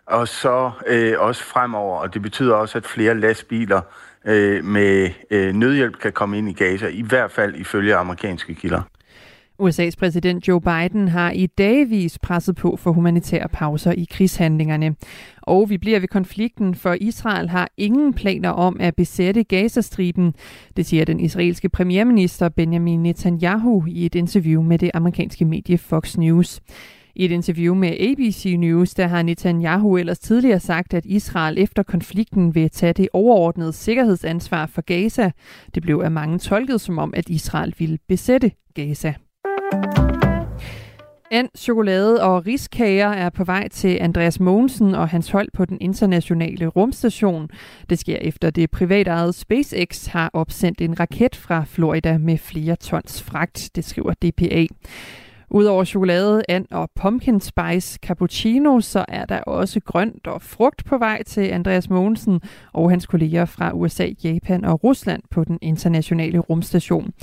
og 0.06 0.28
så 0.28 0.72
øh, 0.88 1.14
også 1.20 1.44
fremover. 1.44 2.00
Og 2.00 2.14
det 2.14 2.22
betyder 2.22 2.56
også, 2.56 2.78
at 2.78 2.86
flere 2.86 3.20
lastbiler 3.20 3.82
øh, 4.26 4.64
med 4.64 5.10
øh, 5.30 5.54
nødhjælp 5.54 6.00
kan 6.00 6.12
komme 6.12 6.38
ind 6.38 6.50
i 6.50 6.54
Gaza, 6.54 6.88
i 6.88 7.02
hvert 7.02 7.32
fald 7.32 7.56
ifølge 7.56 7.96
amerikanske 7.96 8.56
kilder. 8.56 8.82
USA's 9.62 9.96
præsident 9.98 10.48
Joe 10.48 10.62
Biden 10.62 11.08
har 11.08 11.32
i 11.32 11.46
dagvis 11.46 12.20
presset 12.20 12.56
på 12.56 12.76
for 12.76 12.92
humanitære 12.92 13.50
pauser 13.50 13.92
i 13.92 14.08
krigshandlingerne. 14.12 14.96
Og 15.42 15.70
vi 15.70 15.78
bliver 15.78 16.00
ved 16.00 16.08
konflikten, 16.08 16.76
for 16.76 16.96
Israel 17.02 17.50
har 17.50 17.70
ingen 17.78 18.14
planer 18.14 18.50
om 18.50 18.78
at 18.80 18.96
besætte 18.96 19.44
Gazastriben. 19.44 20.34
Det 20.78 20.86
siger 20.86 21.06
den 21.06 21.20
israelske 21.20 21.70
premierminister 21.70 22.50
Benjamin 22.50 23.04
Netanyahu 23.04 23.86
i 23.88 24.06
et 24.06 24.16
interview 24.16 24.62
med 24.62 24.80
det 24.80 24.92
amerikanske 24.94 25.46
medie 25.46 25.78
Fox 25.78 26.18
News. 26.18 26.62
I 27.16 27.26
et 27.26 27.32
interview 27.32 27.76
med 27.76 27.90
ABC 28.00 28.56
News, 28.58 28.94
der 28.94 29.08
har 29.08 29.22
Netanyahu 29.22 29.98
ellers 29.98 30.20
tidligere 30.20 30.60
sagt, 30.60 30.94
at 30.94 31.06
Israel 31.06 31.58
efter 31.58 31.84
konflikten 31.84 32.56
vil 32.56 32.70
tage 32.70 32.94
det 32.94 33.08
overordnede 33.14 33.74
sikkerhedsansvar 33.74 34.66
for 34.66 34.82
Gaza. 34.82 35.32
Det 35.76 35.84
blev 35.84 36.02
af 36.04 36.12
mange 36.12 36.40
tolket 36.40 36.82
som 36.82 36.98
om, 36.98 37.14
at 37.18 37.30
Israel 37.30 37.74
ville 37.78 37.98
besætte 38.08 38.52
Gaza. 38.74 39.14
And, 41.34 41.50
chokolade 41.58 42.24
og 42.24 42.46
riskager 42.46 43.08
er 43.08 43.30
på 43.30 43.44
vej 43.44 43.68
til 43.68 43.98
Andreas 44.02 44.40
Mogensen 44.40 44.96
og 44.96 45.10
hans 45.10 45.30
hold 45.30 45.50
på 45.54 45.66
den 45.66 45.78
internationale 45.82 46.68
rumstation. 46.68 47.50
Det 47.90 48.00
sker 48.00 48.18
efter 48.18 48.50
det 48.50 48.72
privatejede 48.72 49.34
SpaceX 49.34 50.06
har 50.06 50.30
opsendt 50.34 50.82
en 50.82 51.00
raket 51.00 51.36
fra 51.36 51.64
Florida 51.68 52.18
med 52.18 52.38
flere 52.38 52.76
tons 52.76 53.24
fragt, 53.24 53.70
det 53.76 53.86
skriver 53.86 54.14
DPA. 54.14 54.66
Udover 55.50 55.84
chokolade, 55.84 56.44
and 56.50 56.66
og 56.72 56.90
pumpkin 56.96 57.42
spice 57.42 58.00
cappuccino, 58.02 58.82
så 58.82 59.06
er 59.08 59.26
der 59.26 59.40
også 59.40 59.80
grønt 59.80 60.28
og 60.28 60.42
frugt 60.42 60.86
på 60.86 60.98
vej 60.98 61.24
til 61.24 61.42
Andreas 61.42 61.90
Mogensen 61.90 62.42
og 62.74 62.90
hans 62.90 63.06
kolleger 63.06 63.46
fra 63.46 63.72
USA, 63.74 64.08
Japan 64.24 64.66
og 64.66 64.84
Rusland 64.84 65.24
på 65.32 65.44
den 65.44 65.60
internationale 65.62 66.40
rumstation. 66.40 67.14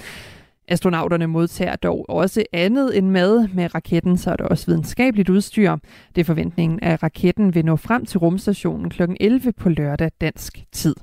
Astronauterne 0.71 1.27
modtager 1.27 1.77
dog 1.77 2.07
også 2.09 2.45
andet 2.53 2.99
end 2.99 3.09
mad. 3.09 3.49
Med 3.55 3.75
raketten 3.75 4.17
så 4.17 4.31
er 4.31 4.37
der 4.37 4.45
også 4.45 4.67
videnskabeligt 4.67 5.29
udstyr. 5.29 5.77
Det 6.15 6.21
er 6.21 6.25
forventningen, 6.25 6.79
at 6.83 7.03
raketten 7.03 7.55
vil 7.55 7.65
nå 7.65 7.77
frem 7.77 8.07
til 8.07 8.19
rumstationen 8.19 8.91
kl. 8.91 9.03
11 9.21 9.53
på 9.53 9.69
lørdag 9.69 10.11
dansk 10.21 10.65
tid. 10.73 10.95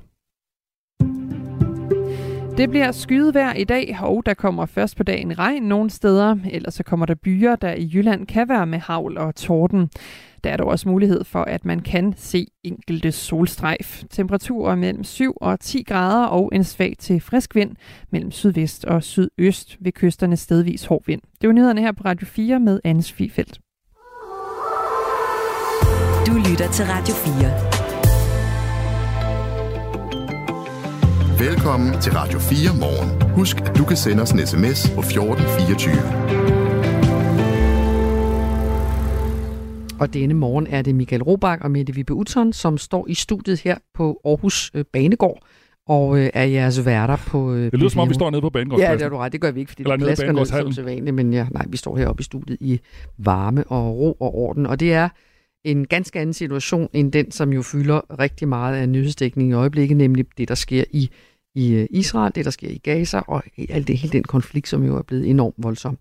Det 2.56 2.70
bliver 2.70 2.92
skydevejr 2.92 3.52
i 3.54 3.64
dag, 3.64 3.98
og 4.00 4.22
der 4.26 4.34
kommer 4.34 4.66
først 4.66 4.96
på 4.96 5.02
dagen 5.02 5.38
regn 5.38 5.62
nogle 5.62 5.90
steder, 5.90 6.36
ellers 6.50 6.74
så 6.74 6.82
kommer 6.82 7.06
der 7.06 7.14
byer, 7.14 7.56
der 7.56 7.72
i 7.72 7.90
Jylland 7.94 8.26
kan 8.26 8.48
være 8.48 8.66
med 8.66 8.78
havl 8.78 9.18
og 9.18 9.34
torden. 9.34 9.90
Der 10.44 10.50
er 10.50 10.56
dog 10.56 10.66
også 10.66 10.88
mulighed 10.88 11.24
for, 11.24 11.42
at 11.42 11.64
man 11.64 11.80
kan 11.80 12.14
se 12.16 12.46
enkelte 12.64 13.12
solstrejf. 13.12 14.02
Temperaturer 14.10 14.74
mellem 14.74 15.04
7 15.04 15.36
og 15.40 15.60
10 15.60 15.82
grader 15.82 16.26
og 16.26 16.50
en 16.52 16.64
svag 16.64 16.94
til 16.98 17.20
frisk 17.20 17.54
vind 17.54 17.70
mellem 18.12 18.30
sydvest 18.30 18.84
og 18.84 19.02
sydøst 19.02 19.76
ved 19.80 19.92
kysterne 19.92 20.36
stedvis 20.36 20.84
hård 20.84 21.02
vind. 21.06 21.20
Det 21.40 21.48
var 21.48 21.54
nyhederne 21.54 21.80
her 21.80 21.92
på 21.92 22.02
Radio 22.04 22.26
4 22.26 22.60
med 22.60 22.80
Anne 22.84 23.02
Fifeldt. 23.02 23.58
Du 26.26 26.32
lytter 26.50 26.68
til 26.72 26.84
Radio 26.84 27.14
4. 27.14 27.78
Velkommen 31.48 32.00
til 32.00 32.12
Radio 32.12 32.38
4 32.38 32.74
morgen. 32.80 33.32
Husk, 33.32 33.56
at 33.56 33.76
du 33.78 33.84
kan 33.84 33.96
sende 33.96 34.22
os 34.22 34.30
en 34.30 34.46
sms 34.46 34.90
på 34.94 35.00
1424. 35.00 36.57
Og 40.00 40.14
denne 40.14 40.34
morgen 40.34 40.66
er 40.66 40.82
det 40.82 40.94
Michael 40.94 41.22
Robach 41.22 41.64
og 41.64 41.70
Mette 41.70 41.94
Vibe 41.94 42.14
Uton, 42.14 42.52
som 42.52 42.78
står 42.78 43.06
i 43.08 43.14
studiet 43.14 43.60
her 43.60 43.78
på 43.94 44.20
Aarhus 44.24 44.70
øh, 44.74 44.84
Banegård 44.92 45.42
og 45.88 46.18
øh, 46.18 46.30
er 46.34 46.44
jeres 46.44 46.86
værter 46.86 47.16
på 47.16 47.52
øh, 47.52 47.70
Det 47.70 47.78
lyder 47.78 47.88
som 47.88 48.00
om, 48.00 48.08
vi 48.08 48.14
står 48.14 48.30
nede 48.30 48.42
på 48.42 48.50
Banegårdspladsen. 48.50 48.92
Ja, 48.92 48.98
det 48.98 49.04
er 49.04 49.08
du 49.08 49.16
ret. 49.16 49.32
Det 49.32 49.40
gør 49.40 49.50
vi 49.50 49.60
ikke, 49.60 49.70
fordi 49.70 49.84
det 49.84 49.98
plasker 49.98 50.32
ned 50.32 50.46
som 50.46 50.72
sædvanligt. 50.72 51.14
Men 51.14 51.32
ja, 51.32 51.46
nej, 51.50 51.64
vi 51.68 51.76
står 51.76 51.96
heroppe 51.96 52.20
i 52.20 52.24
studiet 52.24 52.58
i 52.60 52.80
varme 53.18 53.64
og 53.64 53.98
ro 53.98 54.12
og 54.12 54.34
orden. 54.34 54.66
Og 54.66 54.80
det 54.80 54.92
er 54.92 55.08
en 55.64 55.86
ganske 55.86 56.20
anden 56.20 56.32
situation 56.32 56.88
end 56.92 57.12
den, 57.12 57.30
som 57.30 57.52
jo 57.52 57.62
fylder 57.62 58.20
rigtig 58.20 58.48
meget 58.48 58.76
af 58.76 58.88
nyhedsdækningen 58.88 59.52
i 59.52 59.54
øjeblikket, 59.54 59.96
nemlig 59.96 60.26
det, 60.38 60.48
der 60.48 60.54
sker 60.54 60.84
i, 60.90 61.10
i 61.54 61.86
Israel, 61.90 62.32
det, 62.34 62.44
der 62.44 62.50
sker 62.50 62.68
i 62.68 62.78
Gaza, 62.78 63.18
og 63.18 63.42
alt 63.68 63.88
det, 63.88 63.98
hele 63.98 64.12
den 64.12 64.22
konflikt, 64.22 64.68
som 64.68 64.84
jo 64.84 64.96
er 64.96 65.02
blevet 65.02 65.30
enormt 65.30 65.54
voldsom. 65.58 65.98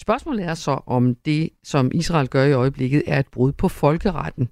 Spørgsmålet 0.00 0.44
er 0.44 0.54
så, 0.54 0.80
om 0.86 1.14
det, 1.14 1.50
som 1.64 1.90
Israel 1.94 2.28
gør 2.28 2.44
i 2.44 2.52
øjeblikket, 2.52 3.02
er 3.06 3.18
et 3.18 3.26
brud 3.26 3.52
på 3.52 3.68
folkeretten. 3.68 4.48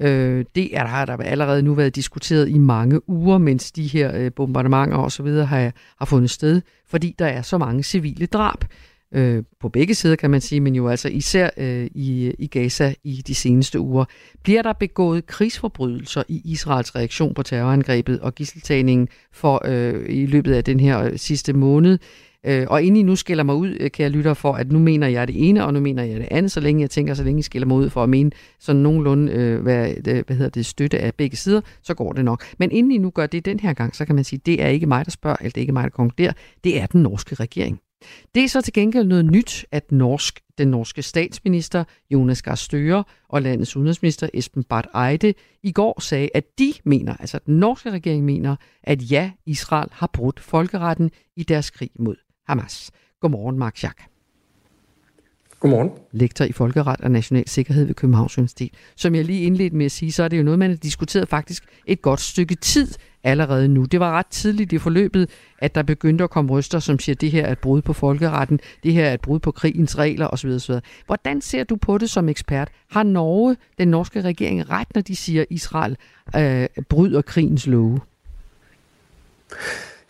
Øh, 0.00 0.44
det 0.54 0.76
er 0.76 0.82
der, 0.82 0.90
har 0.90 1.06
der 1.06 1.16
allerede 1.16 1.62
nu 1.62 1.74
været 1.74 1.96
diskuteret 1.96 2.48
i 2.48 2.58
mange 2.58 3.08
uger, 3.08 3.38
mens 3.38 3.72
de 3.72 3.86
her 3.86 4.16
øh, 4.16 4.32
bombardementer 4.32 4.96
osv. 4.96 5.26
Har, 5.26 5.72
har 5.98 6.06
fundet 6.06 6.30
sted, 6.30 6.62
fordi 6.86 7.14
der 7.18 7.26
er 7.26 7.42
så 7.42 7.58
mange 7.58 7.82
civile 7.82 8.26
drab 8.26 8.64
øh, 9.12 9.42
på 9.60 9.68
begge 9.68 9.94
sider, 9.94 10.16
kan 10.16 10.30
man 10.30 10.40
sige, 10.40 10.60
men 10.60 10.74
jo 10.74 10.88
altså 10.88 11.08
især 11.08 11.50
øh, 11.56 11.86
i, 11.94 12.34
i 12.38 12.46
Gaza 12.46 12.94
i 13.04 13.22
de 13.26 13.34
seneste 13.34 13.80
uger. 13.80 14.04
Bliver 14.42 14.62
der 14.62 14.72
begået 14.72 15.26
krigsforbrydelser 15.26 16.22
i 16.28 16.42
Israels 16.44 16.96
reaktion 16.96 17.34
på 17.34 17.42
terrorangrebet 17.42 18.20
og 18.20 18.34
gisseltagningen 18.34 19.08
for 19.32 19.62
øh, 19.64 20.04
i 20.08 20.26
løbet 20.26 20.54
af 20.54 20.64
den 20.64 20.80
her 20.80 21.02
øh, 21.02 21.18
sidste 21.18 21.52
måned? 21.52 21.98
Øh, 22.46 22.66
og 22.68 22.82
inden 22.82 22.96
I 22.96 23.02
nu 23.02 23.16
skiller 23.16 23.44
mig 23.44 23.54
ud, 23.54 23.76
øh, 23.80 23.90
kan 23.90 24.02
jeg 24.02 24.10
lytte 24.10 24.34
for, 24.34 24.52
at 24.52 24.72
nu 24.72 24.78
mener 24.78 25.06
jeg 25.06 25.28
det 25.28 25.48
ene, 25.48 25.64
og 25.64 25.74
nu 25.74 25.80
mener 25.80 26.02
jeg 26.02 26.20
det 26.20 26.28
andet, 26.30 26.52
så 26.52 26.60
længe 26.60 26.82
jeg 26.82 26.90
tænker, 26.90 27.14
så 27.14 27.24
længe 27.24 27.38
I 27.38 27.42
skiller 27.42 27.66
mig 27.66 27.76
ud 27.76 27.90
for 27.90 28.02
at 28.02 28.08
mene 28.08 28.30
sådan 28.60 28.82
nogenlunde, 28.82 29.32
øh, 29.32 29.62
hvad, 29.62 29.94
det, 30.04 30.26
hvad 30.26 30.36
hedder 30.36 30.50
det, 30.50 30.66
støtte 30.66 30.98
af 30.98 31.14
begge 31.14 31.36
sider, 31.36 31.60
så 31.82 31.94
går 31.94 32.12
det 32.12 32.24
nok. 32.24 32.44
Men 32.58 32.70
inden 32.70 32.92
I 32.92 32.98
nu 32.98 33.10
gør 33.10 33.26
det 33.26 33.44
den 33.44 33.60
her 33.60 33.72
gang, 33.72 33.96
så 33.96 34.04
kan 34.04 34.14
man 34.14 34.24
sige, 34.24 34.40
det 34.46 34.62
er 34.62 34.68
ikke 34.68 34.86
mig, 34.86 35.04
der 35.04 35.10
spørger, 35.10 35.36
eller 35.40 35.50
det 35.50 35.56
er 35.56 35.62
ikke 35.62 35.72
mig, 35.72 35.84
der 35.84 35.90
konkluderer, 35.90 36.32
det 36.64 36.80
er 36.80 36.86
den 36.86 37.02
norske 37.02 37.34
regering. 37.34 37.80
Det 38.34 38.44
er 38.44 38.48
så 38.48 38.60
til 38.60 38.72
gengæld 38.72 39.06
noget 39.06 39.24
nyt, 39.24 39.66
at 39.72 39.92
norsk, 39.92 40.40
den 40.58 40.68
norske 40.68 41.02
statsminister 41.02 41.84
Jonas 42.10 42.42
Gahr 42.42 42.54
Støre 42.54 43.04
og 43.28 43.42
landets 43.42 43.76
udenrigsminister 43.76 44.28
Esben 44.34 44.64
Barth 44.64 44.88
Eide 45.10 45.34
i 45.62 45.72
går 45.72 46.00
sagde, 46.00 46.28
at 46.34 46.58
de 46.58 46.72
mener, 46.84 47.16
altså 47.16 47.38
den 47.46 47.58
norske 47.58 47.90
regering 47.90 48.24
mener, 48.24 48.56
at 48.82 49.10
ja, 49.10 49.30
Israel 49.46 49.88
har 49.92 50.10
brudt 50.12 50.40
folkeretten 50.40 51.10
i 51.36 51.42
deres 51.42 51.70
krig 51.70 51.90
mod 51.98 52.16
Hamas. 52.48 52.90
Godmorgen, 53.20 53.58
Mark 53.58 53.76
Schack. 53.76 54.02
Godmorgen. 55.60 55.90
Lektor 56.12 56.44
i 56.44 56.52
Folkeret 56.52 57.00
og 57.00 57.10
National 57.10 57.48
Sikkerhed 57.48 57.84
ved 57.84 57.94
Københavns 57.94 58.38
Universitet. 58.38 58.70
Som 58.96 59.14
jeg 59.14 59.24
lige 59.24 59.42
indledte 59.42 59.76
med 59.76 59.86
at 59.86 59.92
sige, 59.92 60.12
så 60.12 60.22
er 60.22 60.28
det 60.28 60.38
jo 60.38 60.42
noget, 60.42 60.58
man 60.58 60.70
har 60.70 60.76
diskuteret 60.76 61.28
faktisk 61.28 61.64
et 61.86 62.02
godt 62.02 62.20
stykke 62.20 62.54
tid 62.54 62.94
allerede 63.24 63.68
nu. 63.68 63.84
Det 63.84 64.00
var 64.00 64.12
ret 64.12 64.26
tidligt 64.26 64.72
i 64.72 64.78
forløbet, 64.78 65.30
at 65.58 65.74
der 65.74 65.82
begyndte 65.82 66.24
at 66.24 66.30
komme 66.30 66.50
røster, 66.52 66.78
som 66.78 66.98
siger, 66.98 67.14
at 67.14 67.20
det 67.20 67.30
her 67.30 67.46
er 67.46 67.52
et 67.52 67.58
brud 67.58 67.82
på 67.82 67.92
folkeretten, 67.92 68.60
det 68.82 68.92
her 68.92 69.06
er 69.06 69.14
et 69.14 69.20
brud 69.20 69.38
på 69.38 69.50
krigens 69.50 69.98
regler 69.98 70.26
osv. 70.26 70.48
osv. 70.48 70.74
Hvordan 71.06 71.40
ser 71.40 71.64
du 71.64 71.76
på 71.76 71.98
det 71.98 72.10
som 72.10 72.28
ekspert? 72.28 72.68
Har 72.90 73.02
Norge, 73.02 73.56
den 73.78 73.88
norske 73.88 74.20
regering, 74.20 74.70
ret, 74.70 74.88
når 74.94 75.02
de 75.02 75.16
siger, 75.16 75.42
at 75.42 75.46
Israel 75.50 75.96
øh, 76.36 76.68
bryder 76.88 77.22
krigens 77.22 77.66
love? 77.66 78.00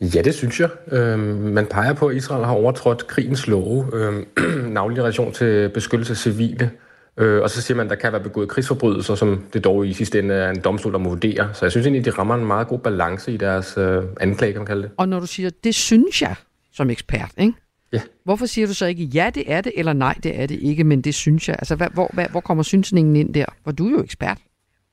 Ja, 0.01 0.23
det 0.23 0.35
synes 0.35 0.61
jeg. 0.61 0.69
Øhm, 0.93 1.21
man 1.29 1.67
peger 1.67 1.93
på, 1.93 2.07
at 2.07 2.17
Israel 2.17 2.45
har 2.45 2.53
overtrådt 2.53 3.07
krigens 3.07 3.47
love, 3.47 3.87
øhm, 3.95 4.27
navnlig 4.73 5.03
relation 5.03 5.33
til 5.33 5.69
beskyttelse 5.69 6.13
af 6.13 6.17
civile. 6.17 6.71
Øh, 7.17 7.43
og 7.43 7.51
så 7.51 7.63
siger 7.63 7.77
man, 7.77 7.87
at 7.87 7.91
der 7.91 7.97
kan 7.97 8.13
være 8.13 8.23
begået 8.23 8.49
krigsforbrydelser, 8.49 9.15
som 9.15 9.45
det 9.53 9.65
dog 9.65 9.87
i 9.87 9.93
sidste 9.93 10.19
ende 10.19 10.35
er 10.35 10.51
en 10.51 10.61
domstol, 10.61 10.93
der 10.93 10.99
må 10.99 11.09
vurdere. 11.09 11.51
Så 11.55 11.65
jeg 11.65 11.71
synes 11.71 11.87
egentlig, 11.87 12.05
de 12.05 12.11
rammer 12.11 12.35
en 12.35 12.45
meget 12.45 12.69
god 12.69 12.79
balance 12.79 13.33
i 13.33 13.37
deres 13.37 13.75
øh, 13.79 14.03
anklage, 14.21 14.53
kan 14.53 14.61
man 14.61 14.67
kalde 14.67 14.83
det. 14.83 14.91
Og 14.97 15.09
når 15.09 15.21
du 15.21 15.27
siger, 15.27 15.51
det 15.65 15.75
synes 15.75 16.23
jeg 16.23 16.35
som 16.73 16.91
ekspert, 16.91 17.31
ikke? 17.39 17.53
Ja. 17.93 18.01
Hvorfor 18.25 18.47
siger 18.47 18.67
du 18.67 18.75
så 18.75 18.87
ikke, 18.87 19.05
ja, 19.05 19.31
det 19.35 19.53
er 19.53 19.61
det, 19.61 19.73
eller 19.77 19.93
nej, 19.93 20.15
det 20.23 20.41
er 20.41 20.47
det 20.47 20.59
ikke, 20.63 20.85
men 20.85 21.01
det 21.01 21.15
synes 21.15 21.49
jeg? 21.49 21.57
Altså, 21.59 21.75
hvad, 21.75 21.89
hvor, 21.95 22.11
hvad, 22.13 22.27
hvor 22.31 22.41
kommer 22.41 22.63
synsningen 22.63 23.17
ind 23.17 23.35
der? 23.35 23.45
For 23.65 23.73
du 23.73 23.87
er 23.87 23.91
jo 23.91 24.03
ekspert. 24.03 24.39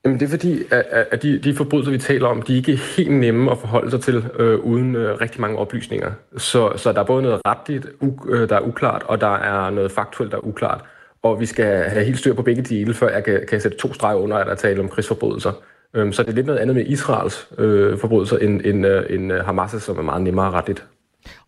Jamen 0.06 0.20
det 0.20 0.26
er 0.26 0.30
fordi, 0.30 0.63
at, 0.72 0.86
at 1.12 1.24
de, 1.24 1.39
de 1.39 1.56
forbrydelser, 1.56 1.91
vi 1.91 1.98
taler 1.98 2.28
om, 2.28 2.41
de 2.41 2.54
er 2.54 2.58
ikke 2.58 2.76
helt 2.76 3.12
nemme 3.12 3.52
at 3.52 3.58
forholde 3.58 3.91
sig 3.91 4.02
til 4.02 4.26
øh, 4.39 4.60
uden 4.60 4.96
øh, 4.96 5.22
rigtig 5.22 5.41
mange 5.41 5.58
oplysninger. 5.58 6.12
Så, 6.38 6.74
så 6.76 6.94
der 6.94 7.00
er 7.00 7.04
både 7.04 7.24
noget 7.24 7.41
retligt, 7.48 7.88
u, 8.02 8.30
øh, 8.30 8.50
der 8.50 8.56
er 8.56 8.62
uklart, 8.62 9.04
og 9.04 9.22
der 9.22 9.36
er 9.36 9.70
noget 9.70 9.91
faktuelt, 9.91 10.32
der 10.32 10.38
er 10.38 10.46
uklart. 10.46 10.84
Og 11.24 11.39
vi 11.39 11.46
skal 11.46 11.65
have 11.65 12.06
helt 12.06 12.20
styr 12.20 12.34
på 12.34 12.41
begge 12.41 12.62
dele, 12.62 12.94
før 12.94 13.10
jeg 13.10 13.24
kan, 13.24 13.46
kan 13.50 13.62
sætte 13.62 13.78
to 13.78 13.94
streger 13.94 14.15
under, 14.15 14.38
at 14.38 14.48
der 14.48 14.56
tale 14.56 14.80
om 14.80 14.89
krigsforbrydelser. 14.89 15.52
Øhm, 15.94 16.13
så 16.13 16.24
det 16.24 16.30
er 16.30 16.34
lidt 16.34 16.46
noget 16.46 16.60
andet 16.60 16.76
med 16.76 16.86
Israels 16.86 17.48
øh, 17.58 17.98
forbrydelser 17.98 18.38
end, 18.38 18.62
end, 18.65 18.86
øh, 18.86 19.04
end 19.10 19.34
øh, 19.34 19.39
Hamas' 19.39 19.80
som 19.80 19.98
er 19.98 20.02
meget 20.02 20.22
nemmere 20.22 20.52
retligt. 20.52 20.86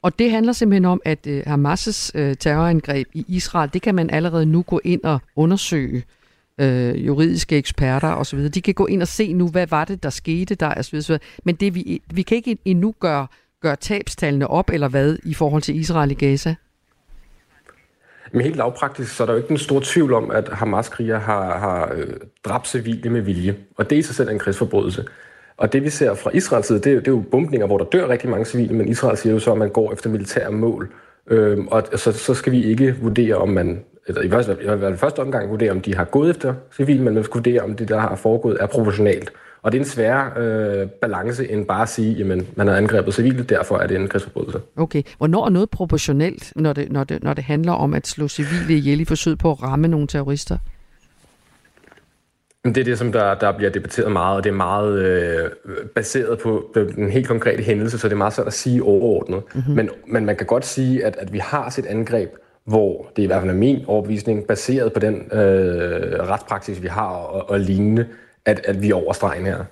Og 0.02 0.20
det 0.20 0.32
handler 0.32 0.54
simpelthen 0.54 0.86
om, 0.86 1.02
at 1.06 1.28
øh, 1.28 1.44
Hamas' 1.48 2.12
øh, 2.16 2.36
terrorangreb 2.36 3.08
i 3.14 3.26
Israel, 3.28 3.70
det 3.74 3.82
kan 3.82 3.96
man 3.96 4.10
allerede 4.10 4.46
nu 4.46 4.62
gå 4.62 4.80
ind 4.84 5.04
og 5.04 5.20
undersøge 5.36 6.04
øh, 6.60 7.06
juridiske 7.08 7.58
eksperter 7.58 8.08
osv. 8.08 8.50
De 8.50 8.62
kan 8.62 8.74
gå 8.74 8.86
ind 8.86 9.02
og 9.02 9.08
se 9.08 9.34
nu, 9.34 9.48
hvad 9.48 9.68
var 9.68 9.86
det, 9.86 10.04
der 10.04 10.10
skete 10.10 10.56
der 10.56 10.74
osv. 10.78 11.02
Men 11.44 11.56
det, 11.56 11.76
vi, 11.76 12.02
vi 12.14 12.22
kan 12.22 12.38
ikke 12.38 12.58
endnu 12.66 12.96
gøre, 13.00 13.28
gøre 13.62 13.76
tabstallene 13.76 14.48
op, 14.48 14.70
eller 14.70 14.88
hvad, 14.88 15.18
i 15.24 15.34
forhold 15.34 15.62
til 15.62 15.76
Israel 15.76 16.12
i 16.12 16.14
Gaza? 16.14 16.56
Men 18.32 18.42
helt 18.42 18.56
lavpraktisk, 18.56 19.16
så 19.16 19.24
er 19.24 19.26
der 19.26 19.34
jo 19.34 19.40
ikke 19.40 19.52
en 19.52 19.58
stor 19.58 19.82
tvivl 19.84 20.14
om, 20.14 20.32
at 20.32 20.50
Hamas-kriger 20.52 21.20
har, 21.20 21.60
har 21.60 21.92
øh, 21.96 22.14
dræbt 22.46 22.68
civile 22.68 23.10
med 23.10 23.22
vilje. 23.22 23.56
Og 23.78 23.90
det 23.90 23.96
i 23.96 24.02
sig 24.02 24.16
selv 24.16 24.28
er 24.28 24.32
en 24.32 24.40
krigsforbrydelse. 24.40 25.06
Og 25.58 25.74
det 25.74 25.84
vi 25.84 25.90
ser 25.90 26.14
fra 26.14 26.32
Israels 26.34 26.68
side, 26.68 26.80
det 26.80 26.92
er, 26.92 26.96
det 26.96 27.08
er 27.08 27.12
jo 27.12 27.24
bombninger, 27.32 27.68
hvor 27.68 27.78
der 27.78 27.86
dør 27.86 28.08
rigtig 28.08 28.30
mange 28.30 28.46
civile, 28.46 28.74
men 28.74 28.88
Israel 28.88 29.18
siger 29.18 29.34
jo 29.34 29.40
så, 29.40 29.52
at 29.52 29.58
man 29.58 29.70
går 29.70 29.94
efter 29.94 30.10
militære 30.10 30.52
mål. 30.52 30.94
Øhm, 31.28 31.68
og 31.68 31.84
så, 31.96 32.12
så 32.12 32.34
skal 32.34 32.52
vi 32.52 32.64
ikke 32.64 32.96
vurdere, 33.02 33.36
om 33.36 33.50
man, 33.50 33.84
eller 34.08 34.22
i 34.22 34.28
hvert 34.28 34.46
fald 34.46 34.94
i 34.94 34.98
første 34.98 35.20
omgang 35.20 35.50
vurdere, 35.50 35.72
om 35.72 35.82
de 35.82 35.96
har 35.96 36.04
gået 36.04 36.30
efter 36.30 36.54
civile, 36.76 37.04
men 37.04 37.14
man 37.14 37.24
skal 37.24 37.34
vurdere, 37.34 37.62
om 37.62 37.76
det, 37.76 37.90
der 37.90 38.00
har 38.00 38.16
foregået, 38.16 38.58
er 38.60 38.66
proportionalt. 38.66 39.32
Og 39.62 39.72
det 39.72 39.78
er 39.78 39.82
en 39.82 39.88
svær 39.90 40.34
øh, 40.38 40.88
balance 40.88 41.52
end 41.52 41.66
bare 41.66 41.82
at 41.82 41.90
sige, 41.90 42.22
at 42.22 42.28
man 42.56 42.68
har 42.68 42.76
angrebet 42.76 43.14
civile, 43.14 43.44
derfor 43.44 43.78
er 43.78 43.88
det 43.88 43.98
en 43.98 44.08
krigsforbrydelse. 44.08 44.60
Okay. 44.76 45.04
Hvornår 45.18 45.46
er 45.46 45.50
noget 45.50 45.70
proportionelt, 45.70 46.54
når 46.56 46.74
det, 46.74 46.92
når, 46.92 47.04
det, 47.04 47.24
når 47.24 47.34
det 47.34 47.44
handler 47.44 47.72
om 47.72 47.94
at 47.94 48.08
slå 48.08 48.28
civile 48.28 48.78
ihjel 48.78 49.00
i 49.00 49.06
forsøget 49.06 49.40
på 49.40 49.52
at 49.52 49.64
ramme 49.64 49.88
nogle 49.88 50.08
terrorister? 50.08 50.58
Det 52.66 52.78
er 52.78 52.84
det, 52.84 52.98
som 52.98 53.12
der, 53.12 53.36
der 53.36 53.52
bliver 53.52 53.72
debatteret 53.72 54.12
meget, 54.12 54.38
og 54.38 54.44
det 54.44 54.50
er 54.50 54.56
meget 54.56 55.00
øh, 55.00 55.50
baseret 55.96 56.40
på 56.40 56.72
den 56.76 57.10
helt 57.10 57.28
konkrete 57.28 57.64
hændelse, 57.64 57.98
så 58.00 58.08
det 58.08 58.14
er 58.14 58.18
meget 58.18 58.34
svært 58.34 58.48
at 58.48 58.54
sige 58.54 58.84
overordnet. 58.84 59.44
Mm-hmm. 59.56 59.76
Men, 59.76 59.90
men 60.08 60.26
man 60.26 60.36
kan 60.36 60.48
godt 60.48 60.66
sige, 60.66 61.06
at, 61.06 61.16
at 61.20 61.34
vi 61.34 61.38
har 61.38 61.70
set 61.70 61.86
angreb, 61.86 62.30
hvor 62.68 63.12
det 63.16 63.24
i 63.24 63.26
hvert 63.26 63.42
fald 63.42 63.52
er 63.52 63.56
min 63.56 63.86
overbevisning, 63.88 64.48
baseret 64.48 64.94
på 64.94 65.00
den 65.00 65.16
øh, 65.16 66.30
retspraksis, 66.30 66.82
vi 66.82 66.88
har 66.88 67.08
og, 67.08 67.50
og 67.50 67.60
lignende, 67.60 68.08
at, 68.46 68.62
at 68.66 68.82
vi 68.82 68.90
er 68.90 68.96
over 68.96 69.14
stregen 69.14 69.46
her. 69.46 69.64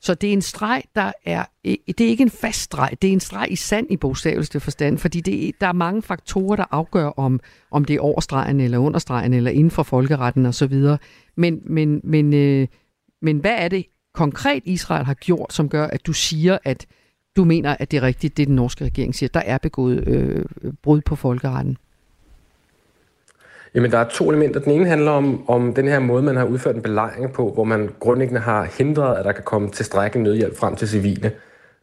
Så 0.00 0.14
det 0.14 0.28
er 0.28 0.32
en 0.32 0.42
streg, 0.42 0.82
der 0.94 1.12
er, 1.24 1.44
det 1.64 2.00
er 2.00 2.08
ikke 2.08 2.22
en 2.22 2.30
fast 2.30 2.60
streg, 2.60 2.90
det 3.02 3.08
er 3.08 3.12
en 3.12 3.20
streg 3.20 3.46
i 3.50 3.56
sand 3.56 3.86
i 3.90 3.96
bogstaveligste 3.96 4.60
forstand, 4.60 4.98
fordi 4.98 5.20
det, 5.20 5.60
der 5.60 5.66
er 5.66 5.72
mange 5.72 6.02
faktorer, 6.02 6.56
der 6.56 6.64
afgør, 6.70 7.06
om, 7.06 7.40
om 7.70 7.84
det 7.84 7.96
er 7.96 8.00
over 8.00 8.20
stregen 8.20 8.60
eller 8.60 8.78
under 8.78 8.98
stregen, 8.98 9.34
eller 9.34 9.50
inden 9.50 9.70
for 9.70 9.82
folkeretten 9.82 10.46
osv. 10.46 10.74
Men, 11.36 11.60
men, 11.64 12.00
men, 12.04 12.34
øh, 12.34 12.68
men 13.22 13.38
hvad 13.38 13.54
er 13.58 13.68
det 13.68 13.86
konkret, 14.14 14.62
Israel 14.66 15.04
har 15.04 15.14
gjort, 15.14 15.52
som 15.52 15.68
gør, 15.68 15.86
at 15.86 16.06
du 16.06 16.12
siger, 16.12 16.58
at 16.64 16.86
du 17.36 17.44
mener, 17.44 17.76
at 17.78 17.90
det 17.90 17.96
er 17.96 18.02
rigtigt, 18.02 18.36
det 18.36 18.46
den 18.46 18.56
norske 18.56 18.84
regering 18.84 19.14
siger, 19.14 19.30
der 19.34 19.40
er 19.40 19.58
begået 19.58 20.08
øh, 20.08 20.44
brud 20.82 21.00
på 21.00 21.16
folkeretten? 21.16 21.76
Jamen, 23.74 23.90
der 23.90 23.98
er 23.98 24.08
to 24.08 24.30
elementer. 24.30 24.60
Den 24.60 24.72
ene 24.72 24.86
handler 24.86 25.10
om, 25.10 25.50
om 25.50 25.74
den 25.74 25.88
her 25.88 25.98
måde, 25.98 26.22
man 26.22 26.36
har 26.36 26.44
udført 26.44 26.76
en 26.76 26.82
belejring 26.82 27.32
på, 27.32 27.50
hvor 27.52 27.64
man 27.64 27.90
grundlæggende 28.00 28.40
har 28.40 28.68
hindret, 28.78 29.16
at 29.16 29.24
der 29.24 29.32
kan 29.32 29.44
komme 29.44 29.70
tilstrækkelig 29.70 30.22
nødhjælp 30.22 30.56
frem 30.56 30.76
til 30.76 30.88
civile. 30.88 31.32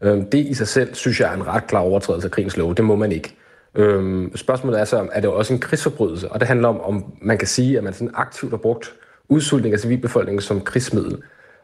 Øhm, 0.04 0.26
det 0.30 0.38
i 0.38 0.54
sig 0.54 0.68
selv, 0.68 0.94
synes 0.94 1.20
jeg, 1.20 1.32
er 1.32 1.36
en 1.36 1.48
ret 1.48 1.68
klar 1.68 1.80
overtrædelse 1.80 2.28
af 2.28 2.32
krigens 2.32 2.58
lov. 2.58 2.76
Det 2.76 2.86
må 2.86 2.96
man 2.96 3.12
ikke. 3.12 3.36
Øhm, 3.76 4.32
spørgsmålet 4.36 4.80
er 4.80 4.86
så, 4.86 5.08
er 5.12 5.22
det 5.22 5.30
også 5.30 5.54
en 5.54 5.60
krigsforbrydelse? 5.60 6.32
Og 6.32 6.40
det 6.40 6.48
handler 6.48 6.68
om, 6.68 6.82
om 6.82 7.14
man 7.22 7.38
kan 7.38 7.48
sige, 7.48 7.78
at 7.78 7.84
man 7.84 7.94
sådan 7.94 8.12
aktivt 8.14 8.52
har 8.52 8.58
brugt 8.58 8.94
udsultning 9.30 9.74
af 9.74 9.80
civilbefolkningen 9.80 10.42
som 10.42 10.62
krigsmiddel. 10.62 11.18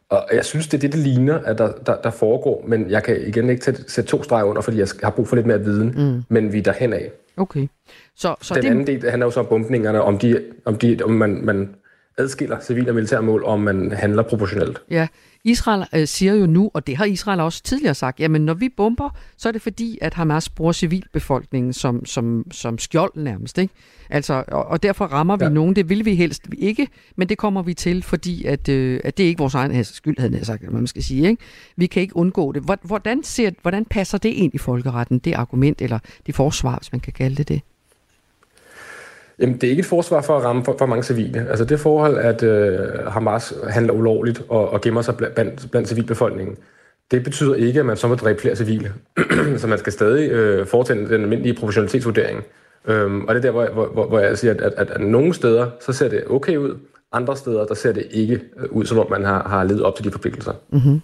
Og 0.10 0.28
jeg 0.34 0.46
synes, 0.46 0.68
det 0.68 0.78
er 0.78 0.82
det, 0.82 0.92
det 0.92 1.00
ligner, 1.00 1.40
at 1.40 1.58
der, 1.58 1.72
der, 1.86 1.96
der 2.02 2.10
foregår, 2.10 2.66
men 2.68 2.90
jeg 2.90 3.04
kan 3.04 3.22
igen 3.28 3.50
ikke 3.50 3.74
sætte 3.88 4.10
to 4.10 4.24
streger 4.24 4.44
under, 4.44 4.62
fordi 4.62 4.80
jeg 4.80 4.88
har 5.04 5.10
brug 5.10 5.28
for 5.28 5.36
lidt 5.36 5.48
mere 5.48 5.64
viden, 5.64 5.94
mm. 5.98 6.24
men 6.30 6.54
vi 6.54 6.58
er 6.58 6.64
derhen 6.64 6.94
af. 6.94 7.12
Okay. 7.38 7.68
Så, 8.16 8.36
så 8.42 8.54
Den 8.54 8.64
det... 8.64 8.70
anden 8.70 8.88
del 8.88 9.10
handler 9.10 9.26
jo 9.26 9.32
så 9.32 9.40
om 9.40 9.46
bombningerne, 9.46 10.02
om, 10.02 10.18
de, 10.18 10.46
om, 10.66 10.76
de, 10.76 11.00
om 11.04 11.12
man, 11.12 11.46
man 11.46 11.76
adskiller 12.18 12.60
civile 12.60 12.92
og 12.92 12.96
militære 12.96 13.22
mål, 13.22 13.44
og 13.44 13.54
om 13.54 13.60
man 13.60 13.92
handler 13.92 14.24
proportionelt. 14.24 14.82
Ja, 14.90 15.08
Israel 15.44 15.86
øh, 15.96 16.08
siger 16.08 16.34
jo 16.34 16.46
nu, 16.46 16.72
og 16.74 16.88
det 16.88 16.98
har 16.98 17.06
Israel 17.06 17.40
også 17.40 17.64
tidligere 17.64 17.96
sagt, 17.96 18.20
jamen 18.20 18.46
når 18.46 18.54
vi 18.54 18.70
bomber, 18.70 19.10
så 19.38 19.48
er 19.48 19.52
det 19.52 19.62
fordi, 19.62 19.98
at 20.02 20.14
Hamas 20.14 20.50
bruger 20.50 20.72
civilbefolkningen 20.72 21.74
som, 21.74 22.06
som, 22.06 22.46
som 22.52 22.78
skjold 22.78 23.12
nærmest. 23.16 23.58
Ikke? 23.58 23.74
Altså, 24.10 24.44
og, 24.48 24.66
og 24.66 24.84
derfor 24.84 25.06
rammer 25.06 25.36
vi 25.36 25.44
ja. 25.44 25.50
nogen, 25.50 25.76
det 25.76 25.90
vil 25.90 26.06
vi 26.06 26.16
helst 26.16 26.48
ikke, 26.58 26.88
men 27.16 27.30
det 27.30 27.38
kommer 27.38 27.62
vi 27.62 27.74
til, 27.74 28.04
fordi 28.04 28.46
at, 28.46 28.70
øh, 28.70 29.00
at 29.04 29.18
det 29.18 29.24
er 29.24 29.28
ikke 29.28 29.40
vores 29.40 29.56
egen 29.56 29.84
skyld, 29.84 30.20
havde 30.20 30.38
jeg 30.38 30.46
sagt, 30.46 30.72
man 30.72 30.88
skal 30.88 31.04
sige. 31.04 31.30
Ikke? 31.30 31.44
Vi 31.76 31.86
kan 31.86 32.02
ikke 32.02 32.16
undgå 32.16 32.52
det. 32.52 32.64
Hvordan, 32.84 33.24
ser, 33.24 33.52
hvordan 33.62 33.86
passer 33.86 34.18
det 34.18 34.30
ind 34.30 34.54
i 34.56 34.58
folkeretten, 34.58 35.20
det 35.20 35.34
argument, 35.34 35.82
eller 35.82 36.00
det 36.26 36.36
forsvar, 36.36 36.78
hvis 36.78 36.92
man 36.92 37.00
kan 37.00 37.14
kalde 37.14 37.36
det 37.36 37.48
det? 37.48 37.62
Jamen, 39.40 39.56
det 39.56 39.64
er 39.64 39.70
ikke 39.70 39.80
et 39.80 39.86
forsvar 39.86 40.22
for 40.22 40.38
at 40.38 40.44
ramme 40.44 40.66
for, 40.66 40.76
for 40.80 40.86
mange 40.86 41.04
civile. 41.04 41.50
Altså 41.50 41.66
det 41.66 41.80
forhold, 41.80 42.18
at 42.18 42.44
øh, 42.44 42.80
Hamas 43.08 43.54
handler 43.70 43.94
ulovligt 43.94 44.44
og, 44.50 44.70
og 44.70 44.82
gemmer 44.82 45.02
sig 45.02 45.18
blandt, 45.18 45.72
blandt 45.72 45.90
civilbefolkningen, 45.90 46.58
det 47.12 47.24
betyder 47.24 47.56
ikke, 47.56 47.80
at 47.80 47.86
man 47.86 47.98
så 47.98 48.08
må 48.08 48.16
dræbe 48.16 48.42
flere 48.42 48.56
civile. 48.56 48.94
så 49.58 49.68
man 49.68 49.78
skal 49.78 49.94
stadig 49.94 50.32
øh, 50.32 50.68
foretage 50.68 51.08
den 51.08 51.22
almindelige 51.22 51.54
proportionalitetsvurdering. 51.54 52.44
Øhm, 52.88 53.26
og 53.26 53.36
det 53.36 53.46
er 53.46 53.52
der, 53.52 53.52
hvor, 53.52 53.90
hvor, 53.94 54.08
hvor 54.08 54.20
jeg 54.20 54.38
siger, 54.38 54.54
at, 54.54 54.62
at, 54.62 54.90
at 54.90 55.02
nogle 55.02 55.34
steder, 55.34 55.70
så 55.80 55.94
ser 55.94 56.10
det 56.10 56.24
okay 56.30 56.58
ud, 56.58 56.78
andre 57.12 57.38
steder, 57.38 57.66
der 57.66 57.74
ser 57.74 57.92
det 57.92 58.08
ikke 58.12 58.40
øh, 58.58 58.66
ud, 58.72 58.86
som 58.86 59.00
om 59.00 59.10
man 59.10 59.26
har, 59.26 59.50
har 59.50 59.64
levet 59.64 59.84
op 59.84 59.96
til 59.96 60.06
de 60.06 60.12
forpligtelser. 60.12 60.54
Mm-hmm. 60.70 61.02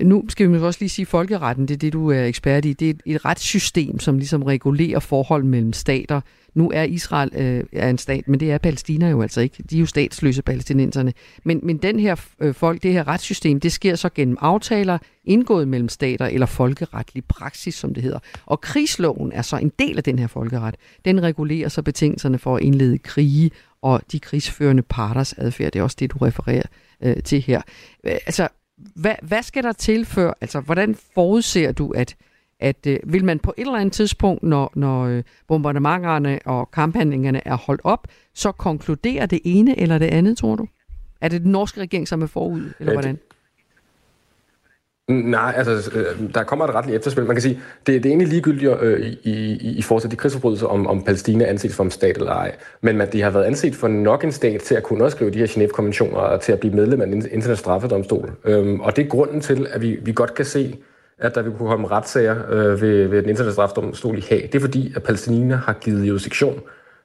Nu 0.00 0.24
skal 0.28 0.52
vi 0.52 0.58
også 0.58 0.80
lige 0.80 0.90
sige, 0.90 1.04
at 1.04 1.08
folkeretten, 1.08 1.68
det 1.68 1.74
er 1.74 1.78
det, 1.78 1.92
du 1.92 2.10
er 2.10 2.24
ekspert 2.24 2.64
i. 2.64 2.72
Det 2.72 2.86
er 2.86 2.90
et, 2.90 3.02
et 3.06 3.24
retssystem, 3.24 3.98
som 3.98 4.18
ligesom 4.18 4.42
regulerer 4.42 4.98
forhold 4.98 5.44
mellem 5.44 5.72
stater. 5.72 6.20
Nu 6.54 6.70
er 6.74 6.82
Israel 6.82 7.30
øh, 7.34 7.64
er 7.72 7.90
en 7.90 7.98
stat, 7.98 8.28
men 8.28 8.40
det 8.40 8.52
er 8.52 8.58
Palæstina 8.58 9.08
jo 9.08 9.22
altså 9.22 9.40
ikke. 9.40 9.62
De 9.70 9.76
er 9.76 9.80
jo 9.80 9.86
statsløse 9.86 10.42
palæstinenserne. 10.42 11.12
Men, 11.44 11.60
men 11.62 11.76
den 11.76 12.00
her 12.00 12.16
øh, 12.40 12.54
folk, 12.54 12.82
det 12.82 12.92
her 12.92 13.08
retssystem, 13.08 13.60
det 13.60 13.72
sker 13.72 13.94
så 13.94 14.08
gennem 14.14 14.36
aftaler 14.40 14.98
indgået 15.24 15.68
mellem 15.68 15.88
stater 15.88 16.26
eller 16.26 16.46
folkeretlig 16.46 17.24
praksis, 17.24 17.74
som 17.74 17.94
det 17.94 18.02
hedder. 18.02 18.18
Og 18.46 18.60
krigsloven 18.60 19.32
er 19.32 19.42
så 19.42 19.56
en 19.56 19.72
del 19.78 19.96
af 19.96 20.04
den 20.04 20.18
her 20.18 20.26
folkeret. 20.26 20.76
Den 21.04 21.22
regulerer 21.22 21.68
så 21.68 21.82
betingelserne 21.82 22.38
for 22.38 22.56
at 22.56 22.62
indlede 22.62 22.98
krige 22.98 23.50
og 23.82 24.02
de 24.12 24.20
krigsførende 24.20 24.82
parters 24.82 25.32
adfærd. 25.32 25.72
Det 25.72 25.78
er 25.78 25.82
også 25.82 25.96
det, 26.00 26.10
du 26.10 26.18
refererer 26.18 26.66
øh, 27.02 27.22
til 27.22 27.40
her. 27.40 27.62
Øh, 28.04 28.12
altså, 28.12 28.48
hvad, 28.94 29.14
hvad 29.22 29.42
skal 29.42 29.62
der 29.62 29.72
til 29.72 30.04
før? 30.04 30.32
Altså, 30.40 30.60
hvordan 30.60 30.96
forudser 31.14 31.72
du, 31.72 31.90
at, 31.90 32.16
at 32.60 32.86
øh, 32.86 32.98
vil 33.04 33.24
man 33.24 33.38
på 33.38 33.54
et 33.56 33.60
eller 33.60 33.78
andet 33.78 33.92
tidspunkt, 33.92 34.42
når, 34.42 34.72
når 34.74 35.04
øh, 35.04 35.22
bombardementerne 35.48 36.38
og 36.44 36.70
kamphandlingerne 36.70 37.48
er 37.48 37.56
holdt 37.56 37.80
op, 37.84 38.08
så 38.34 38.52
konkludere 38.52 39.26
det 39.26 39.40
ene 39.44 39.80
eller 39.80 39.98
det 39.98 40.06
andet, 40.06 40.38
tror 40.38 40.56
du? 40.56 40.66
Er 41.20 41.28
det 41.28 41.42
den 41.42 41.52
norske 41.52 41.80
regering, 41.80 42.08
som 42.08 42.22
er 42.22 42.26
forud, 42.26 42.62
eller 42.80 42.92
hvordan? 42.92 43.18
Nej, 45.10 45.54
altså, 45.56 45.90
øh, 45.94 46.34
der 46.34 46.42
kommer 46.42 46.64
et 46.64 46.74
retligt 46.74 46.96
efterspil. 46.96 47.24
Man 47.24 47.36
kan 47.36 47.42
sige, 47.42 47.60
det, 47.86 47.94
det 48.02 48.06
er 48.06 48.10
egentlig 48.10 48.28
ligegyldigt 48.28 48.72
øh, 48.82 49.00
i, 49.00 49.30
i, 49.32 49.78
i 49.78 49.82
forhold 49.82 50.02
til 50.02 50.10
de 50.10 50.16
krigsforbrydelser, 50.16 50.66
om, 50.66 50.86
om 50.86 51.02
Palæstina 51.02 51.44
anses 51.44 51.76
for 51.76 51.84
en 51.84 51.90
stat 51.90 52.16
eller 52.16 52.32
ej. 52.32 52.54
Men 52.80 52.96
man, 52.96 53.12
de 53.12 53.22
har 53.22 53.30
været 53.30 53.44
anset 53.44 53.74
for 53.74 53.88
nok 53.88 54.24
en 54.24 54.32
stat 54.32 54.60
til 54.60 54.74
at 54.74 54.82
kunne 54.82 55.04
også 55.04 55.14
skrive 55.14 55.30
de 55.30 55.38
her 55.38 55.46
Genève-konventioner 55.46 56.18
og 56.18 56.40
til 56.40 56.52
at 56.52 56.60
blive 56.60 56.74
medlem 56.74 57.00
af 57.00 57.06
den 57.06 57.14
internationale 57.16 57.56
straffedomstol. 57.56 58.32
Øhm, 58.44 58.80
og 58.80 58.96
det 58.96 59.04
er 59.04 59.08
grunden 59.08 59.40
til, 59.40 59.66
at 59.70 59.82
vi, 59.82 59.98
vi 60.02 60.12
godt 60.12 60.34
kan 60.34 60.44
se, 60.44 60.76
at 61.20 61.34
der 61.34 61.42
vil 61.42 61.52
kunne 61.52 61.68
komme 61.68 61.88
retssager 61.88 62.36
øh, 62.50 62.80
ved, 62.80 63.06
ved 63.06 63.22
den 63.22 63.28
internationale 63.28 63.52
straffedomstol 63.52 64.18
i 64.18 64.24
Haag. 64.28 64.48
Det 64.52 64.54
er 64.54 64.60
fordi, 64.60 64.92
at 64.96 65.02
Palæstina 65.02 65.54
har 65.54 65.72
givet 65.72 66.08
jurisdiktion 66.08 66.60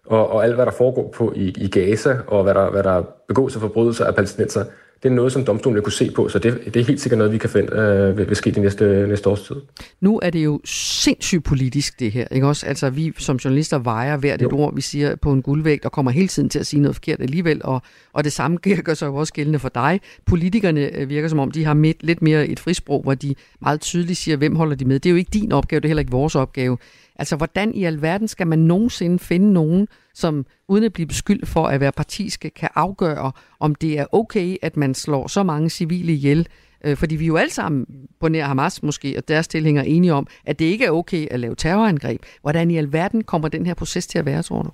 og, 0.05 0.29
og 0.29 0.43
alt, 0.43 0.55
hvad 0.55 0.65
der 0.65 0.71
foregår 0.71 1.13
på 1.17 1.33
i, 1.35 1.53
i 1.57 1.67
Gaza, 1.67 2.17
og 2.27 2.43
hvad 2.43 2.53
der, 2.53 2.69
hvad 2.69 2.83
der 2.83 3.03
begås 3.27 3.55
af 3.55 3.61
forbrydelser 3.61 4.05
af 4.05 4.15
palæstinenser, 4.15 4.65
det 5.03 5.11
er 5.11 5.15
noget, 5.15 5.31
som 5.31 5.45
domstolen 5.45 5.75
vil 5.75 5.83
kunne 5.83 5.93
se 5.93 6.11
på, 6.11 6.29
så 6.29 6.39
det, 6.39 6.61
det 6.65 6.75
er 6.75 6.83
helt 6.83 7.01
sikkert 7.01 7.17
noget, 7.17 7.33
vi 7.33 7.37
kan 7.37 7.49
finde 7.49 7.75
øh, 7.75 8.17
vil, 8.17 8.27
vil 8.27 8.35
ske 8.35 8.51
de 8.51 8.59
næste, 8.59 9.07
næste 9.07 9.29
års 9.29 9.41
tid. 9.41 9.55
Nu 10.01 10.19
er 10.23 10.29
det 10.29 10.45
jo 10.45 10.61
sindssygt 10.65 11.43
politisk, 11.43 11.99
det 11.99 12.11
her. 12.11 12.27
Ikke 12.31 12.47
også? 12.47 12.65
Altså, 12.65 12.89
vi 12.89 13.13
som 13.17 13.35
journalister 13.35 13.77
vejer 13.77 14.17
hvert 14.17 14.41
et 14.41 14.53
ord, 14.53 14.75
vi 14.75 14.81
siger 14.81 15.15
på 15.15 15.31
en 15.31 15.41
guldvægt, 15.41 15.85
og 15.85 15.91
kommer 15.91 16.11
hele 16.11 16.27
tiden 16.27 16.49
til 16.49 16.59
at 16.59 16.67
sige 16.67 16.81
noget 16.81 16.95
forkert 16.95 17.21
alligevel, 17.21 17.61
og, 17.63 17.81
og 18.13 18.23
det 18.23 18.33
samme 18.33 18.57
gør 18.83 18.93
sig 18.93 19.07
jo 19.07 19.15
også 19.15 19.33
gældende 19.33 19.59
for 19.59 19.69
dig. 19.69 20.01
Politikerne 20.25 20.81
øh, 20.81 21.09
virker 21.09 21.27
som 21.27 21.39
om, 21.39 21.51
de 21.51 21.65
har 21.65 21.73
med, 21.73 21.93
lidt 21.99 22.21
mere 22.21 22.47
et 22.47 22.59
frisprog, 22.59 23.03
hvor 23.03 23.13
de 23.13 23.35
meget 23.61 23.81
tydeligt 23.81 24.19
siger, 24.19 24.37
hvem 24.37 24.55
holder 24.55 24.75
de 24.75 24.85
med. 24.85 24.99
Det 24.99 25.09
er 25.09 25.11
jo 25.11 25.17
ikke 25.17 25.31
din 25.33 25.51
opgave, 25.51 25.79
det 25.79 25.85
er 25.85 25.89
heller 25.89 26.01
ikke 26.01 26.11
vores 26.11 26.35
opgave. 26.35 26.77
Altså, 27.15 27.35
hvordan 27.35 27.73
i 27.73 27.83
alverden 27.83 28.27
skal 28.27 28.47
man 28.47 28.59
nogensinde 28.59 29.19
finde 29.19 29.53
nogen, 29.53 29.87
som 30.13 30.45
uden 30.67 30.83
at 30.83 30.93
blive 30.93 31.07
beskyldt 31.07 31.47
for 31.47 31.67
at 31.67 31.79
være 31.79 31.91
partiske, 31.91 32.49
kan 32.49 32.69
afgøre, 32.75 33.31
om 33.59 33.75
det 33.75 33.99
er 33.99 34.05
okay, 34.11 34.55
at 34.61 34.77
man 34.77 34.93
slår 34.93 35.27
så 35.27 35.43
mange 35.43 35.69
civile 35.69 36.13
ihjel. 36.13 36.47
Øh, 36.83 36.97
fordi 36.97 37.15
vi 37.15 37.25
er 37.25 37.27
jo 37.27 37.35
alle 37.35 37.53
sammen 37.53 37.85
på 38.19 38.27
nær 38.27 38.45
Hamas 38.45 38.83
måske, 38.83 39.13
og 39.17 39.27
deres 39.27 39.47
tilhængere 39.47 39.87
enige 39.87 40.13
om, 40.13 40.27
at 40.45 40.59
det 40.59 40.65
ikke 40.65 40.85
er 40.85 40.91
okay 40.91 41.27
at 41.31 41.39
lave 41.39 41.55
terrorangreb. 41.55 42.21
Hvordan 42.41 42.71
i 42.71 42.77
alverden 42.77 43.23
kommer 43.23 43.47
den 43.47 43.65
her 43.65 43.73
proces 43.73 44.07
til 44.07 44.19
at 44.19 44.25
være, 44.25 44.43
tror 44.43 44.61
du? 44.61 44.69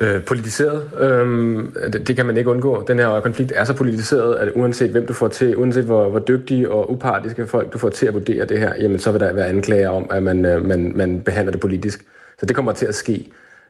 Øh, 0.00 0.24
politiseret, 0.24 0.82
øhm, 1.00 1.74
det, 1.92 2.08
det 2.08 2.16
kan 2.16 2.26
man 2.26 2.36
ikke 2.36 2.50
undgå. 2.50 2.84
Den 2.88 2.98
her 2.98 3.20
konflikt 3.20 3.52
er 3.56 3.64
så 3.64 3.74
politiseret, 3.74 4.34
at 4.34 4.52
uanset 4.54 4.90
hvem 4.90 5.06
du 5.06 5.12
får 5.12 5.28
til, 5.28 5.56
uanset 5.56 5.84
hvor, 5.84 6.10
hvor 6.10 6.18
dygtige 6.18 6.70
og 6.70 6.92
upartiske 6.92 7.46
folk 7.46 7.72
du 7.72 7.78
får 7.78 7.88
til 7.88 8.06
at 8.06 8.14
vurdere 8.14 8.44
det 8.44 8.58
her, 8.58 8.72
jamen 8.80 8.98
så 8.98 9.12
vil 9.12 9.20
der 9.20 9.32
være 9.32 9.46
anklager 9.46 9.88
om, 9.88 10.06
at 10.10 10.22
man, 10.22 10.44
øh, 10.44 10.64
man, 10.66 10.92
man 10.94 11.20
behandler 11.20 11.52
det 11.52 11.60
politisk. 11.60 12.04
Så 12.38 12.46
det 12.46 12.56
kommer 12.56 12.72
til 12.72 12.86
at 12.86 12.94
ske. 12.94 13.28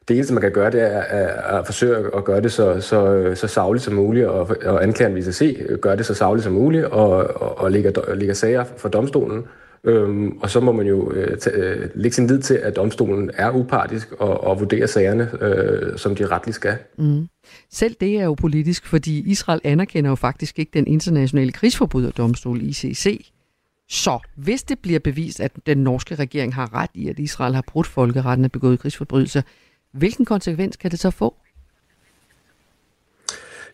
Det 0.08 0.14
eneste, 0.14 0.34
man 0.34 0.40
kan 0.40 0.52
gøre, 0.52 0.70
det 0.70 0.82
er 0.82 1.00
at, 1.00 1.58
at 1.58 1.66
forsøge 1.66 1.96
at 2.16 2.24
gøre 2.24 2.40
det 2.40 2.52
så, 2.52 2.80
så, 2.80 3.30
så 3.34 3.46
savligt 3.46 3.84
som 3.84 3.94
muligt, 3.94 4.26
og, 4.26 4.56
og 4.64 4.82
anklageren 4.82 5.16
viser 5.16 5.32
se, 5.32 5.66
gør 5.80 5.94
det 5.94 6.06
så 6.06 6.14
savligt 6.14 6.44
som 6.44 6.52
muligt, 6.52 6.84
og, 6.84 7.10
og, 7.10 7.58
og 7.58 7.70
lægger, 7.70 8.14
lægger 8.14 8.34
sager 8.34 8.64
for 8.76 8.88
domstolen. 8.88 9.44
Øhm, 9.88 10.38
og 10.38 10.50
så 10.50 10.60
må 10.60 10.72
man 10.72 10.86
jo 10.86 11.12
øh, 11.12 11.38
tage, 11.38 11.56
øh, 11.56 11.90
lægge 11.94 12.14
sin 12.14 12.26
lid 12.26 12.40
til, 12.40 12.54
at 12.54 12.76
domstolen 12.76 13.30
er 13.34 13.50
upartisk 13.50 14.12
og, 14.12 14.44
og 14.44 14.60
vurdere 14.60 14.86
sagerne, 14.86 15.42
øh, 15.44 15.98
som 15.98 16.14
de 16.14 16.26
retligt 16.26 16.54
skal. 16.54 16.76
Mm. 16.98 17.28
Selv 17.70 17.96
det 18.00 18.20
er 18.20 18.24
jo 18.24 18.34
politisk, 18.34 18.86
fordi 18.86 19.30
Israel 19.30 19.60
anerkender 19.64 20.10
jo 20.10 20.14
faktisk 20.14 20.58
ikke 20.58 20.70
den 20.74 20.86
internationale 20.86 21.52
krigsforbryderdomstol, 21.52 22.62
ICC. 22.62 23.30
Så 23.88 24.18
hvis 24.36 24.62
det 24.62 24.78
bliver 24.78 24.98
bevist, 24.98 25.40
at 25.40 25.52
den 25.66 25.78
norske 25.78 26.14
regering 26.14 26.54
har 26.54 26.74
ret 26.74 26.90
i, 26.94 27.08
at 27.08 27.18
Israel 27.18 27.54
har 27.54 27.64
brudt 27.66 27.86
folkeretten 27.86 28.44
og 28.44 28.52
begået 28.52 28.80
krigsforbrydelser, 28.80 29.42
hvilken 29.92 30.24
konsekvens 30.24 30.76
kan 30.76 30.90
det 30.90 30.98
så 30.98 31.10
få? 31.10 31.34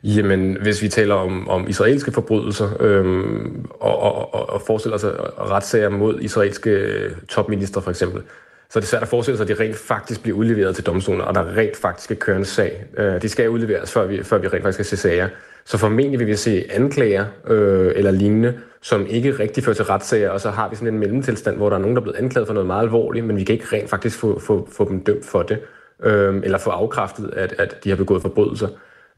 Jamen, 0.05 0.57
hvis 0.63 0.83
vi 0.83 0.89
taler 0.89 1.15
om, 1.15 1.49
om 1.49 1.69
israelske 1.69 2.13
forbrydelser 2.13 2.69
øhm, 2.81 3.67
og, 3.71 3.99
og, 3.99 4.35
og, 4.35 4.51
og 4.51 4.63
forestiller 4.63 4.99
sig 4.99 5.11
retssager 5.39 5.89
mod 5.89 6.21
israelske 6.21 6.71
øh, 6.71 7.13
topminister 7.29 7.81
for 7.81 7.91
eksempel, 7.91 8.23
så 8.71 8.79
er 8.79 8.81
det 8.81 8.89
svært 8.89 9.03
at 9.03 9.09
forestille 9.09 9.37
sig, 9.37 9.51
at 9.51 9.59
de 9.59 9.63
rent 9.63 9.77
faktisk 9.77 10.23
bliver 10.23 10.39
udleveret 10.39 10.75
til 10.75 10.87
domstolen, 10.87 11.21
og 11.21 11.35
der 11.35 11.57
rent 11.57 11.77
faktisk 11.77 12.05
skal 12.05 12.17
køre 12.17 12.37
en 12.37 12.45
sag. 12.45 12.85
Øh, 12.99 13.23
de 13.23 13.29
skal 13.29 13.49
udleveres, 13.51 13.93
før 13.93 14.07
vi, 14.07 14.23
før 14.23 14.39
vi 14.39 14.49
rent 14.49 14.63
faktisk 14.63 14.75
skal 14.75 14.99
se 14.99 15.03
sager. 15.03 15.29
Så 15.65 15.79
formentlig 15.79 16.19
vil 16.19 16.27
vi 16.27 16.37
se 16.37 16.65
anklager 16.71 17.25
øh, 17.49 17.93
eller 17.97 18.11
lignende, 18.11 18.55
som 18.83 19.07
ikke 19.07 19.31
rigtig 19.31 19.65
fører 19.65 19.75
til 19.75 19.85
retssager, 19.85 20.31
og 20.31 20.41
så 20.41 20.51
har 20.51 20.69
vi 20.69 20.77
sådan 20.77 20.95
en 20.95 21.01
mellemtilstand, 21.01 21.57
hvor 21.57 21.69
der 21.69 21.77
er 21.77 21.81
nogen, 21.81 21.97
der 21.97 22.01
er 22.01 22.05
blevet 22.05 22.19
anklaget 22.19 22.47
for 22.47 22.55
noget 22.55 22.67
meget 22.67 22.83
alvorligt, 22.83 23.27
men 23.27 23.37
vi 23.37 23.45
kan 23.45 23.53
ikke 23.53 23.67
rent 23.73 23.91
faktisk 23.91 24.19
få, 24.19 24.39
få, 24.39 24.69
få 24.73 24.89
dem 24.89 25.05
dømt 25.05 25.25
for 25.25 25.43
det, 25.43 25.59
øh, 26.03 26.41
eller 26.45 26.59
få 26.59 26.71
afkræftet, 26.71 27.31
at, 27.37 27.55
at 27.59 27.85
de 27.85 27.89
har 27.89 27.97
begået 27.97 28.23
forbrydelser. 28.23 28.69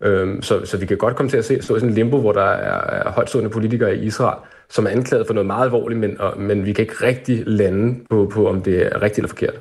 Øhm, 0.03 0.43
så, 0.43 0.65
så 0.65 0.77
vi 0.79 0.87
kan 0.87 0.97
godt 0.97 1.17
komme 1.17 1.31
til 1.31 1.37
at 1.37 1.45
se, 1.45 1.63
stå 1.63 1.77
i 1.77 1.81
sådan 1.81 1.89
en 1.89 1.95
limbo, 1.95 2.21
hvor 2.21 2.33
der 2.33 2.43
er, 2.43 3.07
er 3.07 3.11
højtstående 3.11 3.51
politikere 3.51 3.97
i 3.97 4.01
Israel, 4.01 4.39
som 4.69 4.87
er 4.87 4.91
anklaget 4.91 5.27
for 5.27 5.35
noget 5.35 5.47
meget 5.47 5.65
alvorligt, 5.65 6.01
men, 6.01 6.21
og, 6.21 6.41
men 6.41 6.65
vi 6.65 6.73
kan 6.73 6.83
ikke 6.83 7.07
rigtig 7.07 7.43
lande 7.47 8.05
på, 8.11 8.31
på, 8.33 8.49
om 8.49 8.63
det 8.63 8.87
er 8.87 9.03
rigtigt 9.03 9.19
eller 9.19 9.29
forkert. 9.29 9.61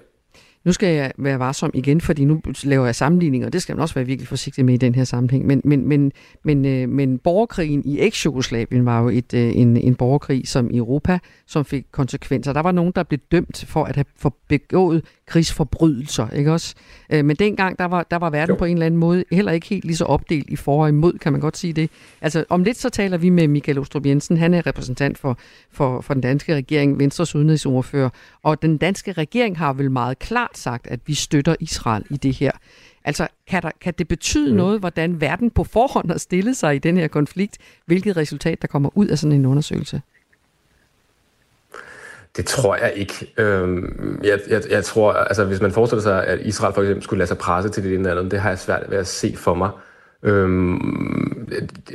Nu 0.65 0.71
skal 0.71 0.95
jeg 0.95 1.11
være 1.17 1.39
varsom 1.39 1.71
igen, 1.73 2.01
fordi 2.01 2.25
nu 2.25 2.41
laver 2.63 2.85
jeg 2.85 2.95
sammenligninger, 2.95 3.47
og 3.47 3.53
det 3.53 3.61
skal 3.61 3.75
man 3.75 3.81
også 3.81 3.95
være 3.95 4.05
virkelig 4.05 4.27
forsigtig 4.27 4.65
med 4.65 4.73
i 4.73 4.77
den 4.77 4.95
her 4.95 5.03
sammenhæng. 5.03 5.45
Men, 5.45 5.61
men, 5.63 5.87
men, 5.87 6.11
men, 6.43 6.65
øh, 6.65 6.89
men 6.89 7.17
borgerkrigen 7.17 7.81
i 7.85 7.99
eks-Jugoslavien 7.99 8.85
var 8.85 9.01
jo 9.01 9.09
et, 9.09 9.33
øh, 9.33 9.55
en, 9.55 9.77
en 9.77 9.95
borgerkrig 9.95 10.47
som 10.47 10.69
i 10.71 10.77
Europa, 10.77 11.19
som 11.47 11.65
fik 11.65 11.85
konsekvenser. 11.91 12.53
Der 12.53 12.61
var 12.61 12.71
nogen, 12.71 12.93
der 12.95 13.03
blev 13.03 13.19
dømt 13.31 13.65
for 13.67 13.83
at 13.83 13.95
have 13.95 14.31
begået 14.47 15.05
krigsforbrydelser, 15.27 16.29
ikke 16.29 16.51
også? 16.51 16.75
Øh, 17.09 17.25
men 17.25 17.35
dengang, 17.35 17.79
der 17.79 17.85
var, 17.85 18.05
der 18.11 18.17
var 18.17 18.29
verden 18.29 18.55
jo. 18.55 18.59
på 18.59 18.65
en 18.65 18.73
eller 18.73 18.85
anden 18.85 18.99
måde 18.99 19.23
heller 19.31 19.51
ikke 19.51 19.67
helt 19.67 19.85
lige 19.85 19.95
så 19.95 20.05
opdelt 20.05 20.49
i 20.49 20.55
for 20.55 20.83
og 20.83 20.89
imod, 20.89 21.13
kan 21.13 21.31
man 21.31 21.41
godt 21.41 21.57
sige 21.57 21.73
det. 21.73 21.89
Altså, 22.21 22.45
om 22.49 22.63
lidt 22.63 22.77
så 22.77 22.89
taler 22.89 23.17
vi 23.17 23.29
med 23.29 23.47
Michael 23.47 23.79
Ostrup 23.79 24.05
Jensen. 24.05 24.37
Han 24.37 24.53
er 24.53 24.67
repræsentant 24.67 25.17
for, 25.17 25.37
for, 25.71 26.01
for 26.01 26.13
den 26.13 26.21
danske 26.21 26.55
regering, 26.55 26.99
Venstres 26.99 27.35
udenrigsordfører. 27.35 28.09
Og 28.45 28.61
den 28.61 28.77
danske 28.77 29.11
regering 29.11 29.57
har 29.57 29.73
vel 29.73 29.91
meget 29.91 30.19
klart 30.19 30.57
sagt, 30.57 30.87
at 30.87 30.99
vi 31.05 31.13
støtter 31.13 31.55
Israel 31.59 32.03
i 32.09 32.17
det 32.17 32.33
her. 32.33 32.51
Altså, 33.03 33.27
kan, 33.47 33.61
der, 33.61 33.71
kan 33.81 33.93
det 33.97 34.07
betyde 34.07 34.51
mm. 34.51 34.57
noget, 34.57 34.79
hvordan 34.79 35.21
verden 35.21 35.51
på 35.51 35.63
forhånd 35.63 36.11
har 36.11 36.17
stillet 36.17 36.57
sig 36.57 36.75
i 36.75 36.79
den 36.79 36.97
her 36.97 37.07
konflikt? 37.07 37.57
Hvilket 37.85 38.17
resultat, 38.17 38.61
der 38.61 38.67
kommer 38.67 38.89
ud 38.93 39.07
af 39.07 39.17
sådan 39.17 39.31
en 39.31 39.45
undersøgelse? 39.45 40.01
Det 42.37 42.45
tror 42.45 42.75
jeg 42.75 42.93
ikke. 42.95 43.33
Øhm, 43.37 44.21
jeg, 44.23 44.39
jeg, 44.49 44.61
jeg 44.69 44.83
tror, 44.83 45.13
altså 45.13 45.45
hvis 45.45 45.61
man 45.61 45.71
forestiller 45.71 46.03
sig, 46.03 46.27
at 46.27 46.39
Israel 46.41 46.73
for 46.73 46.81
eksempel 46.81 47.03
skulle 47.03 47.17
lade 47.17 47.27
sig 47.27 47.37
presse 47.37 47.69
til 47.69 47.83
det 47.83 47.93
ene 47.93 48.09
eller 48.09 48.21
andet, 48.21 48.31
det 48.31 48.39
har 48.39 48.49
jeg 48.49 48.59
svært 48.59 48.83
ved 48.89 48.97
at 48.97 49.07
se 49.07 49.35
for 49.37 49.53
mig. 49.53 49.69
Øhm, 50.23 51.49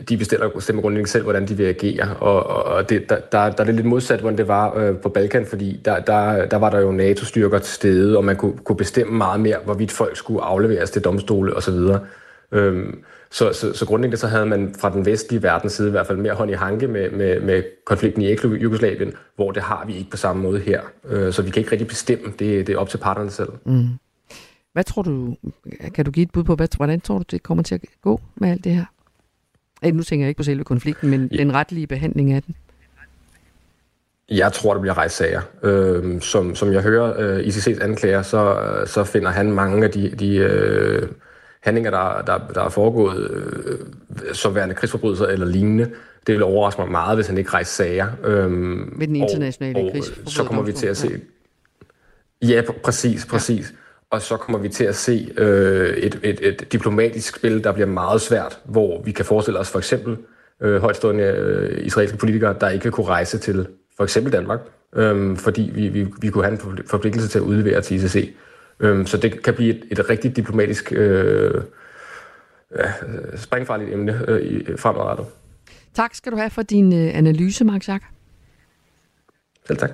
de 0.09 0.17
bestiller, 0.17 0.49
bestemmer 0.49 0.83
grundlæggende 0.83 1.11
selv, 1.11 1.23
hvordan 1.23 1.49
de 1.49 1.57
vil 1.57 1.65
agere, 1.65 2.17
og, 2.21 2.47
og 2.47 2.91
det, 2.91 3.11
der, 3.11 3.17
der, 3.33 3.51
der 3.51 3.61
er 3.61 3.65
det 3.65 3.75
lidt 3.75 3.87
modsat, 3.87 4.21
hvordan 4.21 4.39
det 4.39 4.49
var 4.49 4.79
øh, 4.79 4.97
på 4.97 5.09
Balkan, 5.09 5.47
fordi 5.47 5.81
der, 5.85 6.01
der, 6.01 6.47
der 6.47 6.57
var 6.57 6.71
der 6.71 6.81
jo 6.81 6.93
NATO-styrker 6.93 7.59
til 7.59 7.75
stede, 7.75 8.17
og 8.17 8.25
man 8.25 8.37
kunne, 8.37 8.59
kunne 8.65 8.77
bestemme 8.77 9.13
meget 9.13 9.41
mere, 9.41 9.57
hvorvidt 9.65 9.93
folk 9.93 10.17
skulle 10.17 10.43
afleveres 10.43 10.91
til 10.91 11.05
domstole 11.05 11.57
osv. 11.57 11.79
Øhm, 12.53 13.03
så, 13.31 13.53
så, 13.53 13.73
så 13.73 13.87
grundlæggende 13.87 14.17
så 14.17 14.27
havde 14.27 14.47
man 14.47 14.75
fra 14.81 14.91
den 14.91 15.07
vestlige 15.07 15.43
verdens 15.43 15.73
side 15.73 15.89
i 15.89 15.91
hvert 15.91 16.07
fald 16.07 16.19
mere 16.19 16.35
hånd 16.35 16.51
i 16.51 16.55
hanke 16.55 16.89
med, 16.89 17.11
med, 17.11 17.41
med 17.41 17.63
konflikten 17.87 18.23
i 18.23 18.37
Jugoslavien, 18.45 19.13
hvor 19.37 19.51
det 19.51 19.63
har 19.63 19.85
vi 19.87 19.97
ikke 19.97 20.11
på 20.11 20.17
samme 20.17 20.43
måde 20.43 20.61
her. 20.61 20.81
Øh, 21.09 21.33
så 21.33 21.43
vi 21.43 21.51
kan 21.51 21.61
ikke 21.61 21.73
rigtig 21.73 21.89
bestemme, 21.89 22.33
det, 22.39 22.67
det 22.67 22.75
er 22.75 22.79
op 22.79 22.89
til 22.89 22.99
parterne 22.99 23.31
selv. 23.31 23.49
Mm. 23.65 23.89
Hvad 24.73 24.85
tror 24.85 25.03
du, 25.03 25.37
kan 25.95 26.05
du 26.05 26.11
give 26.11 26.23
et 26.23 26.31
bud 26.33 26.45
på, 26.45 26.55
hvad, 26.55 26.69
hvordan 26.77 27.01
tror 27.01 27.19
du, 27.19 27.25
det 27.31 27.43
kommer 27.43 27.63
til 27.65 27.75
at 27.75 27.81
gå 28.03 28.21
med 28.37 28.51
alt 28.51 28.65
det 28.65 28.73
her? 28.73 28.85
Nu 29.93 30.03
tænker 30.03 30.25
jeg 30.25 30.29
ikke 30.29 30.39
på 30.39 30.43
selve 30.43 30.65
konflikten, 30.65 31.11
men 31.11 31.29
ja. 31.33 31.37
den 31.37 31.55
retlige 31.55 31.87
behandling 31.87 32.33
af 32.33 32.43
den. 32.43 32.57
Jeg 34.31 34.53
tror, 34.53 34.75
der 34.75 34.81
bliver 34.81 34.99
rejst 34.99 35.17
sager. 35.17 35.41
Øh, 35.63 36.21
som, 36.21 36.55
som 36.55 36.73
jeg 36.73 36.83
hører 36.83 37.15
øh, 37.19 37.47
ICC's 37.47 37.83
anklager, 37.83 38.23
så, 38.23 38.57
så 38.87 39.05
finder 39.05 39.31
han 39.31 39.53
mange 39.53 39.85
af 39.85 39.91
de, 39.91 40.11
de 40.11 40.37
øh, 40.37 41.09
handlinger, 41.61 41.91
der, 41.91 42.23
der, 42.23 42.39
der 42.55 42.63
er 42.63 42.69
foregået 42.69 43.31
øh, 43.31 43.79
som 44.35 44.55
værende 44.55 44.75
krigsforbrydelser 44.75 45.27
eller 45.27 45.47
lignende. 45.47 45.91
Det 46.27 46.35
vil 46.35 46.43
overraske 46.43 46.81
mig 46.81 46.91
meget, 46.91 47.17
hvis 47.17 47.27
han 47.27 47.39
ikke 47.39 47.51
rejser 47.51 47.85
sager. 47.85 48.07
Øh, 48.25 48.51
Ved 49.01 49.07
den 49.07 49.17
internationale 49.17 49.79
og, 49.79 49.93
og 50.25 50.31
så 50.31 50.45
kommer 50.45 50.63
vi 50.63 50.73
til 50.73 50.87
at 50.87 50.97
se... 50.97 51.21
Ja, 52.43 52.63
præcis, 52.85 53.27
præcis. 53.27 53.71
Ja. 53.71 53.77
Og 54.11 54.23
så 54.23 54.37
kommer 54.37 54.59
vi 54.59 54.69
til 54.69 54.85
at 54.85 54.97
se 54.97 55.33
øh, 55.37 55.97
et, 55.97 56.21
et, 56.23 56.47
et 56.47 56.73
diplomatisk 56.73 57.37
spil, 57.37 57.65
der 57.65 57.73
bliver 57.73 57.87
meget 57.87 58.21
svært, 58.21 58.61
hvor 58.65 59.03
vi 59.03 59.13
kan 59.13 59.25
forestille 59.25 59.59
os 59.59 59.71
for 59.71 59.79
eksempel 59.79 60.17
øh, 60.61 60.81
højtstående 60.81 61.23
øh, 61.23 61.87
israelske 61.87 62.19
politikere, 62.19 62.57
der 62.61 62.69
ikke 62.69 62.83
vil 62.83 62.93
kunne 62.93 63.07
rejse 63.07 63.39
til 63.39 63.67
for 63.97 64.05
eksempel 64.05 64.33
Danmark, 64.33 64.61
øh, 64.97 65.37
fordi 65.37 65.71
vi, 65.75 65.89
vi, 65.89 66.07
vi 66.21 66.31
kunne 66.31 66.45
have 66.45 66.53
en 66.53 66.79
forpligtelse 66.87 67.29
til 67.29 67.39
at 67.39 67.43
udlevere 67.43 67.81
til 67.81 67.97
ICC. 67.97 68.35
Øh, 68.81 69.07
så 69.07 69.17
det 69.17 69.43
kan 69.43 69.55
blive 69.55 69.75
et, 69.75 69.85
et 69.91 70.11
rigtig 70.11 70.37
diplomatisk 70.37 70.93
øh, 70.93 71.55
øh 71.55 71.63
ja, 72.79 72.93
springfarligt 73.37 73.93
emne 73.93 74.25
øh, 74.29 74.79
fremadrettet. 74.79 75.27
Tak 75.95 76.15
skal 76.15 76.33
du 76.33 76.37
have 76.37 76.51
for 76.51 76.63
din 76.63 76.93
øh, 76.93 77.19
analyse, 77.19 77.65
Mark 77.65 77.89
Jack. 77.89 78.05
Selv 79.71 79.79
tak. 79.79 79.91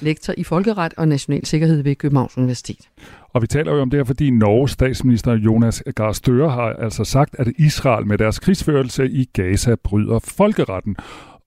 Lektor 0.00 0.34
i 0.36 0.44
Folkeret 0.44 0.94
og 0.96 1.08
National 1.08 1.46
Sikkerhed 1.46 1.82
ved 1.82 1.94
Københavns 1.94 2.38
Universitet. 2.38 2.88
Og 3.28 3.42
vi 3.42 3.46
taler 3.46 3.72
jo 3.72 3.80
om 3.82 3.90
det 3.90 3.98
her, 3.98 4.04
fordi 4.04 4.30
Norges 4.30 4.70
statsminister 4.70 5.32
Jonas 5.32 5.82
Gahr 5.96 6.12
Støre 6.12 6.50
har 6.50 6.72
altså 6.72 7.04
sagt, 7.04 7.36
at 7.38 7.48
Israel 7.58 8.06
med 8.06 8.18
deres 8.18 8.38
krigsførelse 8.38 9.10
i 9.10 9.24
Gaza 9.24 9.74
bryder 9.84 10.18
folkeretten. 10.18 10.96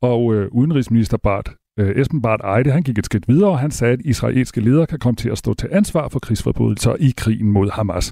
Og 0.01 0.33
øh, 0.35 0.47
udenrigsminister 0.51 1.17
Bart 1.17 1.49
øh, 1.79 2.01
Esben 2.01 2.21
Bart 2.21 2.41
Eide, 2.57 2.71
han 2.71 2.83
gik 2.83 2.97
et 2.97 3.05
skridt 3.05 3.27
videre, 3.27 3.49
og 3.49 3.59
han 3.59 3.71
sagde, 3.71 3.93
at 3.93 4.01
israelske 4.05 4.61
ledere 4.61 4.87
kan 4.87 4.99
komme 4.99 5.15
til 5.15 5.29
at 5.29 5.37
stå 5.37 5.53
til 5.53 5.69
ansvar 5.71 6.07
for 6.09 6.19
krigsforbrydelser 6.19 6.95
i 6.99 7.13
krigen 7.17 7.51
mod 7.51 7.69
Hamas. 7.69 8.11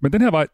Men 0.00 0.12
den 0.12 0.20
her 0.20 0.30
vej, 0.30 0.46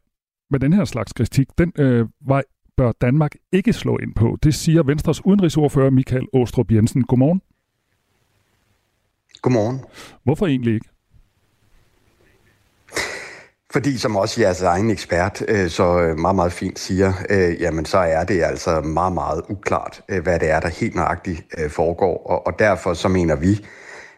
med 0.50 0.60
den 0.60 0.72
her 0.72 0.84
slags 0.84 1.12
kritik, 1.12 1.46
den 1.58 1.72
øh, 1.78 2.06
vej 2.26 2.42
bør 2.76 2.92
Danmark 3.00 3.32
ikke 3.52 3.72
slå 3.72 3.98
ind 3.98 4.14
på. 4.14 4.38
Det 4.42 4.54
siger 4.54 4.82
Venstres 4.82 5.26
udenrigsordfører 5.26 5.90
Michael 5.90 6.26
Åstrup 6.32 6.72
Jensen. 6.72 7.02
Godmorgen. 7.04 7.40
Godmorgen. 9.42 9.80
Hvorfor 10.24 10.46
egentlig 10.46 10.74
ikke? 10.74 10.88
Fordi 13.72 13.98
som 13.98 14.16
også 14.16 14.40
jeres 14.40 14.62
egen 14.62 14.90
ekspert 14.90 15.42
øh, 15.48 15.70
så 15.70 16.00
øh, 16.00 16.18
meget, 16.18 16.36
meget 16.36 16.52
fint 16.52 16.78
siger, 16.78 17.12
øh, 17.30 17.60
jamen 17.60 17.84
så 17.84 17.98
er 17.98 18.24
det 18.24 18.42
altså 18.42 18.80
meget, 18.80 19.12
meget 19.12 19.42
uklart, 19.48 20.02
hvad 20.22 20.40
det 20.40 20.50
er, 20.50 20.60
der 20.60 20.68
helt 20.68 20.94
nøjagtigt 20.94 21.42
foregår. 21.68 22.26
Og, 22.26 22.46
og 22.46 22.58
derfor 22.58 22.94
så 22.94 23.08
mener 23.08 23.36
vi, 23.36 23.66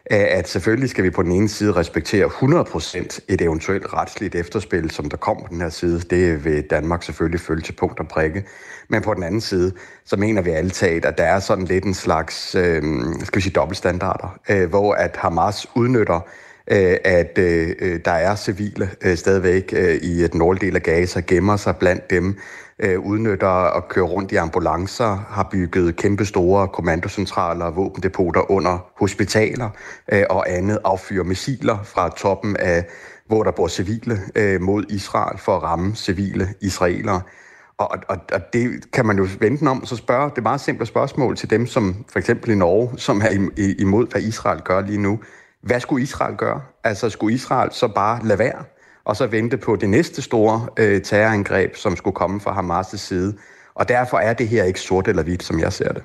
at 0.05 0.49
selvfølgelig 0.49 0.89
skal 0.89 1.03
vi 1.03 1.09
på 1.09 1.23
den 1.23 1.31
ene 1.31 1.49
side 1.49 1.71
respektere 1.71 2.25
100% 2.25 3.19
et 3.29 3.41
eventuelt 3.41 3.93
retsligt 3.93 4.35
efterspil, 4.35 4.91
som 4.91 5.09
der 5.09 5.17
kommer 5.17 5.43
på 5.43 5.49
den 5.49 5.61
her 5.61 5.69
side. 5.69 5.99
Det 5.99 6.45
vil 6.45 6.63
Danmark 6.69 7.03
selvfølgelig 7.03 7.39
følge 7.39 7.61
til 7.61 7.73
punkt 7.73 7.99
og 7.99 8.07
prikke. 8.07 8.45
Men 8.89 9.01
på 9.01 9.13
den 9.13 9.23
anden 9.23 9.41
side, 9.41 9.71
så 10.05 10.17
mener 10.17 10.41
vi 10.41 10.49
alle 10.49 10.69
taget, 10.69 11.05
at 11.05 11.17
der 11.17 11.23
er 11.23 11.39
sådan 11.39 11.65
lidt 11.65 11.83
en 11.83 11.93
slags, 11.93 12.55
øh, 12.55 12.83
skal 13.23 13.37
vi 13.37 13.41
sige, 13.41 13.53
dobbeltstandarder, 13.53 14.39
øh, 14.49 14.69
hvor 14.69 14.93
at 14.93 15.17
Hamas 15.17 15.67
udnytter 15.75 16.19
øh, 16.71 16.97
at 17.03 17.37
øh, 17.37 17.75
øh, 17.79 17.99
der 18.05 18.11
er 18.11 18.35
civile 18.35 18.89
øh, 19.01 19.17
stadigvæk 19.17 19.73
øh, 19.75 19.95
i 20.01 20.27
den 20.27 20.39
nordlige 20.39 20.65
del 20.65 20.75
af 20.75 20.83
Gaza, 20.83 21.19
gemmer 21.19 21.57
sig 21.57 21.77
blandt 21.77 22.09
dem, 22.09 22.37
øh, 22.79 22.99
udnytter 22.99 23.77
at 23.77 23.87
køre 23.87 24.05
rundt 24.05 24.31
i 24.31 24.35
ambulancer, 24.35 25.25
har 25.29 25.47
bygget 25.51 25.95
kæmpe 25.95 26.25
store 26.25 26.67
kommandocentraler 26.67 27.65
og 27.65 27.75
våbendepoter 27.75 28.51
under 28.51 28.85
hospitaler 28.99 29.69
øh, 30.11 30.23
og 30.29 30.51
andet, 30.51 30.79
affyrer 30.85 31.23
missiler 31.23 31.83
fra 31.83 32.09
toppen 32.09 32.57
af, 32.57 32.85
hvor 33.27 33.43
der 33.43 33.51
bor 33.51 33.67
civile, 33.67 34.19
øh, 34.35 34.61
mod 34.61 34.85
Israel 34.89 35.37
for 35.37 35.55
at 35.55 35.63
ramme 35.63 35.95
civile 35.95 36.53
israelere. 36.61 37.21
Og, 37.77 37.97
og, 38.09 38.17
og 38.33 38.53
det 38.53 38.91
kan 38.93 39.05
man 39.05 39.17
jo 39.17 39.27
vente 39.39 39.67
om, 39.67 39.85
så 39.85 39.95
spørge 39.95 40.31
det 40.35 40.43
meget 40.43 40.61
simple 40.61 40.85
spørgsmål 40.85 41.35
til 41.35 41.49
dem, 41.49 41.67
som 41.67 42.05
for 42.09 42.19
eksempel 42.19 42.51
i 42.51 42.55
Norge, 42.55 42.97
som 42.97 43.21
er 43.21 43.49
imod, 43.79 44.11
hvad 44.11 44.21
Israel 44.21 44.61
gør 44.61 44.81
lige 44.81 45.01
nu. 45.01 45.19
Hvad 45.61 45.79
skulle 45.79 46.03
Israel 46.03 46.35
gøre? 46.35 46.61
Altså 46.83 47.09
skulle 47.09 47.35
Israel 47.35 47.71
så 47.71 47.87
bare 47.87 48.25
lade 48.25 48.39
være, 48.39 48.63
og 49.05 49.15
så 49.15 49.27
vente 49.27 49.57
på 49.57 49.75
det 49.75 49.89
næste 49.89 50.21
store 50.21 50.67
øh, 50.79 51.01
terrorangreb, 51.01 51.75
som 51.75 51.95
skulle 51.95 52.15
komme 52.15 52.39
fra 52.39 52.61
Hamas' 52.61 52.97
side? 52.97 53.37
Og 53.75 53.89
derfor 53.89 54.17
er 54.17 54.33
det 54.33 54.47
her 54.47 54.63
ikke 54.63 54.79
sort 54.79 55.07
eller 55.07 55.23
hvidt, 55.23 55.43
som 55.43 55.59
jeg 55.59 55.73
ser 55.73 55.93
det. 55.93 56.03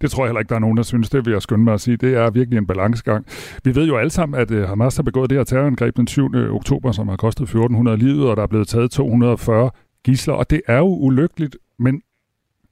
Det 0.00 0.10
tror 0.10 0.24
jeg 0.24 0.28
heller 0.28 0.40
ikke, 0.40 0.48
der 0.48 0.54
er 0.54 0.60
nogen, 0.60 0.76
der 0.76 0.82
synes, 0.82 1.10
det 1.10 1.26
vil 1.26 1.32
jeg 1.32 1.42
skynde 1.42 1.64
mig 1.64 1.74
at 1.74 1.80
sige. 1.80 1.96
Det 1.96 2.14
er 2.14 2.30
virkelig 2.30 2.58
en 2.58 2.66
balancegang. 2.66 3.26
Vi 3.64 3.74
ved 3.74 3.86
jo 3.86 3.96
alle 3.96 4.10
sammen, 4.10 4.40
at 4.40 4.50
øh, 4.50 4.68
Hamas 4.68 4.96
har 4.96 5.02
begået 5.02 5.30
det 5.30 5.38
her 5.38 5.44
terrorangreb 5.44 5.96
den 5.96 6.06
7. 6.06 6.28
oktober, 6.50 6.92
som 6.92 7.08
har 7.08 7.16
kostet 7.16 7.42
1400 7.42 7.96
livet, 7.96 8.30
og 8.30 8.36
der 8.36 8.42
er 8.42 8.46
blevet 8.46 8.68
taget 8.68 8.90
240 8.90 9.70
gisler, 10.04 10.34
og 10.34 10.50
det 10.50 10.62
er 10.66 10.78
jo 10.78 10.86
ulykkeligt, 10.86 11.56
men 11.78 12.02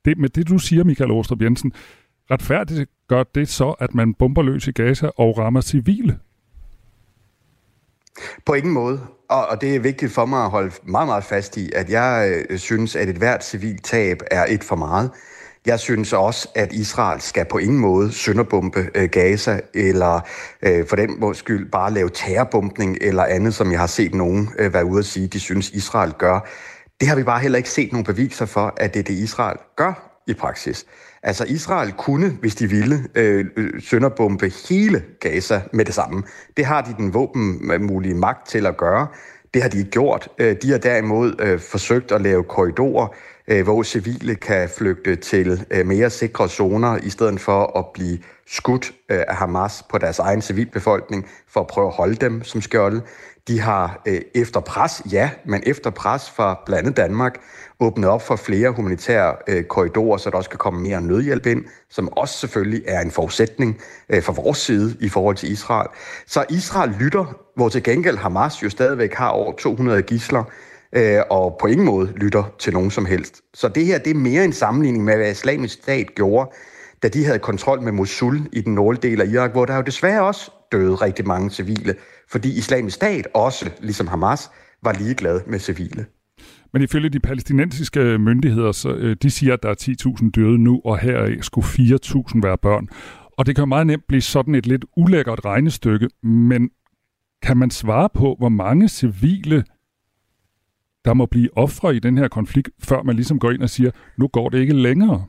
det, 0.05 0.19
med 0.19 0.29
det, 0.29 0.49
du 0.49 0.59
siger, 0.59 0.85
Michael 0.85 1.11
Åstrup 1.11 1.43
Jensen, 1.43 1.73
retfærdigt 2.31 2.91
gør 3.09 3.23
det 3.23 3.49
så, 3.49 3.71
at 3.71 3.95
man 3.95 4.15
bomber 4.15 4.43
løs 4.43 4.67
i 4.67 4.73
Gaza 4.73 5.07
og 5.17 5.39
rammer 5.39 5.61
civile? 5.61 6.19
På 8.47 8.55
ingen 8.55 8.73
måde. 8.73 9.01
Og, 9.31 9.47
og 9.47 9.61
det 9.61 9.77
er 9.77 9.81
vigtigt 9.81 10.13
for 10.13 10.27
mig 10.27 10.45
at 10.45 10.51
holde 10.51 10.73
meget, 10.85 11.07
meget 11.07 11.25
fast 11.25 11.57
i, 11.57 11.71
at 11.75 11.91
jeg 11.91 12.43
øh, 12.51 12.59
synes, 12.59 12.97
at 12.97 13.09
et 13.09 13.17
hvert 13.17 13.45
civilt 13.45 13.85
tab 13.85 14.17
er 14.31 14.47
et 14.49 14.65
for 14.65 14.77
meget. 14.77 15.11
Jeg 15.67 15.81
synes 15.81 16.13
også, 16.13 16.49
at 16.55 16.73
Israel 16.73 17.21
skal 17.21 17.47
på 17.51 17.59
ingen 17.59 17.79
måde 17.79 18.13
sønderbombe 18.13 18.89
øh, 18.95 19.09
Gaza, 19.09 19.61
eller 19.75 20.21
øh, 20.63 20.87
for 20.87 20.97
den 20.97 21.21
måde 21.21 21.35
skyld 21.35 21.71
bare 21.71 21.93
lave 21.93 22.11
terrorbombning 22.11 22.99
eller 23.01 23.25
andet, 23.25 23.55
som 23.55 23.71
jeg 23.71 23.81
har 23.81 23.87
set 23.87 24.15
nogen 24.15 24.51
øh, 24.59 24.75
være 24.75 24.85
ude 24.85 24.99
at 24.99 25.05
sige, 25.05 25.27
de 25.27 25.41
synes, 25.41 25.71
Israel 25.71 26.13
gør. 26.13 26.49
Det 27.03 27.09
har 27.09 27.17
vi 27.17 27.23
bare 27.23 27.41
heller 27.41 27.59
ikke 27.59 27.71
set 27.71 27.93
nogen 27.93 28.05
beviser 28.05 28.47
for, 28.47 28.75
at 28.77 28.95
det 28.95 29.01
er 29.01 29.05
det, 29.05 29.15
Israel 29.15 29.57
gør 29.77 30.21
i 30.27 30.35
praksis. 30.35 30.87
Altså 31.23 31.45
Israel 31.45 31.93
kunne, 31.93 32.31
hvis 32.41 32.55
de 32.55 32.67
ville, 32.67 33.09
øh, 33.15 33.47
øh 33.57 33.83
sønderbombe 33.83 34.53
hele 34.69 35.03
Gaza 35.21 35.61
med 35.73 35.85
det 35.85 35.95
samme. 35.95 36.23
Det 36.57 36.65
har 36.65 36.83
de 36.83 36.95
den 36.97 37.15
våbenmulige 37.15 38.15
magt 38.15 38.49
til 38.49 38.67
at 38.67 38.77
gøre. 38.77 39.07
Det 39.55 39.63
har 39.63 39.69
de 39.69 39.79
ikke 39.79 39.91
gjort. 39.91 40.29
Øh, 40.39 40.57
de 40.63 40.71
har 40.71 40.79
derimod 40.79 41.35
øh, 41.41 41.61
forsøgt 41.61 42.13
at 42.13 42.21
lave 42.21 42.45
korridorer, 42.45 43.09
øh, 43.49 43.63
hvor 43.63 43.83
civile 43.83 44.35
kan 44.35 44.69
flygte 44.79 45.17
til 45.17 45.67
øh, 45.71 45.87
mere 45.87 46.11
sikre 46.11 46.49
zoner, 46.49 46.99
i 47.03 47.11
stedet 47.11 47.41
for 47.41 47.79
at 47.79 47.87
blive 47.95 48.19
skudt 48.47 48.93
øh, 49.11 49.23
af 49.29 49.37
Hamas 49.37 49.85
på 49.91 49.99
deres 49.99 50.19
egen 50.19 50.43
civilbefolkning, 50.43 51.29
for 51.49 51.61
at 51.61 51.67
prøve 51.67 51.87
at 51.87 51.95
holde 51.95 52.15
dem 52.15 52.43
som 52.43 52.61
skjolde. 52.61 53.03
De 53.49 53.61
har 53.61 54.03
øh, 54.07 54.21
efter 54.35 54.61
pres, 54.61 55.03
ja, 55.13 55.31
men 55.45 55.63
efter 55.67 55.91
pres 55.91 56.31
fra 56.31 56.63
blandt 56.67 56.81
andet 56.81 56.97
Danmark, 56.97 57.41
åbnet 57.81 58.11
op 58.11 58.23
for 58.23 58.37
flere 58.37 58.71
humanitære 58.71 59.37
øh, 59.49 59.65
korridorer, 59.65 60.17
så 60.17 60.31
der 60.31 60.37
også 60.37 60.51
kan 60.51 60.59
komme 60.59 60.83
mere 60.83 61.01
nødhjælp 61.01 61.47
ind, 61.47 61.65
som 61.91 62.13
også 62.13 62.39
selvfølgelig 62.39 62.83
er 62.87 63.01
en 63.01 63.11
forudsætning 63.11 63.81
øh, 64.09 64.23
fra 64.23 64.33
vores 64.33 64.59
side 64.59 64.97
i 65.01 65.09
forhold 65.09 65.37
til 65.37 65.53
Israel. 65.53 65.89
Så 66.27 66.45
Israel 66.51 66.91
lytter, 67.01 67.37
hvor 67.57 67.69
til 67.69 67.83
gengæld 67.83 68.17
Hamas 68.17 68.63
jo 68.63 68.71
stadigvæk 68.71 69.15
har 69.15 69.29
over 69.29 69.53
200 69.53 70.03
gisler, 70.03 70.45
øh, 70.93 71.21
og 71.31 71.57
på 71.61 71.67
ingen 71.67 71.87
måde 71.87 72.13
lytter 72.17 72.45
til 72.59 72.73
nogen 72.73 72.91
som 72.91 73.07
helst. 73.07 73.41
Så 73.55 73.69
det 73.69 73.87
her 73.87 73.99
det 73.99 74.11
er 74.11 74.15
mere 74.15 74.45
en 74.45 74.53
sammenligning 74.53 75.05
med, 75.05 75.17
hvad 75.17 75.31
islamisk 75.31 75.75
stat 75.83 76.07
gjorde, 76.15 76.51
da 77.03 77.09
de 77.09 77.25
havde 77.25 77.39
kontrol 77.39 77.83
med 77.83 77.93
Mosul 77.93 78.49
i 78.53 78.61
den 78.61 78.75
nordlige 78.75 79.11
del 79.11 79.21
af 79.21 79.27
Irak, 79.27 79.53
hvor 79.53 79.65
der 79.65 79.77
jo 79.77 79.83
desværre 79.83 80.23
også 80.23 80.51
døde 80.73 80.95
rigtig 80.95 81.27
mange 81.27 81.51
civile, 81.51 81.95
fordi 82.31 82.59
islamisk 82.59 82.95
stat 82.97 83.29
også, 83.35 83.71
ligesom 83.81 84.07
Hamas, 84.07 84.51
var 84.83 84.93
ligeglad 84.93 85.41
med 85.47 85.59
civile. 85.59 86.07
Men 86.73 86.83
ifølge 86.83 87.09
de 87.09 87.21
palæstinensiske 87.21 88.19
myndigheder, 88.19 88.73
så, 88.73 88.95
øh, 88.95 89.17
de 89.23 89.31
siger, 89.31 89.55
at 89.55 89.63
der 89.63 89.69
er 89.69 89.75
10.000 89.75 90.31
døde 90.31 90.59
nu, 90.59 90.81
og 90.85 90.99
her 90.99 91.37
skulle 91.41 91.65
4.000 91.65 92.41
være 92.43 92.59
børn. 92.59 92.89
Og 93.39 93.47
det 93.47 93.57
kan 93.57 93.69
meget 93.69 93.87
nemt 93.87 94.07
blive 94.09 94.21
sådan 94.21 94.55
et 94.55 94.67
lidt 94.67 94.85
ulækkert 94.97 95.45
regnestykke, 95.45 96.09
men 96.23 96.71
kan 97.43 97.57
man 97.57 97.71
svare 97.71 98.09
på, 98.15 98.37
hvor 98.39 98.49
mange 98.49 98.89
civile 98.89 99.65
der 101.05 101.15
må 101.15 101.27
blive 101.27 101.49
ofre 101.57 101.97
i 101.97 101.99
den 101.99 102.19
her 102.19 102.29
konflikt, 102.29 102.71
før 102.83 103.03
man 103.03 103.17
ligesom 103.17 103.39
går 103.39 103.51
ind 103.51 103.63
og 103.63 103.71
siger, 103.71 103.91
nu 104.19 104.29
går 104.29 104.49
det 104.49 104.59
ikke 104.59 104.75
længere? 104.75 105.27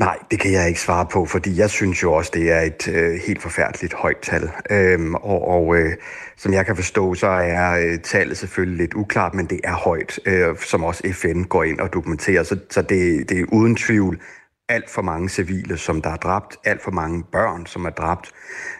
Nej, 0.00 0.18
det 0.30 0.40
kan 0.40 0.52
jeg 0.52 0.68
ikke 0.68 0.80
svare 0.80 1.06
på, 1.06 1.26
fordi 1.26 1.58
jeg 1.58 1.70
synes 1.70 2.02
jo 2.02 2.12
også, 2.12 2.30
det 2.34 2.52
er 2.52 2.60
et 2.60 2.88
øh, 2.88 3.20
helt 3.26 3.42
forfærdeligt 3.42 3.94
højt 3.94 4.16
tal. 4.22 4.50
Øhm, 4.70 5.14
og 5.14 5.48
og 5.48 5.76
øh, 5.76 5.92
som 6.36 6.52
jeg 6.52 6.66
kan 6.66 6.76
forstå, 6.76 7.14
så 7.14 7.26
er 7.26 7.70
øh, 7.86 7.98
tallet 7.98 8.36
selvfølgelig 8.36 8.78
lidt 8.78 8.94
uklart, 8.94 9.34
men 9.34 9.46
det 9.46 9.60
er 9.64 9.74
højt, 9.74 10.20
øh, 10.26 10.56
som 10.58 10.84
også 10.84 11.02
FN 11.12 11.42
går 11.42 11.64
ind 11.64 11.80
og 11.80 11.92
dokumenterer. 11.92 12.42
Så, 12.42 12.58
så 12.70 12.82
det, 12.82 13.28
det 13.28 13.40
er 13.40 13.44
uden 13.52 13.76
tvivl 13.76 14.20
alt 14.68 14.90
for 14.90 15.02
mange 15.02 15.28
civile, 15.28 15.78
som 15.78 16.02
der 16.02 16.10
er 16.10 16.16
dræbt, 16.16 16.56
alt 16.64 16.82
for 16.82 16.90
mange 16.90 17.24
børn, 17.32 17.66
som 17.66 17.84
er 17.84 17.90
dræbt, 17.90 18.32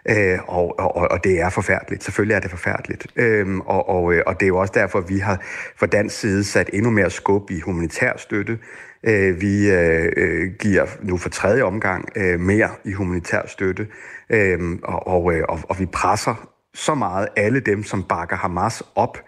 øh, 0.09 0.39
og, 0.49 0.79
og, 0.79 1.11
og 1.11 1.25
det 1.25 1.41
er 1.41 1.51
forfærdeligt. 1.51 2.05
Selvfølgelig 2.05 2.35
er 2.35 2.41
det 2.41 2.51
forfærdeligt. 2.51 3.07
øhm, 3.17 3.61
og, 3.61 3.89
og, 3.89 4.15
øh, 4.15 4.23
og 4.27 4.41
det 4.41 4.47
er 4.47 4.49
jo 4.49 4.59
også 4.59 4.73
derfor, 4.77 5.01
vi 5.01 5.19
har 5.19 5.41
fra 5.77 5.87
dansk 5.87 6.21
side 6.21 6.45
sat 6.45 6.71
endnu 6.73 6.91
mere 6.91 7.11
skub 7.11 7.51
i 7.51 7.61
humanitær 7.61 8.13
støtte. 8.17 8.59
Øh, 9.07 9.41
vi 9.41 9.71
øh, 9.71 10.13
øh, 10.17 10.51
giver 10.59 10.87
nu 11.03 11.17
for 11.17 11.29
tredje 11.29 11.63
omgang 11.63 12.09
øh, 12.17 12.41
mere 12.41 12.69
i 12.85 12.93
humanitær 12.93 13.47
støtte, 13.47 13.87
øh, 14.31 14.79
og, 14.83 15.07
og, 15.07 15.35
øh, 15.35 15.45
og, 15.49 15.61
og 15.69 15.79
vi 15.79 15.87
presser 15.87 16.49
så 16.75 16.95
meget 16.95 17.29
alle 17.37 17.61
dem, 17.61 17.83
som 17.83 18.03
bakker 18.03 18.37
Hamas 18.37 18.83
op 18.95 19.19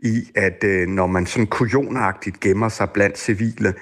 i, 0.00 0.30
at 0.34 0.64
øh, 0.64 0.88
når 0.88 1.06
man 1.06 1.26
sådan 1.26 1.46
kujonagtigt 1.46 2.40
gemmer 2.40 2.68
sig 2.68 2.90
blandt 2.90 3.18
civile, 3.18 3.74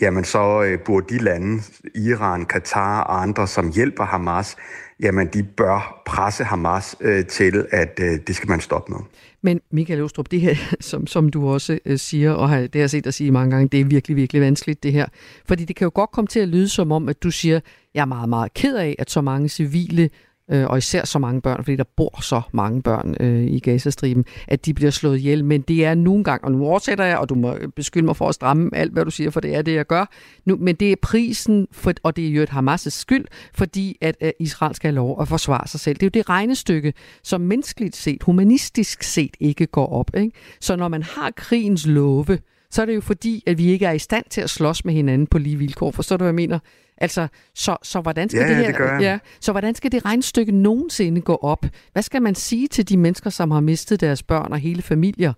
jamen 0.00 0.24
så 0.24 0.62
øh, 0.62 0.78
burde 0.78 1.14
de 1.14 1.18
lande, 1.18 1.62
Iran, 1.94 2.44
Katar 2.44 3.00
og 3.00 3.22
andre, 3.22 3.46
som 3.46 3.72
hjælper 3.72 4.04
Hamas, 4.04 4.56
jamen 5.00 5.26
de 5.26 5.42
bør 5.42 6.02
presse 6.06 6.44
Hamas 6.44 6.96
øh, 7.00 7.26
til, 7.26 7.66
at 7.70 8.00
øh, 8.02 8.18
det 8.26 8.36
skal 8.36 8.48
man 8.48 8.60
stoppe 8.60 8.92
med. 8.92 9.00
Men 9.42 9.60
Michael 9.70 10.02
Ostrup, 10.02 10.30
det 10.30 10.40
her, 10.40 10.54
som, 10.80 11.06
som 11.06 11.28
du 11.28 11.48
også 11.48 11.78
øh, 11.84 11.98
siger, 11.98 12.32
og 12.32 12.48
har, 12.48 12.60
det 12.60 12.74
har 12.74 12.80
jeg 12.80 12.90
set 12.90 13.04
dig 13.04 13.14
sige 13.14 13.30
mange 13.30 13.50
gange, 13.50 13.68
det 13.68 13.80
er 13.80 13.84
virkelig, 13.84 14.16
virkelig 14.16 14.42
vanskeligt 14.42 14.82
det 14.82 14.92
her. 14.92 15.06
Fordi 15.44 15.64
det 15.64 15.76
kan 15.76 15.84
jo 15.84 15.90
godt 15.94 16.10
komme 16.10 16.28
til 16.28 16.40
at 16.40 16.48
lyde 16.48 16.68
som 16.68 16.92
om, 16.92 17.08
at 17.08 17.22
du 17.22 17.30
siger, 17.30 17.60
jeg 17.94 18.00
er 18.00 18.06
meget, 18.06 18.28
meget 18.28 18.54
ked 18.54 18.76
af, 18.76 18.96
at 18.98 19.10
så 19.10 19.20
mange 19.20 19.48
civile 19.48 20.10
øh, 20.50 20.66
og 20.66 20.78
især 20.78 21.04
så 21.04 21.18
mange 21.18 21.40
børn, 21.40 21.64
fordi 21.64 21.76
der 21.76 21.84
bor 21.96 22.20
så 22.22 22.40
mange 22.52 22.82
børn 22.82 23.16
øh, 23.20 23.42
i 23.42 23.58
Gazastriben, 23.58 24.24
at 24.48 24.66
de 24.66 24.74
bliver 24.74 24.90
slået 24.90 25.18
ihjel. 25.18 25.44
Men 25.44 25.60
det 25.60 25.84
er 25.84 25.94
nogle 25.94 26.24
gange, 26.24 26.44
og 26.44 26.52
nu 26.52 26.64
oversætter 26.64 27.04
jeg, 27.04 27.18
og 27.18 27.28
du 27.28 27.34
må 27.34 27.54
beskylde 27.76 28.06
mig 28.06 28.16
for 28.16 28.28
at 28.28 28.34
stramme 28.34 28.70
alt, 28.74 28.92
hvad 28.92 29.04
du 29.04 29.10
siger, 29.10 29.30
for 29.30 29.40
det 29.40 29.54
er 29.54 29.62
det, 29.62 29.74
jeg 29.74 29.86
gør. 29.86 30.10
Nu, 30.44 30.56
men 30.56 30.74
det 30.74 30.92
er 30.92 30.96
prisen, 31.02 31.66
for, 31.72 31.92
og 32.02 32.16
det 32.16 32.26
er 32.26 32.30
jo 32.30 32.42
et 32.42 32.50
Hamas' 32.50 32.90
skyld, 32.90 33.24
fordi 33.54 33.98
at, 34.00 34.16
at 34.20 34.32
Israel 34.40 34.74
skal 34.74 34.88
have 34.88 34.94
lov 34.94 35.20
at 35.20 35.28
forsvare 35.28 35.68
sig 35.68 35.80
selv. 35.80 35.96
Det 35.96 36.02
er 36.02 36.06
jo 36.06 36.20
det 36.20 36.28
regnestykke, 36.28 36.92
som 37.22 37.40
menneskeligt 37.40 37.96
set, 37.96 38.22
humanistisk 38.22 39.02
set 39.02 39.36
ikke 39.40 39.66
går 39.66 39.86
op. 39.86 40.10
Ikke? 40.16 40.30
Så 40.60 40.76
når 40.76 40.88
man 40.88 41.02
har 41.02 41.30
krigens 41.36 41.86
love, 41.86 42.38
så 42.70 42.82
er 42.82 42.86
det 42.86 42.94
jo 42.94 43.00
fordi, 43.00 43.42
at 43.46 43.58
vi 43.58 43.66
ikke 43.66 43.86
er 43.86 43.92
i 43.92 43.98
stand 43.98 44.24
til 44.30 44.40
at 44.40 44.50
slås 44.50 44.84
med 44.84 44.94
hinanden 44.94 45.26
på 45.26 45.38
lige 45.38 45.56
vilkår. 45.56 45.90
Forstår 45.90 46.16
du, 46.16 46.24
hvad 46.24 46.28
jeg 46.28 46.34
mener? 46.34 46.58
Altså, 46.98 47.28
så, 47.54 47.76
så, 47.82 48.00
hvordan 48.00 48.28
skal 48.28 48.40
ja, 48.40 48.48
det 48.48 48.56
her, 48.56 48.66
det 48.66 48.76
gør 48.76 48.98
ja, 48.98 49.18
så 49.40 49.52
hvordan 49.52 49.74
skal 49.74 49.92
det 49.92 50.04
regnstykke 50.04 50.52
nogensinde 50.52 51.20
gå 51.20 51.38
op? 51.42 51.66
Hvad 51.92 52.02
skal 52.02 52.22
man 52.22 52.34
sige 52.34 52.68
til 52.68 52.88
de 52.88 52.96
mennesker, 52.96 53.30
som 53.30 53.50
har 53.50 53.60
mistet 53.60 54.00
deres 54.00 54.22
børn 54.22 54.52
og 54.52 54.58
hele 54.58 54.82
familier? 54.82 55.32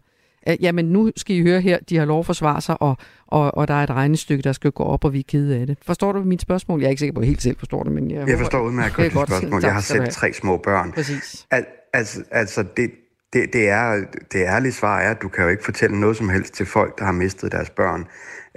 Jamen, 0.61 0.85
nu 0.85 1.11
skal 1.17 1.37
I 1.37 1.43
høre 1.43 1.61
her, 1.61 1.79
de 1.89 1.97
har 1.97 2.05
lov 2.05 2.19
at 2.19 2.27
forsvare 2.27 2.61
sig, 2.61 2.83
og, 2.83 2.97
og, 3.27 3.57
og 3.57 3.69
der 3.69 3.75
er 3.75 3.83
et 3.83 3.91
regnestykke, 3.91 4.43
der 4.43 4.53
skal 4.53 4.71
gå 4.71 4.83
op, 4.83 5.05
og 5.05 5.13
vi 5.13 5.19
er 5.19 5.25
kede 5.29 5.57
af 5.57 5.67
det. 5.67 5.79
Forstår 5.83 6.13
du 6.13 6.21
mit 6.21 6.43
spørgsmål? 6.43 6.81
Jeg 6.81 6.87
er 6.87 6.91
ikke 6.91 7.01
sikker 7.01 7.15
på, 7.15 7.21
at 7.21 7.25
jeg 7.25 7.29
helt 7.29 7.43
selv 7.43 7.59
forstår 7.59 7.83
det, 7.83 7.93
men 7.93 8.11
jeg, 8.11 8.29
jeg 8.29 8.39
forstår 8.39 8.61
udmærket 8.61 8.97
godt 8.97 9.29
dit 9.29 9.37
spørgsmål. 9.37 9.63
Jeg 9.63 9.75
har 9.75 9.81
selv 9.81 10.09
tre 10.11 10.33
små 10.33 10.57
børn. 10.57 10.93
Præcis. 10.93 11.47
Al, 11.51 11.65
altså, 11.93 12.23
altså 12.31 12.65
det, 12.77 12.91
det, 13.33 13.53
det, 13.53 13.69
er, 13.69 14.05
det 14.33 14.41
ærlige 14.41 14.73
svar 14.73 15.01
er, 15.01 15.11
at 15.11 15.23
du 15.23 15.29
kan 15.29 15.45
jo 15.45 15.51
ikke 15.51 15.65
fortælle 15.65 16.01
noget 16.01 16.17
som 16.17 16.29
helst 16.29 16.55
til 16.55 16.67
folk, 16.67 16.99
der 16.99 17.05
har 17.05 17.13
mistet 17.13 17.53
deres 17.53 17.71
børn, 17.71 18.07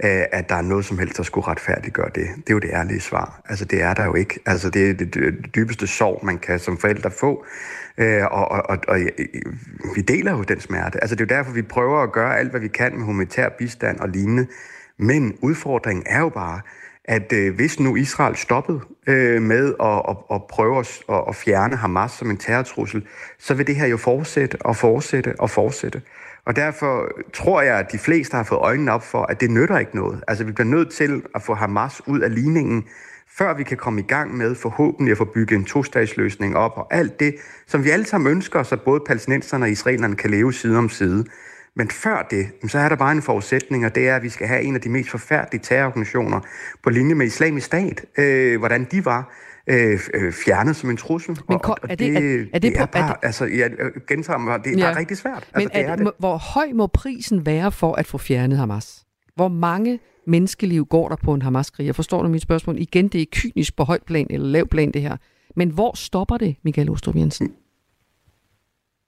at 0.08 0.48
der 0.48 0.54
er 0.54 0.62
noget 0.62 0.84
som 0.84 0.98
helst, 0.98 1.16
der 1.16 1.22
skulle 1.22 1.46
retfærdiggøre 1.46 2.10
det. 2.14 2.28
Det 2.36 2.50
er 2.50 2.54
jo 2.54 2.58
det 2.58 2.70
ærlige 2.72 3.00
svar. 3.00 3.42
Altså, 3.48 3.64
det 3.64 3.82
er 3.82 3.94
der 3.94 4.04
jo 4.04 4.14
ikke. 4.14 4.40
Altså, 4.46 4.70
det 4.70 4.90
er 4.90 4.94
det 4.94 5.54
dybeste 5.54 5.86
sorg, 5.86 6.24
man 6.24 6.38
kan 6.38 6.58
som 6.58 6.78
forældre 6.78 7.10
få. 7.10 7.44
Øh, 7.98 8.24
og, 8.30 8.48
og, 8.50 8.62
og, 8.68 8.78
og 8.88 9.00
øh, 9.00 9.08
vi 9.94 10.00
deler 10.00 10.32
jo 10.32 10.42
den 10.42 10.60
smerte. 10.60 11.00
Altså, 11.00 11.16
det 11.16 11.30
er 11.30 11.34
jo 11.34 11.38
derfor, 11.38 11.52
vi 11.52 11.62
prøver 11.62 12.02
at 12.02 12.12
gøre 12.12 12.38
alt, 12.38 12.50
hvad 12.50 12.60
vi 12.60 12.68
kan 12.68 12.96
med 12.96 13.04
humanitær 13.04 13.48
bistand 13.48 14.00
og 14.00 14.08
lignende. 14.08 14.46
Men 14.98 15.36
udfordringen 15.40 16.06
er 16.06 16.20
jo 16.20 16.28
bare, 16.28 16.60
at 17.04 17.32
øh, 17.32 17.54
hvis 17.54 17.80
nu 17.80 17.96
Israel 17.96 18.36
stoppede 18.36 18.80
øh, 19.06 19.42
med 19.42 19.74
at, 19.80 20.02
at, 20.08 20.16
at 20.34 20.42
prøve 20.50 20.78
at, 20.78 21.02
at 21.28 21.36
fjerne 21.36 21.76
Hamas 21.76 22.10
som 22.10 22.30
en 22.30 22.36
terrortrussel, 22.36 23.06
så 23.38 23.54
vil 23.54 23.66
det 23.66 23.76
her 23.76 23.86
jo 23.86 23.96
fortsætte 23.96 24.56
og 24.60 24.76
fortsætte 24.76 25.40
og 25.40 25.50
fortsætte. 25.50 26.02
Og 26.46 26.56
derfor 26.56 27.08
tror 27.32 27.62
jeg, 27.62 27.78
at 27.78 27.92
de 27.92 27.98
fleste 27.98 28.36
har 28.36 28.42
fået 28.42 28.58
øjnene 28.58 28.92
op 28.92 29.02
for, 29.02 29.22
at 29.22 29.40
det 29.40 29.50
nytter 29.50 29.78
ikke 29.78 29.96
noget. 29.96 30.24
Altså 30.28 30.44
vi 30.44 30.52
bliver 30.52 30.68
nødt 30.68 30.92
til 30.92 31.22
at 31.34 31.42
få 31.42 31.54
Hamas 31.54 32.02
ud 32.06 32.20
af 32.20 32.34
ligningen, 32.34 32.84
før 33.38 33.54
vi 33.54 33.62
kan 33.62 33.76
komme 33.76 34.00
i 34.00 34.04
gang 34.04 34.36
med 34.36 34.54
forhåbentlig 34.54 35.12
at 35.12 35.18
få 35.18 35.24
bygget 35.24 35.58
en 35.58 35.64
tostatsløsning 35.64 36.56
op, 36.56 36.72
og 36.76 36.94
alt 36.94 37.20
det, 37.20 37.34
som 37.66 37.84
vi 37.84 37.90
alle 37.90 38.06
sammen 38.06 38.30
ønsker 38.30 38.62
så 38.62 38.76
både 38.76 39.00
palæstinenserne 39.06 39.64
og 39.64 39.70
israelerne 39.70 40.16
kan 40.16 40.30
leve 40.30 40.52
side 40.52 40.78
om 40.78 40.88
side. 40.88 41.24
Men 41.76 41.90
før 41.90 42.26
det, 42.30 42.46
så 42.68 42.78
er 42.78 42.88
der 42.88 42.96
bare 42.96 43.12
en 43.12 43.22
forudsætning, 43.22 43.86
og 43.86 43.94
det 43.94 44.08
er, 44.08 44.16
at 44.16 44.22
vi 44.22 44.28
skal 44.28 44.46
have 44.46 44.62
en 44.62 44.74
af 44.74 44.80
de 44.80 44.88
mest 44.88 45.10
forfærdelige 45.10 45.62
terrororganisationer 45.62 46.40
på 46.82 46.90
linje 46.90 47.14
med 47.14 47.26
islamisk 47.26 47.66
stat, 47.66 48.04
øh, 48.18 48.58
hvordan 48.58 48.84
de 48.84 49.04
var, 49.04 49.32
øh, 49.66 50.00
øh 50.14 50.32
fjernet 50.32 50.76
som 50.76 50.90
en 50.90 50.96
trussel. 50.96 51.38
Men 51.48 51.58
og, 51.64 51.70
og 51.70 51.78
er, 51.90 51.94
det, 51.94 52.08
er, 52.08 52.44
er 52.52 52.58
det, 52.58 52.62
det 52.62 52.80
er 52.80 52.86
bare, 52.86 53.02
er 53.02 53.06
det, 53.06 53.16
altså, 53.22 53.44
jeg 53.44 53.70
gentager 54.08 54.38
mig, 54.38 54.64
det 54.64 54.72
er 54.72 54.78
ja. 54.78 54.84
bare 54.84 54.98
rigtig 54.98 55.16
svært. 55.16 55.48
Men 55.54 55.62
altså, 55.62 55.78
det 55.78 55.88
er, 55.88 55.96
det. 55.96 56.12
hvor 56.18 56.36
høj 56.36 56.72
må 56.74 56.86
prisen 56.86 57.46
være 57.46 57.72
for 57.72 57.94
at 57.94 58.06
få 58.06 58.18
fjernet 58.18 58.58
Hamas? 58.58 59.04
Hvor 59.34 59.48
mange 59.48 60.00
menneskeliv 60.26 60.86
går 60.86 61.08
der 61.08 61.16
på 61.16 61.34
en 61.34 61.42
Hamas-krig? 61.42 61.86
Jeg 61.86 61.94
forstår 61.94 62.22
du 62.22 62.28
mit 62.28 62.42
spørgsmål? 62.42 62.78
Igen, 62.78 63.08
det 63.08 63.22
er 63.22 63.26
kynisk 63.32 63.76
på 63.76 63.84
højt 63.84 64.02
plan 64.06 64.26
eller 64.30 64.46
lav 64.48 64.68
plan, 64.68 64.92
det 64.92 65.02
her. 65.02 65.16
Men 65.56 65.68
hvor 65.68 65.96
stopper 65.96 66.36
det, 66.36 66.56
Michael 66.64 66.90
Ostrup 66.90 67.16
Jensen? 67.16 67.52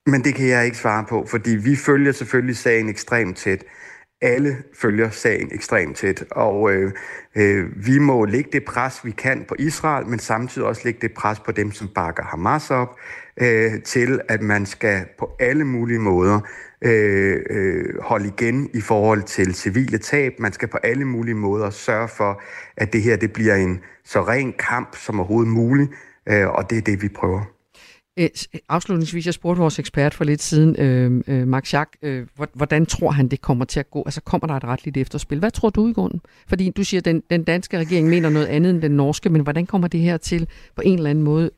Men 0.07 0.25
det 0.25 0.35
kan 0.35 0.49
jeg 0.49 0.65
ikke 0.65 0.77
svare 0.77 1.05
på, 1.09 1.27
fordi 1.31 1.51
vi 1.51 1.77
følger 1.77 2.13
selvfølgelig 2.13 2.57
sagen 2.57 2.89
ekstremt 2.89 3.37
tæt. 3.37 3.65
Alle 4.23 4.57
følger 4.81 5.11
sagen 5.11 5.49
ekstremt 5.53 5.97
tæt, 5.97 6.25
og 6.31 6.73
øh, 6.73 6.93
øh, 7.37 7.87
vi 7.87 7.99
må 7.99 8.25
lægge 8.25 8.51
det 8.53 8.65
pres, 8.65 9.05
vi 9.05 9.11
kan 9.11 9.45
på 9.49 9.55
Israel, 9.59 10.07
men 10.07 10.19
samtidig 10.19 10.69
også 10.69 10.83
lægge 10.85 11.01
det 11.03 11.13
pres 11.13 11.41
på 11.41 11.53
dem, 11.53 11.73
som 11.73 11.89
bakker 11.95 12.23
Hamas 12.23 12.71
op, 12.71 12.99
øh, 13.41 13.83
til 13.83 14.21
at 14.29 14.43
man 14.43 14.67
skal 14.67 15.07
på 15.19 15.37
alle 15.41 15.65
mulige 15.65 15.99
måder 15.99 16.41
øh, 16.83 17.43
øh, 17.51 18.01
holde 18.01 18.29
igen 18.29 18.71
i 18.75 18.81
forhold 18.81 19.23
til 19.23 19.55
civile 19.55 19.99
tab. 19.99 20.33
Man 20.39 20.53
skal 20.53 20.69
på 20.69 20.79
alle 20.83 21.05
mulige 21.05 21.35
måder 21.35 21.71
sørge 21.71 22.09
for, 22.09 22.43
at 22.77 22.93
det 22.93 23.03
her 23.03 23.17
det 23.17 23.33
bliver 23.33 23.55
en 23.55 23.81
så 24.05 24.23
ren 24.23 24.53
kamp 24.59 24.97
som 24.97 25.21
overhovedet 25.21 25.53
muligt, 25.53 25.91
øh, 26.29 26.49
og 26.49 26.71
det 26.71 26.79
er 26.79 26.83
det, 26.83 27.03
vi 27.03 27.09
prøver. 27.09 27.54
Øh, 28.17 28.29
øh, 28.55 28.61
afslutningsvis, 28.69 29.27
jeg 29.27 29.35
spurgte 29.35 29.61
vores 29.61 29.79
ekspert 29.79 30.15
for 30.15 30.25
lidt 30.25 30.43
siden, 30.43 30.77
øh, 30.81 31.23
øh, 31.27 31.49
Max 31.49 31.75
Jack, 31.75 31.97
øh, 32.03 32.27
hvordan 32.55 32.87
tror 32.87 33.11
han, 33.11 33.29
det 33.29 33.41
kommer 33.41 33.65
til 33.65 33.81
at 33.81 33.91
gå? 33.91 34.03
Altså, 34.07 34.21
kommer 34.21 34.47
der 34.47 34.55
et 34.55 34.65
retligt 34.65 34.97
efterspil? 34.97 35.39
Hvad 35.39 35.51
tror 35.51 35.71
du 35.71 35.89
i 35.89 35.93
grunden? 35.93 36.21
Fordi 36.47 36.71
du 36.71 36.85
siger, 36.85 37.01
at 37.01 37.05
den, 37.05 37.23
den 37.31 37.45
danske 37.45 37.79
regering 37.79 38.09
mener 38.09 38.29
noget 38.29 38.47
andet 38.47 38.71
end 38.71 38.83
den 38.83 38.91
norske, 38.91 39.29
men 39.29 39.43
hvordan 39.43 39.67
kommer 39.67 39.89
det 39.89 40.01
her 40.01 40.17
til 40.17 40.49
på 40.77 40.83
en 40.85 40.99
eller 40.99 41.11
anden 41.11 41.25
måde? 41.25 41.51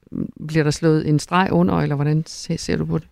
Bliver 0.49 0.65
der 0.65 0.71
slået 0.71 1.09
en 1.09 1.19
streg 1.19 1.49
under, 1.53 1.75
eller 1.75 1.95
hvordan 1.95 2.25
ser, 2.27 2.57
ser 2.57 2.77
du 2.77 2.85
på 2.85 2.99
det? 2.99 3.09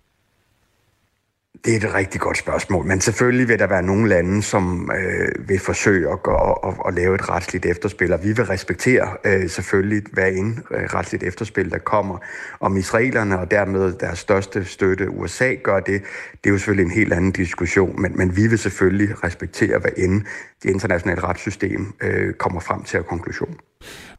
Det 1.65 1.73
er 1.73 1.89
et 1.89 1.95
rigtig 1.95 2.21
godt 2.21 2.39
spørgsmål, 2.39 2.87
men 2.87 3.01
selvfølgelig 3.01 3.49
vil 3.49 3.59
der 3.59 3.67
være 3.67 3.83
nogle 3.83 4.09
lande, 4.09 4.43
som 4.43 4.91
øh, 4.99 5.49
vil 5.49 5.59
forsøge 5.59 6.13
at, 6.13 6.23
gå, 6.23 6.33
at, 6.35 6.75
at 6.89 6.95
lave 6.95 7.15
et 7.15 7.29
retsligt 7.29 7.67
efterspil, 7.67 8.13
og 8.13 8.21
vi 8.23 8.29
vil 8.29 8.45
respektere 8.45 9.09
øh, 9.25 9.49
selvfølgelig 9.49 10.03
hver 10.13 10.27
en 10.27 10.63
øh, 10.71 10.83
retsligt 10.83 11.23
efterspil, 11.23 11.71
der 11.71 11.79
kommer. 11.79 12.19
Om 12.61 12.77
israelerne 12.77 13.39
og 13.39 13.51
dermed 13.51 13.93
deres 13.93 14.19
største 14.19 14.65
støtte 14.65 15.11
USA 15.11 15.55
gør 15.55 15.81
det, 15.81 16.03
det 16.45 16.51
er 16.51 16.51
jo 16.51 16.59
selvfølgelig 16.59 16.85
en 16.85 16.99
helt 16.99 17.13
anden 17.13 17.33
diskussion, 17.33 18.03
men, 18.03 18.17
men 18.17 18.37
vi 18.37 18.47
vil 18.47 18.59
selvfølgelig 18.59 19.25
respektere, 19.25 19.79
hvad 19.79 19.91
end 19.97 20.23
det 20.63 20.71
internationale 20.71 21.23
retssystem 21.23 21.95
øh, 22.03 22.35
kommer 22.35 22.61
frem 22.61 22.83
til 22.83 22.99
at 22.99 23.07
konklusion. 23.07 23.57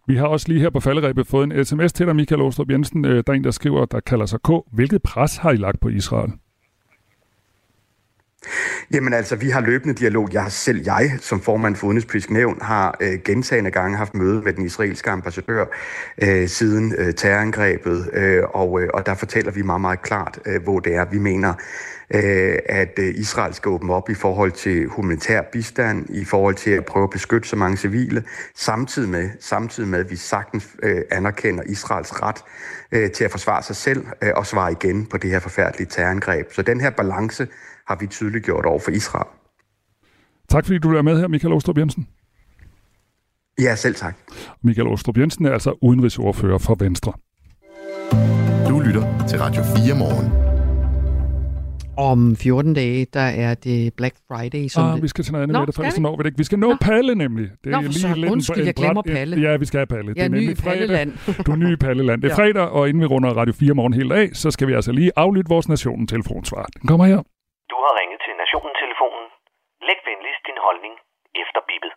Vi 0.08 0.16
har 0.16 0.28
også 0.28 0.48
lige 0.48 0.60
her 0.60 0.70
på 0.70 0.80
falderæbet 0.80 1.28
fået 1.28 1.54
en 1.54 1.66
sms 1.66 1.94
til 1.94 2.06
dig, 2.06 2.16
Michael 2.16 2.42
Åstrup 2.42 2.70
Jensen. 2.70 3.06
Øh, 3.06 3.24
der 3.28 3.34
er 3.34 3.38
en, 3.38 3.44
der 3.44 3.52
skriver, 3.52 3.86
der 3.86 4.00
kalder 4.00 4.26
sig 4.26 4.40
K. 4.40 4.50
Hvilket 4.74 5.02
pres 5.02 5.38
har 5.38 5.52
I 5.52 5.56
lagt 5.56 5.80
på 5.80 5.90
Israel? 5.90 6.34
Jamen 8.92 9.14
altså, 9.14 9.36
vi 9.36 9.50
har 9.50 9.62
løbende 9.62 9.94
dialog. 9.94 10.30
Jeg 10.34 10.46
selv 10.50 10.82
jeg, 10.86 11.18
som 11.22 11.42
formand 11.42 11.76
for 11.76 11.88
Udenrigspolitisk 11.88 12.30
Nævn, 12.30 12.58
har 12.62 12.98
øh, 13.00 13.20
gentagende 13.26 13.72
gange 13.72 13.98
haft 13.98 14.14
møde 14.14 14.42
med 14.42 14.54
den 14.54 14.66
israelske 14.66 15.10
ambassadør 15.10 15.66
øh, 16.22 16.48
siden 16.48 16.96
øh, 16.98 17.14
terrorangrebet, 17.14 18.10
øh, 18.14 18.44
og, 18.54 18.82
øh, 18.82 18.90
og 18.94 19.06
der 19.06 19.14
fortæller 19.14 19.52
vi 19.52 19.62
meget, 19.62 19.82
meget 19.82 20.02
klart, 20.02 20.40
øh, 20.46 20.64
hvor 20.64 20.80
det 20.80 20.96
er, 20.96 21.06
vi 21.06 21.18
mener, 21.18 21.54
øh, 22.14 22.60
at 22.66 23.00
øh, 23.00 23.14
Israel 23.16 23.54
skal 23.54 23.70
åbne 23.70 23.94
op 23.94 24.10
i 24.10 24.14
forhold 24.14 24.52
til 24.52 24.88
humanitær 24.88 25.42
bistand, 25.42 26.10
i 26.10 26.26
forhold 26.26 26.56
til 26.56 26.72
at 26.72 26.86
prøve 26.86 27.04
at 27.04 27.10
beskytte 27.10 27.50
så 27.50 27.56
mange 27.56 27.78
civile, 27.78 28.24
samtidig 28.56 29.10
med, 29.10 29.30
samtidig 29.40 29.90
med 29.90 30.00
at 30.00 30.12
vi 30.12 30.16
sagtens 30.16 30.68
øh, 30.84 31.02
anerkender 31.12 31.64
Israels 31.66 32.22
ret 32.22 32.44
øh, 32.92 33.12
til 33.12 33.24
at 33.24 33.32
forsvare 33.32 33.64
sig 33.64 33.76
selv 33.76 34.06
øh, 34.22 34.32
og 34.36 34.46
svare 34.46 34.72
igen 34.72 35.06
på 35.06 35.18
det 35.18 35.30
her 35.30 35.40
forfærdelige 35.40 35.88
terrorangreb. 35.90 36.54
Så 36.54 36.62
den 36.62 36.82
her 36.82 36.90
balance 36.90 37.48
har 37.88 37.98
vi 38.00 38.08
tydeligt 38.08 38.46
gjort 38.46 38.66
over 38.66 38.80
for 38.80 38.92
Israel. 38.92 39.28
Tak 40.50 40.66
fordi 40.66 40.80
du 40.80 40.96
er 40.96 41.02
med 41.02 41.20
her, 41.20 41.28
Michael 41.28 41.54
Ostrup 41.54 41.78
Jensen. 41.78 42.08
Ja, 43.62 43.76
selv 43.76 43.96
tak. 43.96 44.16
Michael 44.64 44.88
Ostrup 44.88 45.18
Jensen 45.18 45.46
er 45.46 45.52
altså 45.54 45.78
udenrigsordfører 45.82 46.58
for 46.58 46.76
Venstre. 46.80 47.14
Du 48.70 48.80
lytter 48.80 49.26
til 49.28 49.40
Radio 49.40 49.64
4 49.64 49.96
morgen. 49.98 50.32
Om 51.98 52.36
14 52.36 52.74
dage, 52.74 53.08
der 53.14 53.20
er 53.20 53.54
det 53.54 53.94
Black 53.94 54.16
Friday. 54.32 54.68
Som 54.68 54.84
Ah, 54.84 54.94
det... 54.96 55.04
vi 55.04 55.08
skal 55.08 55.24
til 55.24 55.32
noget 55.32 55.44
andet 55.44 55.54
Nå, 55.54 55.60
med 55.60 55.68
det, 55.68 55.96
vi? 55.98 56.02
når 56.02 56.18
vi 56.18 56.24
det 56.24 56.26
ikke. 56.26 56.38
Vi 56.38 56.44
skal 56.44 56.60
nå 56.60 56.76
Palle 56.82 57.16
nemlig. 57.16 57.50
Det 57.64 57.72
Nå, 57.72 57.82
for 57.82 57.92
søren. 57.92 58.24
en- 58.24 58.30
Undskyld, 58.32 58.60
en 58.60 58.66
jeg 58.66 58.74
glemmer 58.74 59.02
bræt- 59.02 59.14
Palle. 59.14 59.42
Ja, 59.50 59.58
vi 59.58 59.66
skal 59.66 59.78
have 59.78 59.86
Palle. 59.88 60.14
Jeg 60.16 60.24
er 60.24 60.28
det 60.28 60.38
er 60.38 60.42
ny 60.42 60.46
nemlig 60.46 60.58
i 60.58 60.62
Palleland. 60.62 61.12
Du 61.46 61.52
er 61.52 61.56
ny 61.56 61.74
i 61.74 61.76
Palleland. 61.76 62.22
Det 62.22 62.32
er 62.32 62.36
Ja. 62.44 62.44
fredag, 62.44 62.62
og 62.70 62.90
inden 62.90 63.02
vi 63.02 63.06
runder 63.08 63.30
Radio 63.30 63.54
4 63.54 63.74
morgen 63.74 63.94
helt 63.94 64.12
af, 64.12 64.30
så 64.34 64.52
skal 64.52 64.68
vi 64.68 64.74
altså 64.74 64.92
lige 64.92 65.12
aflytte 65.16 65.50
vores 65.50 65.70
Nationen 65.70 66.08
telefonsvar. 66.08 66.66
Den 66.82 66.88
kommer 66.88 67.06
her. 67.06 67.22
Du 67.70 67.76
har 67.76 68.00
ringet 68.00 68.20
til 68.26 68.36
Nationen-telefonen. 68.36 69.28
Læg 69.88 70.00
venligst 70.06 70.46
din 70.46 70.58
holdning 70.58 71.00
efter 71.42 71.62
bippet. 71.70 71.92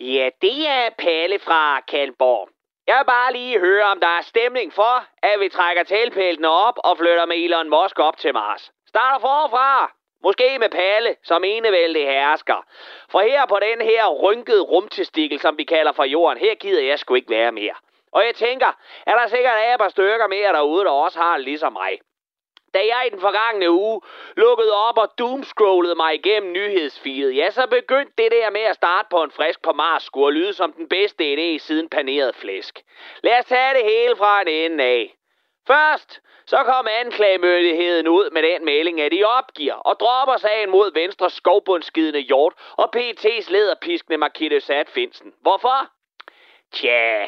Ja, 0.00 0.30
det 0.42 0.68
er 0.68 0.90
Palle 0.98 1.38
fra 1.38 1.80
Kalborg. 1.80 2.48
Jeg 2.86 2.98
vil 2.98 3.06
bare 3.06 3.32
lige 3.32 3.60
høre, 3.60 3.84
om 3.84 4.00
der 4.00 4.08
er 4.18 4.20
stemning 4.20 4.72
for, 4.72 4.94
at 5.22 5.40
vi 5.40 5.48
trækker 5.48 5.82
talpælene 5.82 6.48
op 6.48 6.74
og 6.84 6.98
flytter 6.98 7.26
med 7.26 7.36
Elon 7.36 7.68
Musk 7.68 7.98
op 7.98 8.16
til 8.16 8.34
Mars. 8.34 8.72
Starter 8.86 9.18
forfra. 9.18 9.92
Måske 10.22 10.58
med 10.58 10.70
Palle 10.70 11.16
som 11.22 11.44
enevældig 11.44 12.06
hersker. 12.06 12.64
For 13.10 13.20
her 13.20 13.46
på 13.46 13.58
den 13.58 13.80
her 13.80 14.08
rynkede 14.08 14.62
rumtestikkel, 14.62 15.40
som 15.40 15.58
vi 15.58 15.64
kalder 15.64 15.92
for 15.92 16.04
jorden, 16.04 16.38
her 16.38 16.54
gider 16.54 16.82
jeg 16.82 16.98
sgu 16.98 17.14
ikke 17.14 17.30
være 17.30 17.52
mere. 17.52 17.74
Og 18.12 18.24
jeg 18.24 18.34
tænker, 18.34 18.72
er 19.06 19.14
der 19.14 19.26
sikkert 19.26 19.54
af 19.54 19.74
et 19.74 19.80
par 19.80 19.88
stykker 19.88 20.26
mere 20.26 20.52
derude, 20.52 20.84
der 20.84 20.90
også 20.90 21.18
har 21.18 21.36
ligesom 21.36 21.72
mig. 21.72 21.98
Da 22.74 22.78
jeg 22.78 23.02
i 23.06 23.10
den 23.10 23.20
forgangne 23.20 23.70
uge 23.70 24.00
lukkede 24.36 24.72
op 24.72 24.98
og 24.98 25.18
doomscrollede 25.18 25.94
mig 25.94 26.14
igennem 26.14 26.52
nyhedsfeedet, 26.52 27.36
ja, 27.36 27.50
så 27.50 27.66
begyndte 27.66 28.12
det 28.18 28.32
der 28.32 28.50
med 28.50 28.60
at 28.60 28.74
starte 28.76 29.08
på 29.10 29.22
en 29.22 29.30
frisk 29.30 29.62
på 29.62 29.72
Mars 29.72 30.02
skulle 30.02 30.40
lyde 30.40 30.52
som 30.52 30.72
den 30.72 30.88
bedste 30.88 31.34
idé 31.34 31.58
siden 31.58 31.88
paneret 31.88 32.34
flæsk. 32.34 32.80
Lad 33.22 33.38
os 33.38 33.44
tage 33.44 33.74
det 33.74 33.84
hele 33.84 34.16
fra 34.16 34.42
en 34.42 34.48
ende 34.48 34.84
af. 34.84 35.14
Først 35.66 36.20
så 36.46 36.62
kom 36.64 36.86
anklagemyndigheden 36.90 38.08
ud 38.08 38.30
med 38.30 38.42
den 38.42 38.64
melding, 38.64 39.00
at 39.00 39.12
de 39.12 39.24
opgiver 39.24 39.74
og 39.74 40.00
dropper 40.00 40.36
sagen 40.36 40.70
mod 40.70 40.92
Venstres 40.94 41.32
skovbundskidende 41.32 42.20
hjort 42.20 42.52
og 42.76 42.90
PT's 42.96 43.52
lederpiskende 43.52 44.18
Markitte 44.18 44.60
Sat 44.60 44.88
Finsen. 44.90 45.34
Hvorfor? 45.40 45.88
Tja, 46.72 47.26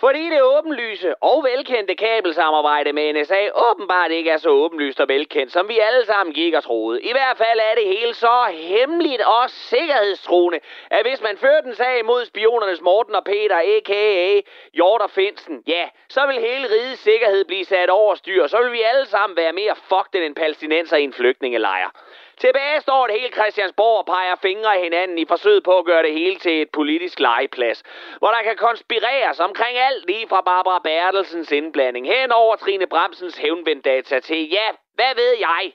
fordi 0.00 0.30
det 0.30 0.42
åbenlyse 0.42 1.14
og 1.22 1.44
velkendte 1.44 1.94
kabelsamarbejde 1.94 2.92
med 2.92 3.12
NSA 3.12 3.48
åbenbart 3.70 4.10
ikke 4.10 4.30
er 4.30 4.36
så 4.36 4.48
åbenlyst 4.48 5.00
og 5.00 5.08
velkendt, 5.08 5.52
som 5.52 5.68
vi 5.68 5.78
alle 5.78 6.06
sammen 6.06 6.34
gik 6.34 6.54
og 6.54 6.62
troede. 6.62 7.02
I 7.02 7.12
hvert 7.12 7.36
fald 7.36 7.58
er 7.62 7.74
det 7.74 7.86
hele 7.86 8.14
så 8.14 8.44
hemmeligt 8.52 9.22
og 9.22 9.50
sikkerhedstruende, 9.50 10.60
at 10.90 11.06
hvis 11.06 11.22
man 11.22 11.36
førte 11.36 11.66
en 11.66 11.74
sag 11.74 12.04
mod 12.04 12.24
spionernes 12.24 12.80
Morten 12.80 13.14
og 13.14 13.24
Peter, 13.24 13.56
a.k.a. 13.56 14.40
Hjort 14.72 15.00
og 15.00 15.10
Finsen, 15.10 15.62
ja, 15.66 15.88
så 16.08 16.26
vil 16.26 16.36
hele 16.40 16.66
rigets 16.74 17.02
sikkerhed 17.02 17.44
blive 17.44 17.64
sat 17.64 17.90
over 17.90 18.14
styr, 18.14 18.46
så 18.46 18.62
vil 18.62 18.72
vi 18.72 18.82
alle 18.82 19.06
sammen 19.06 19.36
være 19.36 19.52
mere 19.52 19.76
fucked 19.76 20.14
end 20.14 20.24
en 20.24 20.34
palæstinenser 20.34 20.96
i 20.96 21.04
en 21.04 21.12
flygtningelejr. 21.12 21.90
Tilbage 22.40 22.80
står 22.80 23.04
et 23.04 23.20
helt 23.20 23.34
Christiansborg 23.34 23.98
og 23.98 24.06
peger 24.06 24.36
fingre 24.42 24.74
af 24.76 24.82
hinanden 24.82 25.18
i 25.18 25.24
forsøget 25.24 25.62
på 25.64 25.78
at 25.78 25.84
gøre 25.84 26.02
det 26.02 26.12
hele 26.12 26.36
til 26.36 26.62
et 26.62 26.70
politisk 26.70 27.20
legeplads, 27.20 27.82
hvor 28.18 28.30
der 28.30 28.42
kan 28.42 28.56
konspireres 28.56 29.40
omkring 29.40 29.78
alt 29.78 30.06
lige 30.06 30.28
fra 30.28 30.40
Barbara 30.40 30.78
Bertelsens 30.78 31.52
indblanding 31.52 32.06
hen 32.06 32.32
over 32.32 32.56
Trine 32.56 32.86
Bremsens 32.86 33.36
hævnvenddata 33.38 34.20
til, 34.20 34.50
ja, 34.50 34.68
hvad 34.94 35.14
ved 35.14 35.34
jeg, 35.40 35.72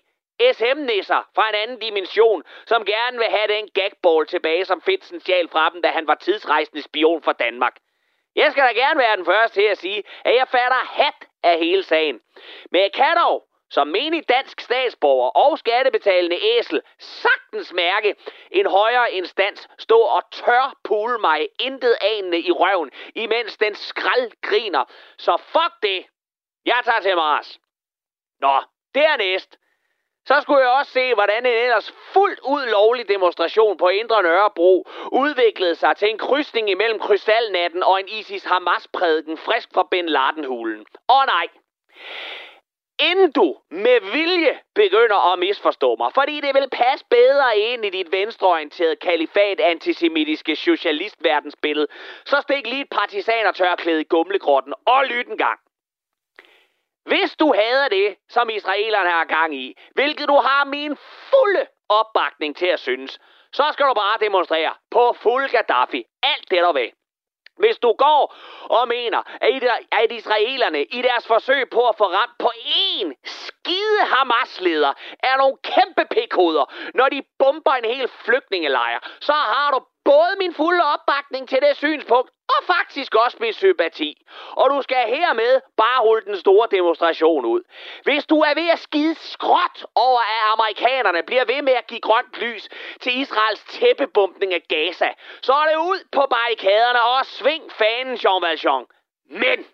SM-nisser 0.53 1.29
fra 1.35 1.49
en 1.49 1.55
anden 1.55 1.79
dimension, 1.79 2.43
som 2.65 2.85
gerne 2.85 3.17
vil 3.17 3.27
have 3.27 3.47
den 3.47 3.69
gagball 3.73 4.27
tilbage, 4.27 4.65
som 4.65 4.81
Finsen 4.81 5.19
stjal 5.19 5.49
fra 5.49 5.69
dem, 5.69 5.81
da 5.81 5.87
han 5.87 6.07
var 6.07 6.15
tidsrejsende 6.15 6.81
spion 6.81 7.21
for 7.23 7.31
Danmark. 7.31 7.75
Jeg 8.35 8.51
skal 8.51 8.63
da 8.63 8.71
gerne 8.71 8.99
være 8.99 9.17
den 9.17 9.25
første 9.25 9.61
til 9.61 9.67
at 9.67 9.77
sige, 9.77 10.03
at 10.25 10.35
jeg 10.35 10.47
fatter 10.47 10.81
hat 10.85 11.27
af 11.43 11.59
hele 11.59 11.83
sagen. 11.83 12.19
Men 12.71 12.81
jeg 12.81 12.91
kan 12.91 13.17
dog, 13.25 13.43
som 13.71 13.87
menig 13.87 14.29
dansk 14.29 14.61
statsborger 14.61 15.29
og 15.29 15.59
skattebetalende 15.59 16.37
æsel, 16.41 16.81
sagtens 16.99 17.73
mærke 17.73 18.15
en 18.51 18.65
højere 18.65 19.11
instans 19.11 19.67
stå 19.79 19.99
og 19.99 20.31
tør 20.31 20.73
pule 20.83 21.17
mig 21.19 21.47
intet 21.59 21.95
anende 22.01 22.39
i 22.39 22.51
røven, 22.51 22.91
imens 23.15 23.57
den 23.57 23.75
skrald 23.75 24.31
griner. 24.41 24.83
Så 25.17 25.37
fuck 25.37 25.73
det. 25.81 26.05
Jeg 26.65 26.81
tager 26.85 26.99
til 26.99 27.15
Mars. 27.15 27.59
Nå, 28.41 28.61
dernæst. 28.95 29.57
Så 30.25 30.41
skulle 30.41 30.59
jeg 30.59 30.69
også 30.69 30.91
se, 30.91 31.13
hvordan 31.13 31.45
en 31.45 31.53
ellers 31.53 31.91
fuldt 32.13 32.39
ud 32.39 32.65
lovlig 32.65 33.09
demonstration 33.09 33.77
på 33.77 33.87
Indre 33.87 34.23
Nørrebro 34.23 34.87
udviklede 35.11 35.75
sig 35.75 35.97
til 35.97 36.09
en 36.09 36.17
krydsning 36.17 36.69
imellem 36.69 36.99
krystalnatten 36.99 37.83
og 37.83 37.99
en 37.99 38.07
ISIS-Hamas-prædiken 38.07 39.37
frisk 39.37 39.69
fra 39.73 39.87
Ben 39.91 40.09
Laden-hulen. 40.09 40.85
Åh 41.09 41.25
nej, 41.25 41.47
inden 43.09 43.31
du 43.31 43.57
med 43.69 44.11
vilje 44.11 44.59
begynder 44.75 45.33
at 45.33 45.39
misforstå 45.39 45.95
mig, 45.95 46.13
fordi 46.13 46.41
det 46.41 46.53
vil 46.55 46.69
passe 46.71 47.05
bedre 47.09 47.57
ind 47.57 47.85
i 47.85 47.89
dit 47.89 48.11
venstreorienterede 48.11 48.95
kalifat 48.95 49.59
antisemitiske 49.59 50.55
socialistverdensbillede, 50.55 51.87
så 52.25 52.41
stik 52.41 52.67
lige 52.67 52.81
et 52.81 52.89
partisanertørklæde 52.89 54.01
i 54.01 54.09
gumlegrotten 54.09 54.73
og 54.85 55.05
lyt 55.05 55.27
en 55.27 55.37
gang. 55.37 55.59
Hvis 57.05 57.35
du 57.39 57.53
hader 57.53 57.87
det, 57.87 58.15
som 58.29 58.49
israelerne 58.49 59.09
har 59.09 59.25
gang 59.25 59.55
i, 59.55 59.77
hvilket 59.93 60.27
du 60.27 60.35
har 60.35 60.65
min 60.65 60.97
fulde 61.29 61.65
opbakning 61.89 62.55
til 62.55 62.65
at 62.65 62.79
synes, 62.79 63.19
så 63.53 63.63
skal 63.73 63.85
du 63.85 63.93
bare 63.93 64.17
demonstrere 64.25 64.73
på 64.91 65.13
fuld 65.13 65.49
Gaddafi. 65.49 66.03
Alt 66.23 66.51
det 66.51 66.57
der 66.57 66.73
vil. 66.73 66.91
Hvis 67.57 67.77
du 67.77 67.93
går 67.93 68.35
og 68.63 68.87
mener, 68.87 69.21
at 69.91 70.11
israelerne 70.11 70.83
i 70.83 71.01
deres 71.01 71.27
forsøg 71.27 71.69
på 71.69 71.87
at 71.87 71.95
få 71.97 72.03
ramt 72.03 72.37
på 72.39 72.51
én 72.65 73.13
skide 73.25 74.01
Hamas-leder 74.05 74.93
er 75.23 75.37
nogle 75.37 75.57
kæmpe 75.63 76.05
pikhoveder, 76.11 76.73
når 76.93 77.09
de 77.09 77.21
bomber 77.39 77.71
en 77.71 77.85
hel 77.85 78.07
flygtningelejr, 78.07 78.99
så 79.21 79.33
har 79.33 79.71
du 79.71 79.79
både 80.05 80.35
min 80.37 80.53
fulde 80.53 80.83
opbakning 80.83 81.49
til 81.49 81.59
det 81.61 81.77
synspunkt, 81.77 82.29
og 82.49 82.75
faktisk 82.75 83.15
også 83.15 83.37
min 83.39 83.53
sympati. 83.53 84.25
Og 84.51 84.69
du 84.69 84.81
skal 84.81 85.07
hermed 85.07 85.61
bare 85.77 86.01
rulle 86.01 86.25
den 86.25 86.37
store 86.37 86.67
demonstration 86.71 87.45
ud. 87.45 87.61
Hvis 88.03 88.25
du 88.25 88.39
er 88.39 88.53
ved 88.53 88.69
at 88.69 88.79
skide 88.79 89.15
skråt 89.15 89.85
over, 89.95 90.19
at 90.19 90.53
amerikanerne 90.53 91.23
bliver 91.23 91.45
ved 91.45 91.61
med 91.61 91.73
at 91.73 91.87
give 91.87 92.01
grønt 92.01 92.33
lys 92.41 92.69
til 93.01 93.19
Israels 93.19 93.63
tæppebumpning 93.63 94.53
af 94.53 94.63
Gaza, 94.69 95.09
så 95.41 95.53
er 95.53 95.65
det 95.69 95.77
ud 95.77 95.99
på 96.11 96.27
barrikaderne 96.29 97.03
og 97.03 97.25
sving 97.25 97.71
fanen, 97.71 98.19
Jean 98.23 98.41
Valjean. 98.41 98.85
Men 99.29 99.65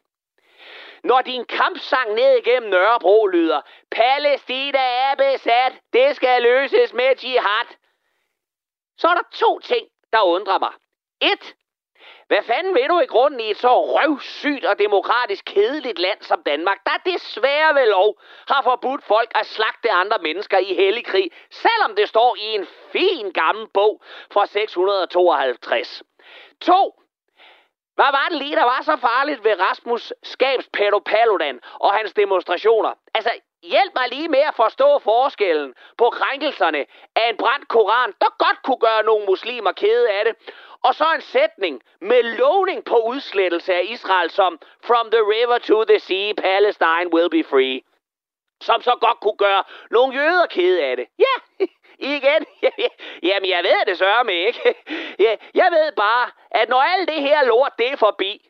når 1.04 1.22
din 1.22 1.46
kampsang 1.46 2.14
ned 2.14 2.38
igennem 2.38 2.70
Nørrebro 2.70 3.28
lyder, 3.28 3.62
Palæstina 3.92 4.80
er 4.80 5.16
besat, 5.16 5.74
det 5.94 6.16
skal 6.16 6.42
løses 6.42 6.94
med 6.94 7.16
jihad, 7.24 7.68
så 8.98 9.08
er 9.08 9.14
der 9.14 9.28
to 9.32 9.60
ting, 9.60 9.88
der 10.14 10.22
undrer 10.22 10.60
mig. 10.60 10.74
1. 11.22 11.56
hvad 12.28 12.44
fanden 12.44 12.76
vil 12.76 12.90
du 12.90 13.00
i 13.00 13.06
grunden 13.06 13.40
i 13.40 13.52
et 13.52 13.58
så 13.58 13.86
røvsygt 13.86 14.66
og 14.66 14.80
demokratisk 14.80 15.46
kedeligt 15.46 16.00
land 16.00 16.22
som 16.22 16.44
Danmark, 16.44 16.78
der 16.86 17.12
desværre 17.12 17.76
ved 17.76 17.90
lov 17.90 18.20
har 18.48 18.62
forbudt 18.62 19.04
folk 19.04 19.32
at 19.36 19.46
slagte 19.46 19.92
andre 19.92 20.18
mennesker 20.22 20.58
i 20.58 20.74
hellig 20.74 21.06
krig, 21.06 21.32
selvom 21.52 21.96
det 21.96 22.10
står 22.10 22.36
i 22.36 22.56
en 22.56 22.68
fin 22.92 23.32
gammel 23.32 23.68
bog 23.74 24.02
fra 24.32 24.46
652. 24.46 26.04
2. 26.62 27.02
hvad 27.96 28.12
var 28.12 28.28
det 28.30 28.38
lige, 28.38 28.56
der 28.56 28.64
var 28.64 28.82
så 28.82 28.96
farligt 28.96 29.44
ved 29.44 29.60
Rasmus 29.60 30.14
Skabs 30.24 30.70
Paludan 31.06 31.60
og 31.74 31.94
hans 31.94 32.14
demonstrationer? 32.14 32.94
Altså, 33.14 33.32
hjælp 33.64 33.92
mig 33.96 34.08
lige 34.10 34.28
med 34.28 34.40
at 34.40 34.56
forstå 34.56 35.00
forskellen 35.00 35.74
på 35.98 36.10
krænkelserne 36.10 36.86
af 37.16 37.30
en 37.30 37.38
brændt 37.38 37.68
koran, 37.68 38.14
der 38.22 38.46
godt 38.46 38.64
kunne 38.64 38.80
gøre 38.80 39.04
nogle 39.04 39.26
muslimer 39.26 39.72
kede 39.72 40.12
af 40.12 40.26
det, 40.26 40.36
og 40.84 40.96
så 40.96 41.06
en 41.16 41.22
sætning 41.22 41.82
med 42.02 42.24
lovning 42.24 42.86
på 42.86 42.98
udslettelse 42.98 43.74
af 43.74 43.82
Israel 43.90 44.30
som 44.30 44.60
From 44.84 45.12
the 45.12 45.20
river 45.20 45.58
to 45.58 45.84
the 45.84 46.00
sea, 46.00 46.34
Palestine 46.34 47.14
will 47.14 47.30
be 47.30 47.44
free. 47.44 47.82
Som 48.62 48.82
så 48.82 48.92
godt 49.02 49.20
kunne 49.20 49.38
gøre 49.38 49.64
nogle 49.92 50.16
jøder 50.16 50.46
kede 50.46 50.84
af 50.84 50.98
det. 50.98 51.08
Ja, 51.20 51.66
igen. 52.16 52.46
Jamen, 53.30 53.50
jeg 53.50 53.64
ved 53.64 53.86
det 53.88 53.98
sørger 53.98 54.24
mig 54.24 54.48
ikke. 54.48 54.76
Jeg 55.62 55.70
ved 55.72 55.92
bare, 55.92 56.30
at 56.52 56.70
når 56.70 56.82
alt 56.82 57.10
det 57.10 57.22
her 57.22 57.44
lort 57.44 57.72
det 57.80 57.92
er 57.92 57.98
forbi, 57.98 58.50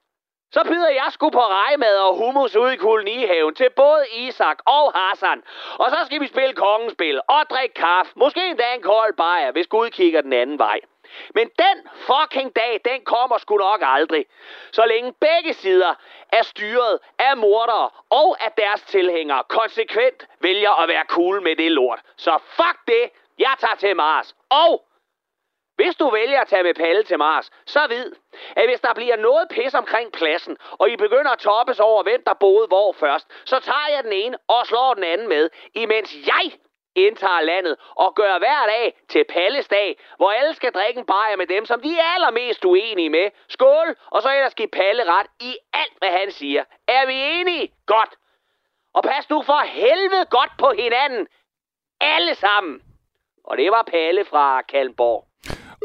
så 0.51 0.63
byder 0.63 0.89
jeg 0.89 1.07
sgu 1.09 1.29
på 1.29 1.39
rejmad 1.39 1.97
og 1.97 2.15
hummus 2.15 2.55
ude 2.55 2.73
i 2.73 2.77
kolonihaven 2.77 3.55
til 3.55 3.69
både 3.69 4.05
Isak 4.11 4.57
og 4.65 4.93
Hassan. 4.95 5.43
Og 5.79 5.89
så 5.89 5.97
skal 6.05 6.21
vi 6.21 6.27
spille 6.27 6.53
kongespil 6.53 7.21
og 7.27 7.41
drikke 7.49 7.73
kaffe. 7.73 8.11
Måske 8.15 8.47
endda 8.49 8.73
en 8.75 8.81
kold 8.81 9.13
bajer, 9.13 9.51
hvis 9.51 9.67
Gud 9.67 9.89
kigger 9.89 10.21
den 10.21 10.33
anden 10.33 10.59
vej. 10.59 10.79
Men 11.35 11.49
den 11.59 11.89
fucking 11.93 12.55
dag, 12.55 12.81
den 12.85 13.01
kommer 13.05 13.37
sgu 13.37 13.57
nok 13.57 13.81
aldrig. 13.83 14.25
Så 14.71 14.85
længe 14.85 15.13
begge 15.13 15.53
sider 15.53 15.93
er 16.31 16.43
styret 16.43 16.99
af 17.19 17.37
mordere 17.37 17.89
og 18.09 18.37
af 18.45 18.51
deres 18.57 18.81
tilhængere 18.81 19.43
konsekvent 19.47 20.27
vælger 20.39 20.81
at 20.81 20.89
være 20.89 21.03
cool 21.07 21.41
med 21.41 21.55
det 21.55 21.71
lort. 21.71 21.99
Så 22.17 22.39
fuck 22.47 22.77
det, 22.87 23.09
jeg 23.39 23.53
tager 23.59 23.75
til 23.75 23.95
Mars. 23.95 24.35
Og 24.49 24.83
hvis 25.77 25.95
du 25.95 26.09
vælger 26.09 26.41
at 26.41 26.47
tage 26.47 26.63
med 26.63 26.73
Palle 26.73 27.03
til 27.03 27.17
Mars, 27.17 27.51
så 27.65 27.87
vid, 27.89 28.11
at 28.55 28.69
hvis 28.69 28.79
der 28.79 28.93
bliver 28.93 29.15
noget 29.15 29.47
pis 29.49 29.73
omkring 29.73 30.11
pladsen, 30.11 30.57
og 30.71 30.89
I 30.89 30.95
begynder 30.95 31.31
at 31.31 31.39
toppes 31.39 31.79
over, 31.79 32.03
hvem 32.03 32.23
der 32.25 32.33
boede 32.33 32.67
hvor 32.67 32.91
først, 32.91 33.27
så 33.45 33.59
tager 33.59 33.87
jeg 33.95 34.03
den 34.03 34.13
ene 34.13 34.37
og 34.47 34.67
slår 34.67 34.93
den 34.93 35.03
anden 35.03 35.27
med, 35.27 35.49
imens 35.73 36.15
jeg 36.27 36.51
indtager 36.97 37.41
landet 37.41 37.75
og 37.95 38.15
gør 38.15 38.37
hver 38.37 38.65
dag 38.65 38.97
til 39.09 39.23
Palles 39.29 39.67
dag, 39.67 39.99
hvor 40.17 40.31
alle 40.31 40.53
skal 40.53 40.71
drikke 40.71 40.99
en 40.99 41.05
bajer 41.05 41.35
med 41.35 41.47
dem, 41.47 41.65
som 41.65 41.81
de 41.81 41.99
er 41.99 42.13
allermest 42.15 42.65
uenige 42.65 43.09
med. 43.09 43.29
Skål, 43.47 43.95
og 44.11 44.21
så 44.21 44.29
ellers 44.29 44.55
give 44.55 44.67
Palle 44.67 45.03
ret 45.03 45.27
i 45.39 45.57
alt, 45.73 45.97
hvad 45.97 46.11
han 46.11 46.31
siger. 46.31 46.63
Er 46.87 47.05
vi 47.05 47.13
enige? 47.13 47.73
Godt. 47.85 48.15
Og 48.93 49.03
pas 49.03 49.29
nu 49.29 49.41
for 49.41 49.61
helvede 49.65 50.25
godt 50.25 50.51
på 50.59 50.71
hinanden. 50.71 51.27
Alle 52.01 52.35
sammen. 52.35 52.81
Og 53.43 53.57
det 53.57 53.71
var 53.71 53.83
Palle 53.83 54.25
fra 54.25 54.61
Kalmborg. 54.61 55.27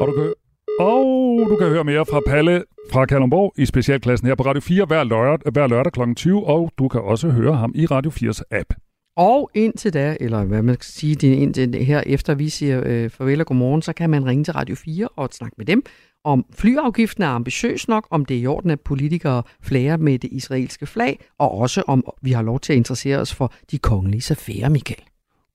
Og 0.01 0.07
du 0.07 0.13
kan, 0.13 0.33
og 0.79 1.05
du 1.49 1.55
kan 1.55 1.67
høre 1.69 1.83
mere 1.83 2.05
fra 2.05 2.19
Palle 2.27 2.63
fra 2.91 3.05
Kalundborg 3.05 3.53
i 3.57 3.65
specialklassen 3.65 4.27
her 4.27 4.35
på 4.35 4.43
Radio 4.43 4.61
4 4.61 4.85
hver 4.85 5.03
lørdag, 5.03 5.51
hver 5.51 5.67
lørdag 5.67 5.91
kl. 5.91 6.13
20, 6.15 6.45
og 6.45 6.71
du 6.77 6.87
kan 6.87 7.01
også 7.01 7.29
høre 7.29 7.55
ham 7.55 7.71
i 7.75 7.85
Radio 7.85 8.11
4's 8.11 8.41
app. 8.51 8.73
Og 9.17 9.51
indtil 9.53 9.93
da, 9.93 10.17
eller 10.19 10.43
hvad 10.43 10.61
man 10.61 10.75
skal 10.75 10.85
sige, 10.85 11.15
det 11.15 11.35
indtil 11.35 11.75
her 11.75 12.03
efter 12.05 12.35
vi 12.35 12.49
siger 12.49 12.81
øh, 12.85 13.09
farvel 13.09 13.39
og 13.39 13.47
godmorgen, 13.47 13.81
så 13.81 13.93
kan 13.93 14.09
man 14.09 14.25
ringe 14.25 14.43
til 14.43 14.53
Radio 14.53 14.75
4 14.75 15.07
og 15.07 15.29
snakke 15.31 15.55
med 15.57 15.65
dem 15.65 15.83
om 16.23 16.45
flyafgiften 16.51 17.23
er 17.23 17.27
ambitiøs 17.27 17.87
nok, 17.87 18.07
om 18.09 18.25
det 18.25 18.37
er 18.37 18.41
i 18.41 18.47
orden, 18.47 18.69
at 18.69 18.81
politikere 18.81 19.43
flager 19.61 19.97
med 19.97 20.19
det 20.19 20.29
israelske 20.31 20.85
flag, 20.85 21.19
og 21.39 21.51
også 21.51 21.83
om 21.87 22.03
vi 22.21 22.31
har 22.31 22.41
lov 22.41 22.59
til 22.59 22.73
at 22.73 22.77
interessere 22.77 23.17
os 23.17 23.33
for 23.33 23.53
de 23.71 23.77
kongelige 23.77 24.31
affærer, 24.31 24.69
Michael. 24.69 25.01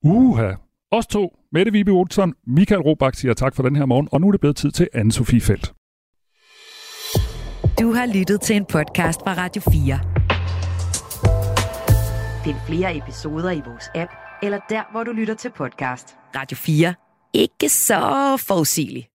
Uha. 0.05 0.53
Os 0.93 1.07
to, 1.07 1.29
Mette 1.53 1.73
Vibe 1.73 1.91
Olsson, 1.93 2.35
Michael 2.47 2.81
Robach 2.81 3.21
siger 3.21 3.35
tak 3.35 3.55
for 3.55 3.63
den 3.63 3.77
her 3.77 3.87
morgen, 3.87 4.09
og 4.13 4.21
nu 4.21 4.27
er 4.29 4.31
det 4.33 4.41
blevet 4.41 4.57
tid 4.57 4.71
til 4.71 4.89
Anne-Sophie 4.95 5.41
Felt. 5.41 5.73
Du 7.81 7.93
har 7.93 8.19
lyttet 8.19 8.41
til 8.41 8.57
en 8.57 8.65
podcast 8.65 9.21
fra 9.21 9.35
Radio 9.35 9.63
4. 9.63 10.01
Find 12.45 12.57
flere 12.67 12.97
episoder 12.97 13.51
i 13.51 13.61
vores 13.67 13.91
app, 13.95 14.13
eller 14.43 14.59
der, 14.69 14.83
hvor 14.93 15.05
du 15.05 15.13
lytter 15.13 15.35
til 15.35 15.51
podcast. 15.57 16.17
Radio 16.37 16.57
4. 16.57 16.95
Ikke 17.33 17.69
så 17.69 18.01
forudsigeligt. 18.49 19.09